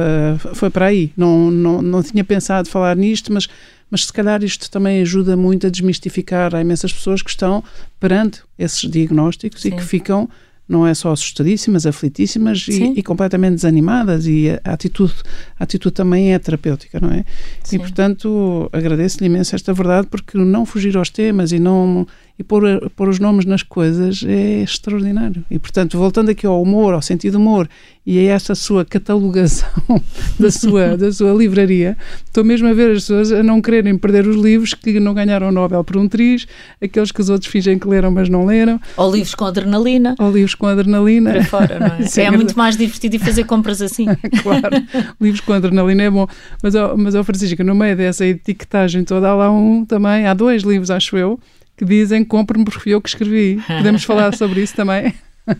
foi 0.53 0.69
para 0.69 0.87
aí. 0.87 1.13
Não, 1.15 1.49
não, 1.49 1.81
não 1.81 2.03
tinha 2.03 2.21
pensado 2.21 2.67
falar 2.67 2.97
nisto, 2.97 3.31
mas, 3.31 3.47
mas 3.89 4.07
se 4.07 4.11
calhar 4.11 4.43
isto 4.43 4.69
também 4.69 5.01
ajuda 5.01 5.37
muito 5.37 5.65
a 5.65 5.69
desmistificar. 5.69 6.53
Há 6.53 6.59
imensas 6.59 6.91
pessoas 6.91 7.21
que 7.21 7.29
estão 7.29 7.63
perante 7.97 8.41
esses 8.57 8.81
diagnósticos 8.91 9.63
e 9.63 9.69
Sim. 9.69 9.77
que 9.77 9.81
ficam 9.81 10.27
não 10.67 10.85
é 10.85 10.93
só 10.93 11.13
assustadíssimas, 11.13 11.85
aflitíssimas 11.85 12.65
Sim. 12.65 12.93
e, 12.93 12.99
e 12.99 13.03
completamente 13.03 13.55
desanimadas 13.55 14.27
e 14.27 14.49
a 14.65 14.73
atitude, 14.73 15.15
a 15.57 15.63
atitude 15.63 15.95
também 15.95 16.33
é 16.33 16.37
terapêutica, 16.37 16.99
não 16.99 17.09
é? 17.09 17.23
Sim. 17.63 17.77
E 17.77 17.79
portanto 17.79 18.69
agradeço-lhe 18.73 19.27
imenso 19.27 19.55
esta 19.55 19.73
verdade 19.73 20.07
porque 20.07 20.37
não 20.37 20.65
fugir 20.65 20.97
aos 20.97 21.09
temas 21.09 21.53
e 21.53 21.57
não 21.57 22.05
e 22.39 22.43
pôr, 22.43 22.89
pôr 22.95 23.09
os 23.09 23.19
nomes 23.19 23.43
nas 23.43 23.61
coisas 23.61 24.23
é 24.25 24.63
extraordinário. 24.63 25.43
E 25.51 25.59
portanto 25.59 25.97
voltando 25.97 26.31
aqui 26.31 26.47
ao 26.47 26.61
humor, 26.61 26.93
ao 26.93 27.01
sentido 27.01 27.35
humor 27.35 27.67
e 28.05 28.17
a 28.17 28.31
essa 28.31 28.55
sua 28.55 28.85
catalogação 28.85 29.69
da 30.39 30.49
sua 30.49 30.95
da 30.95 31.11
sua 31.11 31.33
livraria, 31.33 31.97
estou 32.25 32.45
mesmo 32.45 32.69
a 32.69 32.73
ver 32.73 32.91
as 32.91 33.03
pessoas 33.03 33.31
a 33.33 33.43
não 33.43 33.61
quererem 33.61 33.97
perder 33.97 34.25
os 34.25 34.37
livros 34.37 34.73
que 34.73 34.99
não 35.01 35.13
ganharam 35.13 35.49
o 35.49 35.51
Nobel 35.51 35.83
por 35.83 35.97
um 35.97 36.07
triz, 36.07 36.47
aqueles 36.81 37.11
que 37.11 37.19
os 37.19 37.29
outros 37.29 37.51
fingem 37.51 37.77
que 37.77 37.87
leram 37.87 38.09
mas 38.09 38.29
não 38.29 38.45
leram, 38.45 38.79
Ou 38.95 39.11
livros 39.11 39.35
com 39.35 39.43
adrenalina, 39.43 40.15
ou 40.17 40.31
livros 40.31 40.55
com 40.55 40.65
adrenalina. 40.65 41.31
para 41.31 41.43
fora, 41.43 41.79
não 41.79 41.87
é? 41.87 41.99
É 42.19 42.29
é 42.29 42.31
muito 42.31 42.57
mais 42.57 42.77
divertido 42.77 43.15
ir 43.15 43.19
fazer 43.19 43.43
compras 43.43 43.81
assim. 43.81 44.05
claro, 44.43 44.83
livros 45.19 45.41
com 45.41 45.51
adrenalina 45.51 46.03
é 46.03 46.09
bom. 46.09 46.27
Mas, 46.63 46.73
mas 46.95 47.15
ó, 47.15 47.23
Francisca, 47.23 47.63
no 47.63 47.75
meio 47.75 47.97
dessa 47.97 48.25
etiquetagem 48.25 49.03
toda, 49.03 49.29
há 49.29 49.35
lá 49.35 49.51
um 49.51 49.83
também, 49.83 50.25
há 50.25 50.33
dois 50.33 50.63
livros, 50.63 50.91
acho 50.91 51.17
eu, 51.17 51.39
que 51.79 51.85
dizem 51.85 52.23
compre-me 52.25 52.65
porque 52.65 52.79
fui 52.81 52.93
eu 52.93 53.01
que 53.01 53.09
escrevi. 53.09 53.59
Podemos 53.65 54.03
falar 54.03 54.35
sobre 54.35 54.61
isso 54.61 54.75
também? 54.75 55.13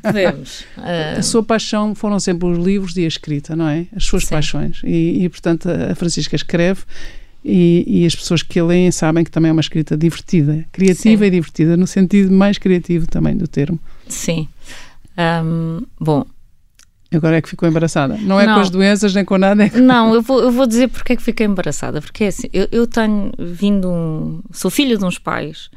Podemos. 0.04 0.66
Ah, 0.78 1.16
A 1.18 1.22
sua 1.24 1.42
paixão 1.42 1.96
foram 1.96 2.20
sempre 2.20 2.48
os 2.48 2.58
livros 2.64 2.96
e 2.98 3.06
a 3.06 3.08
escrita, 3.08 3.56
não 3.56 3.68
é? 3.68 3.86
As 3.96 4.04
suas 4.04 4.24
Sim. 4.24 4.30
paixões. 4.30 4.82
E, 4.84 5.24
e, 5.24 5.30
portanto, 5.30 5.68
a 5.70 5.96
Francisca 5.96 6.36
escreve 6.36 6.82
e, 7.44 7.84
e 7.88 8.06
as 8.06 8.16
pessoas 8.16 8.44
que 8.44 8.60
a 8.60 8.66
leem 8.66 8.92
sabem 8.92 9.24
que 9.24 9.32
também 9.32 9.50
é 9.50 9.52
uma 9.52 9.62
escrita 9.62 9.98
divertida, 9.98 10.66
criativa 10.72 11.24
Sim. 11.24 11.28
e 11.28 11.32
divertida, 11.32 11.78
no 11.78 11.88
sentido 11.88 12.32
mais 12.32 12.58
criativo 12.58 13.08
também 13.08 13.36
do 13.36 13.48
termo. 13.48 13.80
sim. 14.08 14.48
Ahm, 15.18 15.84
bom, 16.00 16.26
Agora 17.12 17.38
é 17.38 17.42
que 17.42 17.50
ficou 17.50 17.68
embaraçada. 17.68 18.18
Não 18.18 18.40
é 18.40 18.46
Não. 18.46 18.56
com 18.56 18.60
as 18.62 18.70
doenças 18.70 19.14
nem 19.16 19.26
com 19.26 19.38
nada, 19.38 19.64
é 19.64 19.70
com... 19.70 19.80
Não, 19.80 20.14
eu 20.14 20.22
vou, 20.22 20.42
eu 20.42 20.52
vou 20.52 20.68
dizer 20.68 20.90
porque 20.90 21.14
é 21.14 21.16
que 21.16 21.24
fiquei 21.24 21.46
embaraçada. 21.46 22.02
Porque 22.02 22.26
é 22.26 22.28
assim, 22.28 22.48
eu, 22.54 22.68
eu 22.72 22.86
tenho 22.86 23.32
vindo. 23.40 23.90
Um, 23.90 24.42
sou 24.52 24.70
filha 24.70 24.96
de 24.98 25.04
uns 25.04 25.18
pais. 25.18 25.70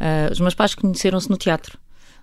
ah, 0.00 0.28
os 0.32 0.40
meus 0.40 0.54
pais 0.54 0.74
conheceram-se 0.74 1.30
no 1.30 1.36
teatro. 1.36 1.78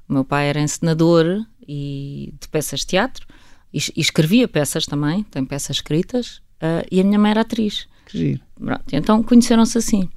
O 0.09 0.13
meu 0.13 0.25
pai 0.25 0.49
era 0.49 0.59
encenador 0.59 1.25
e 1.67 2.33
de 2.41 2.47
peças 2.49 2.81
de 2.81 2.87
teatro 2.87 3.25
e, 3.73 3.77
e 3.95 4.01
escrevia 4.01 4.47
peças 4.47 4.85
também, 4.85 5.23
tem 5.23 5.45
peças 5.45 5.77
escritas. 5.77 6.41
ah, 6.59 6.83
e 6.91 6.99
a 6.99 7.03
minha 7.03 7.17
mãe 7.19 7.31
era 7.31 7.41
atriz. 7.41 7.87
Que 8.07 8.17
giro. 8.17 8.41
Pronto, 8.59 8.83
então 8.91 9.23
conheceram-se 9.23 9.77
assim. 9.77 10.09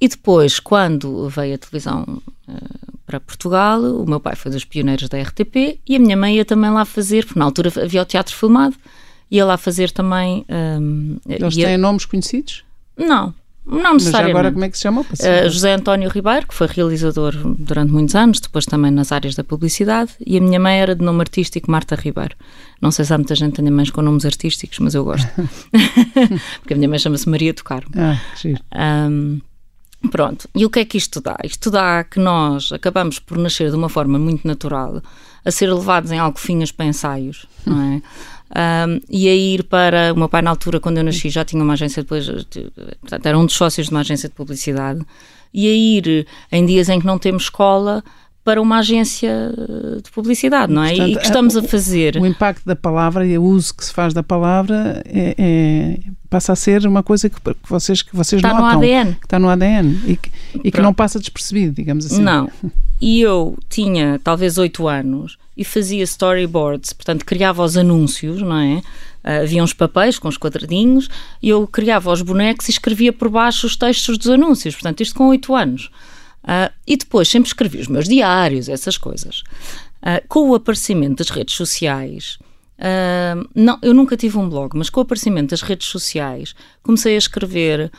E 0.00 0.08
depois, 0.08 0.58
quando 0.58 1.28
veio 1.28 1.54
a 1.54 1.58
televisão 1.58 2.22
eh, 2.48 2.54
para 3.10 3.18
Portugal, 3.18 3.82
o 3.82 4.08
meu 4.08 4.20
pai 4.20 4.36
foi 4.36 4.52
dos 4.52 4.64
pioneiros 4.64 5.08
da 5.08 5.20
RTP 5.20 5.80
e 5.86 5.96
a 5.96 5.98
minha 5.98 6.16
mãe 6.16 6.36
ia 6.36 6.44
também 6.44 6.70
lá 6.70 6.84
fazer, 6.84 7.24
porque 7.26 7.38
na 7.40 7.44
altura 7.44 7.72
havia 7.82 8.02
o 8.02 8.04
teatro 8.04 8.34
filmado, 8.36 8.76
ia 9.28 9.44
lá 9.44 9.56
fazer 9.56 9.90
também. 9.90 10.44
ehm, 10.48 11.16
Eles 11.28 11.56
ia- 11.56 11.66
têm 11.66 11.76
nomes 11.76 12.04
conhecidos? 12.04 12.62
Não, 12.96 13.34
não 13.66 13.94
Mas 13.94 14.04
necessariamente. 14.04 14.30
agora 14.38 14.52
como 14.52 14.64
é 14.64 14.68
que 14.70 14.76
se 14.76 14.82
chama? 14.82 15.04
Eh, 15.20 15.48
José 15.48 15.74
António 15.74 16.08
Ribeiro, 16.08 16.46
que 16.46 16.54
foi 16.54 16.68
realizador 16.68 17.34
durante 17.58 17.90
muitos 17.92 18.14
anos, 18.14 18.38
depois 18.40 18.64
também 18.64 18.90
nas 18.92 19.10
áreas 19.10 19.34
da 19.34 19.42
publicidade, 19.42 20.12
e 20.24 20.36
a 20.36 20.40
minha 20.40 20.60
mãe 20.60 20.78
era 20.80 20.94
de 20.94 21.04
nome 21.04 21.20
artístico 21.20 21.68
Marta 21.68 21.96
Ribeiro. 21.96 22.36
Não 22.80 22.90
sei 22.92 23.04
se 23.04 23.12
há 23.12 23.18
muita 23.18 23.34
gente 23.34 23.50
que 23.52 23.56
tenha 23.62 23.70
mães 23.72 23.90
com 23.90 24.02
nomes 24.02 24.24
artísticos, 24.24 24.78
mas 24.78 24.94
eu 24.94 25.02
gosto. 25.04 25.26
Porque 26.60 26.74
a 26.74 26.76
minha 26.76 26.88
mãe 26.88 26.98
chama-se 26.98 27.28
Maria 27.28 27.52
do 27.52 27.64
Carmo. 27.64 27.90
Ah, 27.96 28.16
que 28.34 28.48
giro. 28.48 28.62
Ahm, 28.70 29.40
pronto, 30.10 30.48
e 30.54 30.64
o 30.64 30.70
que 30.70 30.80
é 30.80 30.84
que 30.84 30.96
isto 30.96 31.20
dá? 31.20 31.36
Isto 31.44 31.70
dá 31.70 32.04
que 32.04 32.18
nós 32.18 32.72
acabamos 32.72 33.18
por 33.18 33.36
nascer 33.36 33.70
de 33.70 33.76
uma 33.76 33.88
forma 33.88 34.18
muito 34.18 34.46
natural, 34.46 35.02
a 35.44 35.50
ser 35.50 35.72
levados 35.72 36.10
em 36.10 36.18
alcofinhas 36.18 36.72
para 36.72 36.86
ensaios, 36.86 37.46
não 37.66 37.80
é? 37.80 38.02
Ahm, 38.52 39.00
e 39.08 39.28
a 39.28 39.34
ir 39.34 39.64
para. 39.64 40.12
O 40.12 40.16
meu 40.16 40.28
pai, 40.28 40.42
na 40.42 40.50
altura, 40.50 40.80
quando 40.80 40.98
eu 40.98 41.04
nasci, 41.04 41.30
já 41.30 41.44
tinha 41.44 41.62
uma 41.62 41.74
agência 41.74 42.02
depois, 42.02 42.26
portanto, 43.00 43.26
era 43.26 43.38
um 43.38 43.46
dos 43.46 43.54
sócios 43.54 43.86
de 43.86 43.94
uma 43.94 44.00
agência 44.00 44.28
de 44.28 44.34
publicidade, 44.34 45.00
e 45.54 45.68
a 45.68 45.72
ir 45.72 46.26
em 46.50 46.66
dias 46.66 46.88
em 46.88 47.00
que 47.00 47.06
não 47.06 47.18
temos 47.18 47.44
escola 47.44 48.02
para 48.44 48.60
uma 48.60 48.78
agência 48.78 49.52
de 50.02 50.10
publicidade, 50.10 50.72
não 50.72 50.82
é? 50.82 50.90
Portanto, 50.90 51.10
e 51.10 51.16
que 51.16 51.24
estamos 51.24 51.56
é- 51.56 51.58
a 51.58 51.62
fazer. 51.62 52.16
O 52.16 52.26
impacto 52.26 52.64
da 52.64 52.74
palavra 52.74 53.26
e 53.26 53.36
o 53.36 53.42
uso 53.42 53.74
que 53.74 53.84
se 53.84 53.92
faz 53.92 54.14
da 54.14 54.22
palavra 54.22 55.02
é, 55.06 55.34
é- 55.38 55.98
passa 56.28 56.52
a 56.52 56.56
ser 56.56 56.86
uma 56.86 57.02
coisa 57.02 57.28
que, 57.28 57.40
que 57.40 57.68
vocês, 57.68 58.02
que 58.02 58.14
vocês 58.16 58.38
Está 58.42 58.54
no 58.54 58.60
notam. 58.62 58.78
ADN. 58.78 59.14
Que 59.14 59.26
está 59.26 59.38
no 59.38 59.48
ADN 59.48 60.00
e 60.06 60.16
que, 60.16 60.30
e 60.64 60.70
que 60.70 60.80
não 60.80 60.94
passa 60.94 61.18
despercebido, 61.18 61.74
digamos 61.74 62.06
assim. 62.06 62.22
Não. 62.22 62.50
E 63.02 63.22
eu 63.22 63.56
tinha 63.70 64.20
talvez 64.22 64.58
oito 64.58 64.86
anos 64.86 65.38
e 65.56 65.64
fazia 65.64 66.02
storyboards, 66.04 66.92
portanto 66.92 67.24
criava 67.24 67.64
os 67.64 67.74
anúncios, 67.74 68.42
não 68.42 68.58
é? 68.58 68.82
Ah, 69.24 69.38
havia 69.38 69.64
uns 69.64 69.72
papéis 69.72 70.18
com 70.18 70.28
os 70.28 70.36
quadradinhos 70.36 71.08
e 71.42 71.48
eu 71.48 71.66
criava 71.66 72.12
os 72.12 72.20
bonecos 72.20 72.68
e 72.68 72.72
escrevia 72.72 73.10
por 73.10 73.30
baixo 73.30 73.66
os 73.66 73.74
textos 73.74 74.18
dos 74.18 74.28
anúncios, 74.28 74.74
portanto 74.74 75.00
isto 75.02 75.14
com 75.14 75.28
oito 75.28 75.54
anos. 75.56 75.90
Ah, 76.42 76.72
e 76.86 76.96
depois 76.96 77.28
sempre 77.28 77.48
escrevi 77.48 77.78
os 77.78 77.88
meus 77.88 78.08
diários, 78.08 78.68
essas 78.68 78.96
coisas. 78.96 79.42
Ah, 80.02 80.22
com 80.28 80.50
o 80.50 80.54
aparecimento 80.54 81.18
das 81.18 81.30
redes 81.30 81.54
sociais, 81.54 82.38
ah, 82.78 83.36
não, 83.54 83.78
eu 83.82 83.92
nunca 83.92 84.16
tive 84.16 84.38
um 84.38 84.48
blog, 84.48 84.76
mas 84.76 84.90
com 84.90 85.00
o 85.00 85.02
aparecimento 85.02 85.50
das 85.50 85.62
redes 85.62 85.88
sociais 85.88 86.54
comecei 86.82 87.14
a 87.14 87.18
escrever 87.18 87.90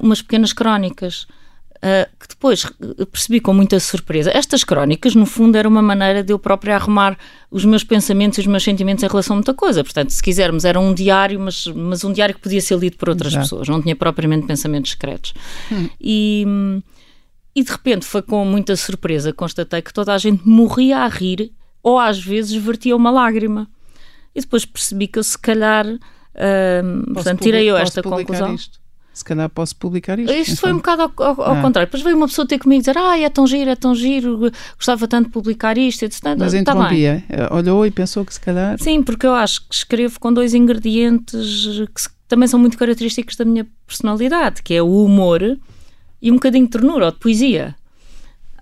umas 0.00 0.22
pequenas 0.22 0.52
crónicas. 0.52 1.26
Uh, 1.76 2.08
que 2.18 2.26
depois 2.26 2.64
uh, 2.64 3.06
percebi 3.06 3.38
com 3.38 3.52
muita 3.52 3.78
surpresa. 3.78 4.30
Estas 4.34 4.64
crónicas, 4.64 5.14
no 5.14 5.26
fundo, 5.26 5.56
era 5.56 5.68
uma 5.68 5.82
maneira 5.82 6.24
de 6.24 6.32
eu 6.32 6.38
própria 6.38 6.74
arrumar 6.74 7.18
os 7.50 7.66
meus 7.66 7.84
pensamentos 7.84 8.38
e 8.38 8.40
os 8.40 8.46
meus 8.46 8.64
sentimentos 8.64 9.04
em 9.04 9.06
relação 9.06 9.34
a 9.34 9.36
muita 9.36 9.52
coisa. 9.52 9.84
Portanto, 9.84 10.08
se 10.08 10.22
quisermos, 10.22 10.64
era 10.64 10.80
um 10.80 10.94
diário, 10.94 11.38
mas, 11.38 11.66
mas 11.66 12.02
um 12.02 12.14
diário 12.14 12.34
que 12.34 12.40
podia 12.40 12.62
ser 12.62 12.78
lido 12.78 12.96
por 12.96 13.10
outras 13.10 13.34
Exato. 13.34 13.44
pessoas, 13.44 13.68
não 13.68 13.82
tinha 13.82 13.94
propriamente 13.94 14.46
pensamentos 14.46 14.92
secretos. 14.92 15.34
Hum, 15.70 15.88
e 16.00 16.82
de 17.62 17.70
repente 17.72 18.04
foi 18.04 18.22
com 18.22 18.44
muita 18.44 18.76
surpresa 18.76 19.30
que 19.32 19.38
constatei 19.38 19.80
que 19.82 19.92
toda 19.92 20.12
a 20.14 20.18
gente 20.18 20.46
morria 20.46 20.98
a 20.98 21.08
rir 21.08 21.52
ou 21.82 21.98
às 21.98 22.18
vezes 22.22 22.52
vertia 22.54 22.94
uma 22.96 23.10
lágrima. 23.10 23.68
E 24.34 24.40
depois 24.40 24.64
percebi 24.64 25.06
que 25.06 25.18
eu, 25.18 25.22
se 25.24 25.38
calhar, 25.38 25.86
hum, 25.86 27.12
portanto, 27.14 27.40
tirei 27.42 27.70
eu 27.70 27.76
esta 27.76 28.02
conclusão. 28.02 28.54
Isto? 28.54 28.78
Se 29.14 29.24
calhar 29.24 29.48
posso 29.48 29.74
publicar 29.76 30.18
isto. 30.18 30.30
Isto 30.30 30.60
foi 30.60 30.72
um 30.74 30.76
bocado 30.76 31.02
ao, 31.02 31.12
ao- 31.26 31.40
ao 31.42 31.54
Ah. 31.56 31.62
contrário. 31.62 31.86
Depois 31.86 32.02
veio 32.02 32.14
uma 32.18 32.28
pessoa 32.28 32.46
ter 32.46 32.58
comigo 32.58 32.82
dizer: 32.82 32.98
Ah, 32.98 33.18
é 33.18 33.30
tão 33.30 33.46
giro, 33.46 33.70
é 33.70 33.74
tão 33.74 33.94
giro, 33.94 34.52
gostava 34.76 35.08
tanto 35.08 35.28
de 35.28 35.32
publicar 35.32 35.78
isto. 35.78 36.02
Eu 36.04 36.08
disse: 36.10 36.20
"Tá- 36.20 36.36
Mas 36.36 36.48
tá 36.48 36.50
bem." 36.52 36.60
interrompia. 36.60 37.24
Eh, 37.30 37.48
Olhou 37.50 37.86
e 37.86 37.90
pensou 37.90 38.26
que 38.26 38.34
se 38.34 38.40
calhar. 38.40 38.76
Sim, 38.78 39.02
porque 39.02 39.26
eu 39.26 39.32
acho 39.32 39.66
que 39.66 39.74
escrevo 39.74 40.20
com 40.20 40.30
dois 40.30 40.52
ingredientes 40.52 41.88
que 41.94 42.02
também 42.28 42.46
são 42.46 42.60
muito 42.60 42.76
característicos 42.76 43.36
da 43.36 43.46
minha 43.46 43.66
personalidade, 43.86 44.62
que 44.62 44.74
é 44.74 44.82
o 44.82 45.02
humor 45.04 45.40
e 46.26 46.30
um 46.30 46.34
bocadinho 46.34 46.64
de 46.64 46.72
ternura 46.72 47.06
ou 47.06 47.12
de 47.12 47.18
poesia. 47.18 47.76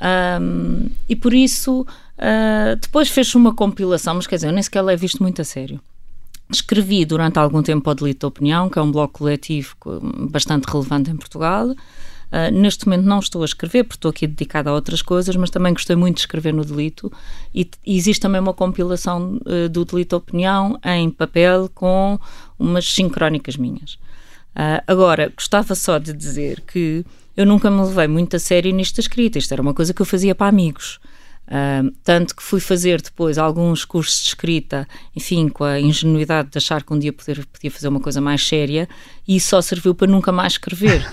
Ahm, 0.01 0.89
e 1.09 1.17
por 1.17 1.33
isso, 1.33 1.87
ah, 2.19 2.77
depois 2.81 3.09
fez-se 3.09 3.37
uma 3.37 3.55
compilação, 3.55 4.15
mas 4.15 4.27
quer 4.27 4.37
dizer, 4.37 4.49
eu 4.49 4.53
nem 4.53 4.63
sequer 4.63 4.83
levo 4.83 5.05
isto 5.05 5.23
muito 5.23 5.41
a 5.41 5.45
sério. 5.45 5.81
escrevi 6.51 7.07
durante 7.07 7.39
algum 7.39 7.63
tempo 7.63 7.91
o 7.91 7.95
Delito 7.95 8.21
da 8.21 8.29
Opinião, 8.29 8.69
que 8.69 8.79
é 8.79 8.83
um 8.83 8.93
blog 8.93 9.11
coletivo 9.11 9.75
bastante 10.31 10.65
relevante 10.65 11.11
em 11.11 11.17
Portugal. 11.17 11.69
Uh, 11.69 12.51
neste 12.53 12.87
momento 12.87 13.07
não 13.07 13.19
estou 13.19 13.43
a 13.43 13.45
escrever, 13.45 13.85
porque 13.85 13.97
estou 13.97 14.11
aqui 14.11 14.27
dedicada 14.27 14.69
a 14.69 14.75
outras 14.75 15.01
coisas, 15.01 15.35
mas 15.37 15.51
também 15.51 15.73
gostei 15.73 15.97
muito 15.97 16.17
de 16.17 16.23
escrever 16.23 16.53
no 16.53 16.65
Delito. 16.65 17.11
E, 17.55 17.69
e 17.87 17.97
existe 17.97 18.21
também 18.21 18.41
uma 18.41 18.53
compilação 18.53 19.41
uh, 19.47 19.69
do 19.71 19.85
Delito 19.85 20.11
da 20.11 20.17
Opinião 20.19 20.79
em 20.85 21.11
papel 21.11 21.71
com 21.75 22.19
umas 22.59 22.93
cinco 22.93 23.15
crónicas 23.15 23.57
minhas. 23.57 23.95
Uh, 24.55 24.83
agora, 24.87 25.33
gostava 25.35 25.75
só 25.75 25.99
de 25.99 26.13
dizer 26.13 26.61
que 26.61 27.05
eu 27.37 27.47
nunca 27.47 27.71
me 27.71 27.83
levei 27.83 28.09
muito 28.09 28.37
a 28.37 28.39
sério 28.39 28.73
nisto 28.73 28.97
da 28.97 29.01
escrita. 29.01 29.39
Isto 29.39 29.53
era 29.53 29.63
uma 29.63 29.75
coisa 29.75 29.93
que 29.93 30.01
eu 30.01 30.07
fazia 30.07 30.35
para 30.35 30.49
amigos. 30.49 31.01
Uh, 31.47 31.93
tanto 32.03 32.35
que 32.35 32.43
fui 32.43 32.59
fazer 32.59 33.03
depois 33.03 33.37
alguns 33.37 33.85
cursos 33.85 34.23
de 34.23 34.29
escrita, 34.29 34.89
enfim, 35.15 35.51
com 35.51 35.63
a 35.63 35.79
ingenuidade 35.79 36.49
de 36.51 36.57
achar 36.57 36.83
que 36.83 36.91
um 36.91 36.99
dia 36.99 37.13
poder, 37.13 37.45
podia 37.53 37.71
fazer 37.71 37.87
uma 37.89 38.01
coisa 38.01 38.19
mais 38.19 38.47
séria, 38.47 38.89
e 39.29 39.37
isso 39.37 39.49
só 39.49 39.61
serviu 39.61 39.95
para 39.95 40.11
nunca 40.11 40.33
mais 40.33 40.55
escrever. 40.55 41.07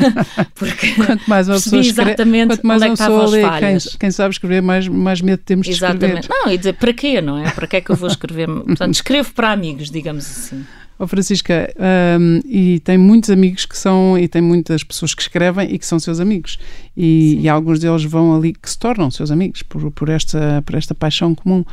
Porque 0.56 0.94
quanto 0.94 1.28
mais 1.28 1.48
uma 1.48 1.56
pessoa 1.56 1.82
escreve, 1.82 2.12
exatamente 2.12 2.48
quanto 2.48 2.66
mais 2.66 2.82
uma 2.82 2.96
pessoa 2.96 3.28
lê, 3.28 3.42
quem, 3.60 3.78
quem, 4.00 4.10
sabe 4.10 4.32
escrever, 4.32 4.62
mais, 4.62 4.88
mais 4.88 5.20
medo 5.20 5.42
temos 5.44 5.66
de 5.66 5.74
exatamente. 5.74 6.20
escrever. 6.20 6.44
Não, 6.44 6.50
e 6.50 6.56
dizer, 6.56 6.72
para 6.72 6.92
quê, 6.94 7.20
não 7.20 7.36
é? 7.36 7.50
Para 7.50 7.66
que 7.66 7.76
é 7.76 7.80
que 7.82 7.90
eu 7.90 7.96
vou 7.96 8.08
escrever? 8.08 8.46
Portanto, 8.46 8.94
escrevo 8.94 9.34
para 9.34 9.52
amigos, 9.52 9.90
digamos 9.90 10.24
assim. 10.24 10.64
Oh, 10.98 11.08
Francisca, 11.08 11.72
um, 12.20 12.40
e 12.44 12.78
tem 12.80 12.96
muitos 12.96 13.28
amigos 13.28 13.66
que 13.66 13.76
são, 13.76 14.16
e 14.16 14.28
tem 14.28 14.40
muitas 14.40 14.84
pessoas 14.84 15.12
que 15.12 15.22
escrevem 15.22 15.72
e 15.72 15.78
que 15.78 15.84
são 15.84 15.98
seus 15.98 16.20
amigos. 16.20 16.56
E, 16.96 17.40
e 17.40 17.48
alguns 17.48 17.80
deles 17.80 18.04
vão 18.04 18.34
ali, 18.36 18.52
que 18.52 18.70
se 18.70 18.78
tornam 18.78 19.10
seus 19.10 19.30
amigos 19.32 19.62
por, 19.62 19.90
por, 19.90 20.08
esta, 20.08 20.62
por 20.64 20.76
esta 20.76 20.94
paixão 20.94 21.34
comum. 21.34 21.64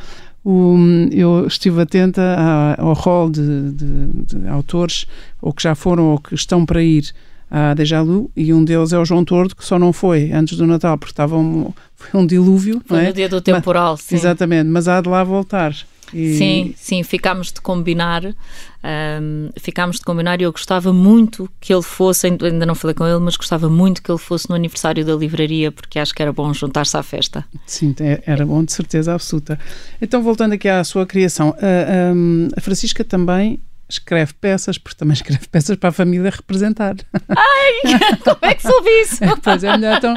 O, 0.44 0.76
eu 1.12 1.46
estive 1.46 1.82
atenta 1.82 2.74
ao 2.76 2.94
rol 2.94 3.30
de, 3.30 3.70
de, 3.70 4.06
de, 4.24 4.48
autores, 4.48 5.06
ou 5.40 5.52
que 5.52 5.62
já 5.62 5.76
foram 5.76 6.06
ou 6.10 6.18
que 6.18 6.34
estão 6.34 6.66
para 6.66 6.82
ir 6.82 7.12
à 7.48 7.74
Deja 7.74 8.00
Lu, 8.00 8.28
e 8.36 8.52
um 8.52 8.64
deles 8.64 8.92
é 8.92 8.98
o 8.98 9.04
João 9.04 9.24
Tordo, 9.24 9.54
que 9.54 9.64
só 9.64 9.78
não 9.78 9.92
foi 9.92 10.32
antes 10.32 10.56
do 10.58 10.66
Natal, 10.66 10.98
porque 10.98 11.12
estava 11.12 11.36
um, 11.36 11.72
foi 11.94 12.20
um 12.20 12.26
dilúvio. 12.26 12.82
Foi 12.86 13.04
é? 13.04 13.06
no 13.08 13.12
dia 13.12 13.28
do 13.28 13.40
temporal, 13.40 13.92
mas, 13.92 14.00
sim. 14.00 14.16
Exatamente, 14.16 14.68
mas 14.68 14.88
há 14.88 15.00
de 15.00 15.08
lá 15.08 15.22
voltar. 15.22 15.76
E... 16.12 16.36
Sim, 16.36 16.74
sim, 16.76 17.02
ficámos 17.02 17.52
de 17.52 17.60
combinar, 17.60 18.24
um, 18.24 19.50
ficámos 19.58 19.96
de 19.96 20.02
combinar 20.02 20.40
e 20.40 20.44
eu 20.44 20.52
gostava 20.52 20.92
muito 20.92 21.48
que 21.60 21.72
ele 21.72 21.82
fosse, 21.82 22.26
ainda 22.26 22.66
não 22.66 22.74
falei 22.74 22.94
com 22.94 23.06
ele, 23.06 23.20
mas 23.20 23.36
gostava 23.36 23.68
muito 23.68 24.02
que 24.02 24.10
ele 24.10 24.18
fosse 24.18 24.48
no 24.48 24.54
aniversário 24.54 25.04
da 25.04 25.14
livraria, 25.14 25.72
porque 25.72 25.98
acho 25.98 26.14
que 26.14 26.22
era 26.22 26.32
bom 26.32 26.52
juntar-se 26.52 26.96
à 26.96 27.02
festa. 27.02 27.44
Sim, 27.66 27.94
era 28.26 28.44
bom, 28.44 28.64
de 28.64 28.72
certeza 28.72 29.14
absoluta. 29.14 29.58
Então, 30.00 30.22
voltando 30.22 30.52
aqui 30.52 30.68
à 30.68 30.82
sua 30.84 31.06
criação, 31.06 31.54
a, 31.58 32.58
a 32.58 32.60
Francisca 32.60 33.04
também 33.04 33.60
escreve 33.92 34.32
peças, 34.34 34.78
porque 34.78 34.98
também 34.98 35.14
escreve 35.14 35.46
peças 35.48 35.76
para 35.76 35.90
a 35.90 35.92
família 35.92 36.30
representar. 36.30 36.96
Ai, 37.28 38.16
como 38.24 38.38
é 38.42 38.54
que 38.54 38.62
soube 38.62 38.88
isso? 39.00 39.22
É, 39.22 39.36
pois 39.40 39.62
é, 39.62 39.76
melhor, 39.76 39.98
então 39.98 40.14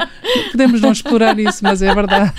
podemos 0.50 0.80
não 0.80 0.90
explorar 0.90 1.38
isso, 1.38 1.62
mas 1.62 1.80
é 1.80 1.94
verdade. 1.94 2.32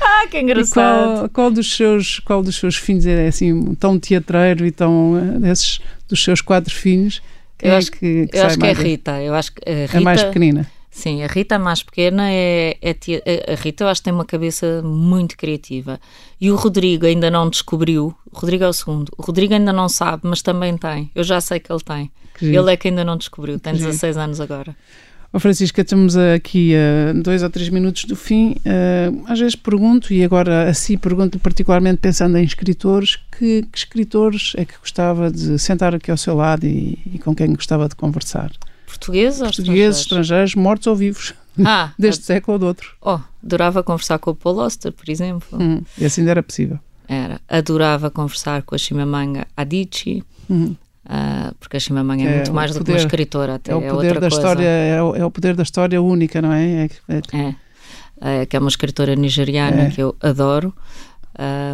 Ah, 0.00 0.26
que 0.30 0.38
engraçado. 0.40 1.18
Qual, 1.18 1.28
qual, 1.28 1.50
dos 1.50 1.76
seus, 1.76 2.18
qual 2.20 2.42
dos 2.42 2.56
seus 2.56 2.76
filhos 2.76 3.06
é 3.06 3.28
assim 3.28 3.74
tão 3.74 3.98
teatreiro 3.98 4.64
e 4.64 4.70
tão 4.70 5.38
desses 5.40 5.80
dos 6.08 6.22
seus 6.22 6.40
quatro 6.40 6.74
filhos? 6.74 7.20
Eu 7.60 7.76
acho, 7.76 7.88
é 7.88 7.90
que, 7.90 8.26
que 8.28 8.38
eu 8.38 8.46
acho 8.46 8.58
que 8.58 8.66
é 8.66 8.70
a 8.70 8.74
Rita. 8.74 9.22
Eu 9.22 9.34
acho 9.34 9.52
que 9.52 9.68
a 9.68 9.86
Rita, 9.86 9.98
é 9.98 10.00
mais 10.00 10.22
pequenina. 10.22 10.66
Sim, 10.98 11.22
a 11.22 11.28
Rita 11.28 11.60
mais 11.60 11.80
pequena 11.80 12.28
é, 12.28 12.76
é, 12.82 13.52
a 13.52 13.54
Rita 13.54 13.84
eu 13.84 13.88
acho 13.88 14.00
que 14.00 14.06
tem 14.06 14.12
uma 14.12 14.24
cabeça 14.24 14.82
muito 14.82 15.36
criativa 15.36 16.00
e 16.40 16.50
o 16.50 16.56
Rodrigo 16.56 17.06
ainda 17.06 17.30
não 17.30 17.48
descobriu 17.48 18.12
o 18.32 18.36
Rodrigo 18.36 18.64
é 18.64 18.68
o 18.68 18.72
segundo 18.72 19.08
o 19.16 19.22
Rodrigo 19.22 19.54
ainda 19.54 19.72
não 19.72 19.88
sabe, 19.88 20.22
mas 20.24 20.42
também 20.42 20.76
tem 20.76 21.08
eu 21.14 21.22
já 21.22 21.40
sei 21.40 21.60
que 21.60 21.70
ele 21.70 21.82
tem 21.84 22.10
que 22.36 22.46
ele 22.46 22.72
é 22.72 22.76
que 22.76 22.88
ainda 22.88 23.04
não 23.04 23.16
descobriu, 23.16 23.60
tem 23.60 23.74
16 23.74 24.16
anos 24.16 24.40
agora 24.40 24.74
Oh, 25.30 25.38
Francisca, 25.38 25.82
estamos 25.82 26.16
aqui 26.16 26.74
a 26.74 27.12
dois 27.12 27.42
ou 27.42 27.50
três 27.50 27.68
minutos 27.68 28.06
do 28.06 28.16
fim. 28.16 28.52
Uh, 28.64 29.24
às 29.26 29.38
vezes 29.38 29.54
pergunto, 29.54 30.10
e 30.10 30.24
agora 30.24 30.70
assim 30.70 30.96
pergunto 30.96 31.38
particularmente 31.38 31.98
pensando 31.98 32.38
em 32.38 32.44
escritores, 32.44 33.16
que, 33.30 33.62
que, 33.70 33.78
escritores 33.78 34.54
é 34.56 34.64
que 34.64 34.72
gostava 34.78 35.30
de 35.30 35.58
sentar 35.58 35.94
aqui 35.94 36.10
ao 36.10 36.16
seu 36.16 36.34
lado 36.34 36.64
e, 36.64 36.98
e 37.12 37.18
com 37.18 37.34
quem 37.34 37.52
gostava 37.52 37.86
de 37.86 37.94
conversar? 37.94 38.50
Portugueses 38.98 39.40
ou 39.40 39.46
Portugueses, 39.46 40.00
estrangeiros? 40.00 40.54
mortos 40.54 40.86
ou 40.86 40.96
vivos? 40.96 41.34
Ah, 41.64 41.92
deste 41.98 42.24
século 42.24 42.54
ou 42.54 42.58
do 42.58 42.66
outro. 42.66 42.94
Oh, 43.00 43.18
adorava 43.42 43.82
conversar 43.82 44.18
com 44.18 44.30
o 44.30 44.34
Paul 44.34 44.58
Oster, 44.58 44.92
por 44.92 45.08
exemplo. 45.08 45.58
Hum, 45.58 45.82
e 45.96 46.04
assim 46.04 46.20
ainda 46.22 46.32
era 46.32 46.42
possível. 46.42 46.78
Era. 47.08 47.40
Adorava 47.48 48.10
conversar 48.10 48.62
com 48.62 48.74
a 48.74 48.78
Chimamanga 48.78 49.46
Adichie. 49.56 50.22
Uhum. 50.48 50.76
Uh, 51.06 51.54
porque 51.58 51.78
a 51.78 51.80
Chimamanga 51.80 52.22
é, 52.22 52.26
é 52.26 52.34
muito 52.36 52.52
mais 52.52 52.70
poder, 52.70 52.80
do 52.80 52.84
que 52.84 52.92
uma 52.92 52.98
escritora, 52.98 53.54
até 53.54 53.72
é 53.72 53.74
o 53.74 53.82
é 53.82 53.88
poder 53.88 54.14
da 54.14 54.20
coisa. 54.20 54.36
história, 54.36 54.66
é 54.66 55.02
o, 55.02 55.16
é 55.16 55.24
o, 55.24 55.30
poder 55.30 55.56
da 55.56 55.62
história 55.62 56.02
única, 56.02 56.42
não 56.42 56.52
é? 56.52 56.84
É, 56.84 56.88
é, 57.32 58.42
é 58.42 58.46
que 58.46 58.54
é 58.54 58.60
uma 58.60 58.68
escritora 58.68 59.16
nigeriana 59.16 59.84
é. 59.84 59.90
que 59.90 60.02
eu 60.02 60.14
adoro. 60.20 60.74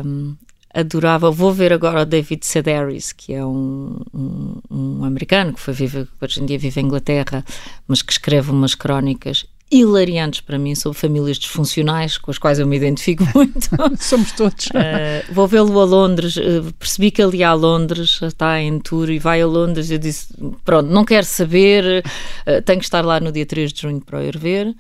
Um, 0.06 0.36
adorava. 0.74 1.30
Vou 1.30 1.52
ver 1.52 1.72
agora 1.72 2.02
o 2.02 2.04
David 2.04 2.44
Sedaris, 2.44 3.12
que 3.12 3.32
é 3.32 3.44
um, 3.44 3.96
um, 4.12 4.60
um 4.70 5.04
americano 5.04 5.54
que 5.54 5.60
foi 5.60 5.72
vive, 5.72 6.06
hoje 6.20 6.42
em 6.42 6.46
dia 6.46 6.58
vive 6.58 6.80
em 6.80 6.84
Inglaterra, 6.84 7.44
mas 7.86 8.02
que 8.02 8.12
escreve 8.12 8.50
umas 8.50 8.74
crónicas 8.74 9.46
hilariantes 9.70 10.40
para 10.40 10.58
mim 10.58 10.74
sobre 10.74 10.98
famílias 10.98 11.38
disfuncionais 11.38 12.18
com 12.18 12.30
as 12.30 12.38
quais 12.38 12.58
eu 12.58 12.66
me 12.66 12.76
identifico 12.76 13.26
muito. 13.34 13.68
Somos 13.98 14.32
todos. 14.32 14.66
Uh, 14.66 15.32
vou 15.32 15.46
vê-lo 15.48 15.80
a 15.80 15.84
Londres, 15.84 16.36
uh, 16.36 16.72
percebi 16.78 17.10
que 17.10 17.22
ele 17.22 17.38
ia 17.38 17.48
a 17.48 17.54
Londres, 17.54 18.20
está 18.22 18.60
em 18.60 18.78
tour 18.78 19.10
e 19.10 19.18
vai 19.18 19.40
a 19.40 19.46
Londres. 19.46 19.90
Eu 19.90 19.98
disse: 19.98 20.28
Pronto, 20.64 20.90
não 20.90 21.04
quero 21.04 21.26
saber, 21.26 22.04
uh, 22.46 22.62
tenho 22.62 22.78
que 22.78 22.84
estar 22.84 23.04
lá 23.04 23.18
no 23.20 23.32
dia 23.32 23.46
3 23.46 23.72
de 23.72 23.82
junho 23.82 24.00
para 24.00 24.20
o 24.20 24.22
ir 24.22 24.38
ver. 24.38 24.74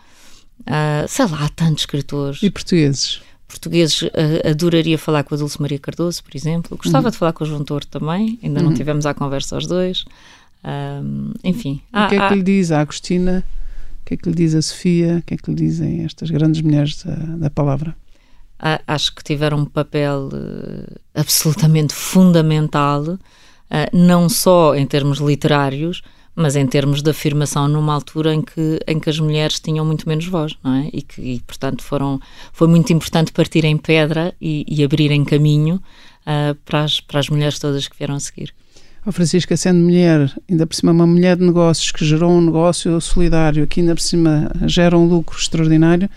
sei 1.08 1.26
lá, 1.26 1.44
há 1.44 1.48
tantos 1.48 1.82
escritores. 1.82 2.42
E 2.42 2.50
portugueses? 2.50 3.20
Portugueses 3.48 4.02
uh, 4.02 4.10
adoraria 4.50 4.98
falar 4.98 5.24
com 5.24 5.34
a 5.34 5.38
Dulce 5.38 5.60
Maria 5.60 5.78
Cardoso, 5.78 6.22
por 6.22 6.36
exemplo. 6.36 6.76
Gostava 6.76 7.06
uhum. 7.06 7.10
de 7.10 7.18
falar 7.18 7.32
com 7.32 7.44
o 7.44 7.46
João 7.46 7.64
Toro 7.64 7.86
também, 7.86 8.38
ainda 8.42 8.60
uhum. 8.60 8.66
não 8.66 8.74
tivemos 8.74 9.06
a 9.06 9.14
conversa 9.14 9.54
aos 9.54 9.66
dois. 9.66 10.04
Um, 10.64 11.32
enfim. 11.44 11.80
O 11.92 12.08
que 12.08 12.16
é 12.16 12.28
que 12.28 12.34
lhe 12.34 12.42
diz 12.42 12.70
a 12.70 12.80
Agostina? 12.80 13.44
O 14.02 14.04
que 14.06 14.14
é 14.14 14.16
que 14.16 14.28
lhe 14.28 14.34
diz 14.34 14.54
a 14.54 14.62
Sofia? 14.62 15.18
O 15.18 15.22
que 15.22 15.34
é 15.34 15.36
que 15.36 15.50
lhe 15.50 15.56
dizem 15.56 16.04
estas 16.04 16.30
grandes 16.30 16.60
mulheres 16.62 17.02
da, 17.02 17.14
da 17.14 17.50
palavra? 17.50 17.94
Acho 18.86 19.14
que 19.14 19.22
tiveram 19.22 19.58
um 19.58 19.64
papel 19.66 20.30
uh, 20.32 21.00
absolutamente 21.14 21.92
fundamental, 21.92 23.02
uh, 23.02 23.18
não 23.92 24.28
só 24.28 24.74
em 24.74 24.86
termos 24.86 25.18
literários, 25.18 26.02
mas 26.34 26.56
em 26.56 26.66
termos 26.66 27.02
de 27.02 27.10
afirmação 27.10 27.68
numa 27.68 27.94
altura 27.94 28.34
em 28.34 28.42
que, 28.42 28.80
em 28.86 28.98
que 28.98 29.08
as 29.08 29.18
mulheres 29.18 29.60
tinham 29.60 29.84
muito 29.84 30.08
menos 30.08 30.26
voz, 30.26 30.56
não 30.62 30.74
é? 30.74 30.90
E 30.92 31.02
que, 31.02 31.20
e, 31.20 31.40
portanto, 31.40 31.82
foram, 31.82 32.20
foi 32.52 32.66
muito 32.66 32.92
importante 32.92 33.32
partir 33.32 33.64
em 33.64 33.76
pedra 33.76 34.34
e, 34.40 34.64
e 34.68 34.82
abrirem 34.82 35.24
caminho 35.24 35.76
uh, 35.76 36.54
para, 36.64 36.82
as, 36.82 37.00
para 37.00 37.20
as 37.20 37.28
mulheres 37.28 37.58
todas 37.58 37.86
que 37.86 37.96
vieram 37.96 38.16
a 38.16 38.20
seguir. 38.20 38.52
A 39.06 39.12
Francisca, 39.12 39.54
sendo 39.56 39.80
mulher, 39.80 40.32
ainda 40.50 40.66
por 40.66 40.74
cima 40.74 40.90
uma 40.90 41.06
mulher 41.06 41.36
de 41.36 41.44
negócios 41.44 41.92
que 41.92 42.04
gerou 42.04 42.30
um 42.30 42.40
negócio 42.40 42.98
solidário, 43.00 43.66
que 43.66 43.80
ainda 43.80 43.94
por 43.94 44.00
cima 44.00 44.50
gera 44.66 44.96
um 44.96 45.06
lucro 45.06 45.38
extraordinário, 45.38 46.08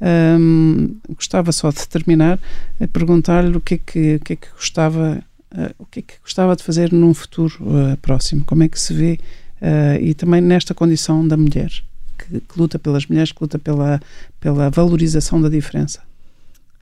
um, 0.00 0.94
gostava 1.14 1.50
só 1.52 1.70
de 1.70 1.88
terminar 1.88 2.38
a 2.80 2.86
perguntar-lhe 2.86 3.56
o 3.56 3.60
que 3.60 3.74
é 3.74 3.78
que, 3.78 4.14
o 4.16 4.20
que, 4.20 4.32
é 4.34 4.36
que 4.36 4.48
gostava 4.54 5.22
uh, 5.52 5.74
o 5.78 5.86
que 5.86 6.00
é 6.00 6.02
que 6.02 6.14
gostava 6.22 6.54
de 6.54 6.62
fazer 6.62 6.92
num 6.92 7.14
futuro 7.14 7.56
uh, 7.62 7.96
próximo, 7.98 8.44
como 8.44 8.62
é 8.62 8.68
que 8.68 8.78
se 8.78 8.92
vê 8.94 9.18
uh, 9.60 10.00
e 10.00 10.14
também 10.14 10.40
nesta 10.40 10.74
condição 10.74 11.26
da 11.26 11.36
mulher, 11.36 11.70
que, 12.18 12.40
que, 12.40 12.58
luta 12.58 12.78
pelas 12.78 13.06
mulheres, 13.06 13.32
que 13.32 13.38
luta 13.40 13.58
pela, 13.58 14.00
pela 14.40 14.70
valorização 14.70 15.40
da 15.40 15.48
diferença. 15.48 16.00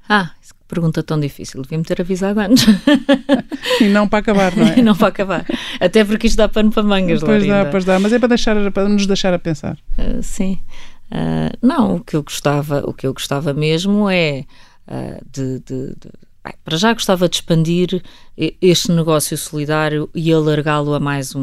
Ah, 0.08 0.30
pergunta 0.68 1.02
tão 1.02 1.18
difícil, 1.18 1.62
devia-me 1.62 1.84
ter 1.84 2.00
avisado 2.00 2.40
antes. 2.40 2.66
e 3.80 3.84
não 3.84 4.08
para 4.08 4.18
acabar, 4.18 4.56
não 4.56 4.66
é? 4.66 4.78
e 4.78 4.82
não 4.82 4.94
para 4.94 5.08
acabar. 5.08 5.46
Até 5.80 6.04
porque 6.04 6.26
isto 6.26 6.36
dá 6.36 6.48
pano 6.48 6.70
para 6.70 6.82
mangas, 6.82 7.20
Pois 7.20 7.46
dá, 7.46 7.64
pois 7.66 7.84
dá, 7.84 7.98
mas 7.98 8.12
é 8.12 8.18
para, 8.18 8.28
deixar, 8.28 8.72
para 8.72 8.88
nos 8.88 9.06
deixar 9.06 9.32
a 9.32 9.38
pensar. 9.38 9.78
Uh, 9.98 10.22
sim. 10.22 10.58
Uh, 11.10 11.56
não, 11.62 11.96
o 11.96 12.00
que 12.00 12.16
eu 12.16 12.22
gostava, 12.22 12.82
o 12.86 12.92
que 12.92 13.06
eu 13.06 13.14
gostava 13.14 13.52
mesmo 13.52 14.10
é 14.10 14.44
uh, 14.88 15.24
de, 15.30 15.60
de, 15.60 15.94
de 15.94 16.10
Bem, 16.44 16.54
para 16.62 16.76
já 16.76 16.92
gostava 16.92 17.26
de 17.26 17.36
expandir 17.36 18.02
este 18.36 18.92
negócio 18.92 19.36
solidário 19.38 20.10
e 20.14 20.30
alargá-lo 20.30 20.92
a 20.92 21.00
mais 21.00 21.34
um, 21.34 21.40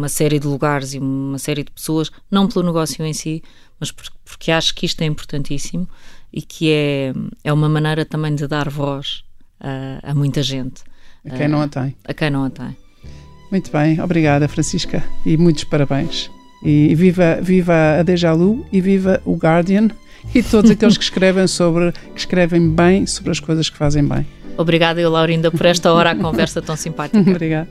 uma 0.00 0.08
série 0.08 0.38
de 0.38 0.46
lugares 0.46 0.94
e 0.94 0.98
uma 0.98 1.38
série 1.38 1.62
de 1.62 1.70
pessoas, 1.70 2.10
não 2.30 2.48
pelo 2.48 2.64
negócio 2.64 3.04
em 3.04 3.12
si, 3.12 3.42
mas 3.78 3.90
porque 3.90 4.50
acho 4.50 4.74
que 4.74 4.86
isto 4.86 5.02
é 5.02 5.04
importantíssimo 5.04 5.86
e 6.32 6.40
que 6.40 6.70
é, 6.72 7.12
é 7.44 7.52
uma 7.52 7.68
maneira 7.68 8.06
também 8.06 8.34
de 8.34 8.46
dar 8.46 8.70
voz 8.70 9.22
a, 9.60 10.10
a 10.10 10.14
muita 10.14 10.42
gente. 10.42 10.82
A 11.26 11.36
quem 11.36 11.48
não 11.48 11.60
a 11.60 11.68
tem. 11.68 11.94
A 12.04 12.14
quem 12.14 12.30
não 12.30 12.44
a 12.44 12.50
tem. 12.50 12.74
Muito 13.50 13.70
bem, 13.70 14.00
obrigada 14.00 14.48
Francisca 14.48 15.04
e 15.26 15.36
muitos 15.36 15.64
parabéns. 15.64 16.30
E 16.62 16.94
viva, 16.94 17.40
viva 17.42 17.98
a 18.00 18.02
Deja 18.02 18.32
Lu 18.32 18.66
e 18.72 18.80
viva 18.80 19.20
o 19.26 19.36
Guardian 19.36 19.88
e 20.34 20.42
todos 20.42 20.70
aqueles 20.70 20.96
que 20.96 21.04
escrevem 21.04 21.46
sobre 21.46 21.92
que 21.92 22.20
escrevem 22.20 22.70
bem 22.70 23.06
sobre 23.06 23.32
as 23.32 23.40
coisas 23.40 23.68
que 23.68 23.76
fazem 23.76 24.06
bem. 24.06 24.26
Obrigada, 24.56 25.00
eu, 25.00 25.10
Laurinda, 25.10 25.50
por 25.50 25.66
esta 25.66 25.92
hora 25.92 26.10
a 26.12 26.16
conversa 26.16 26.62
tão 26.62 26.76
simpática. 26.76 27.18
Obrigada. 27.28 27.68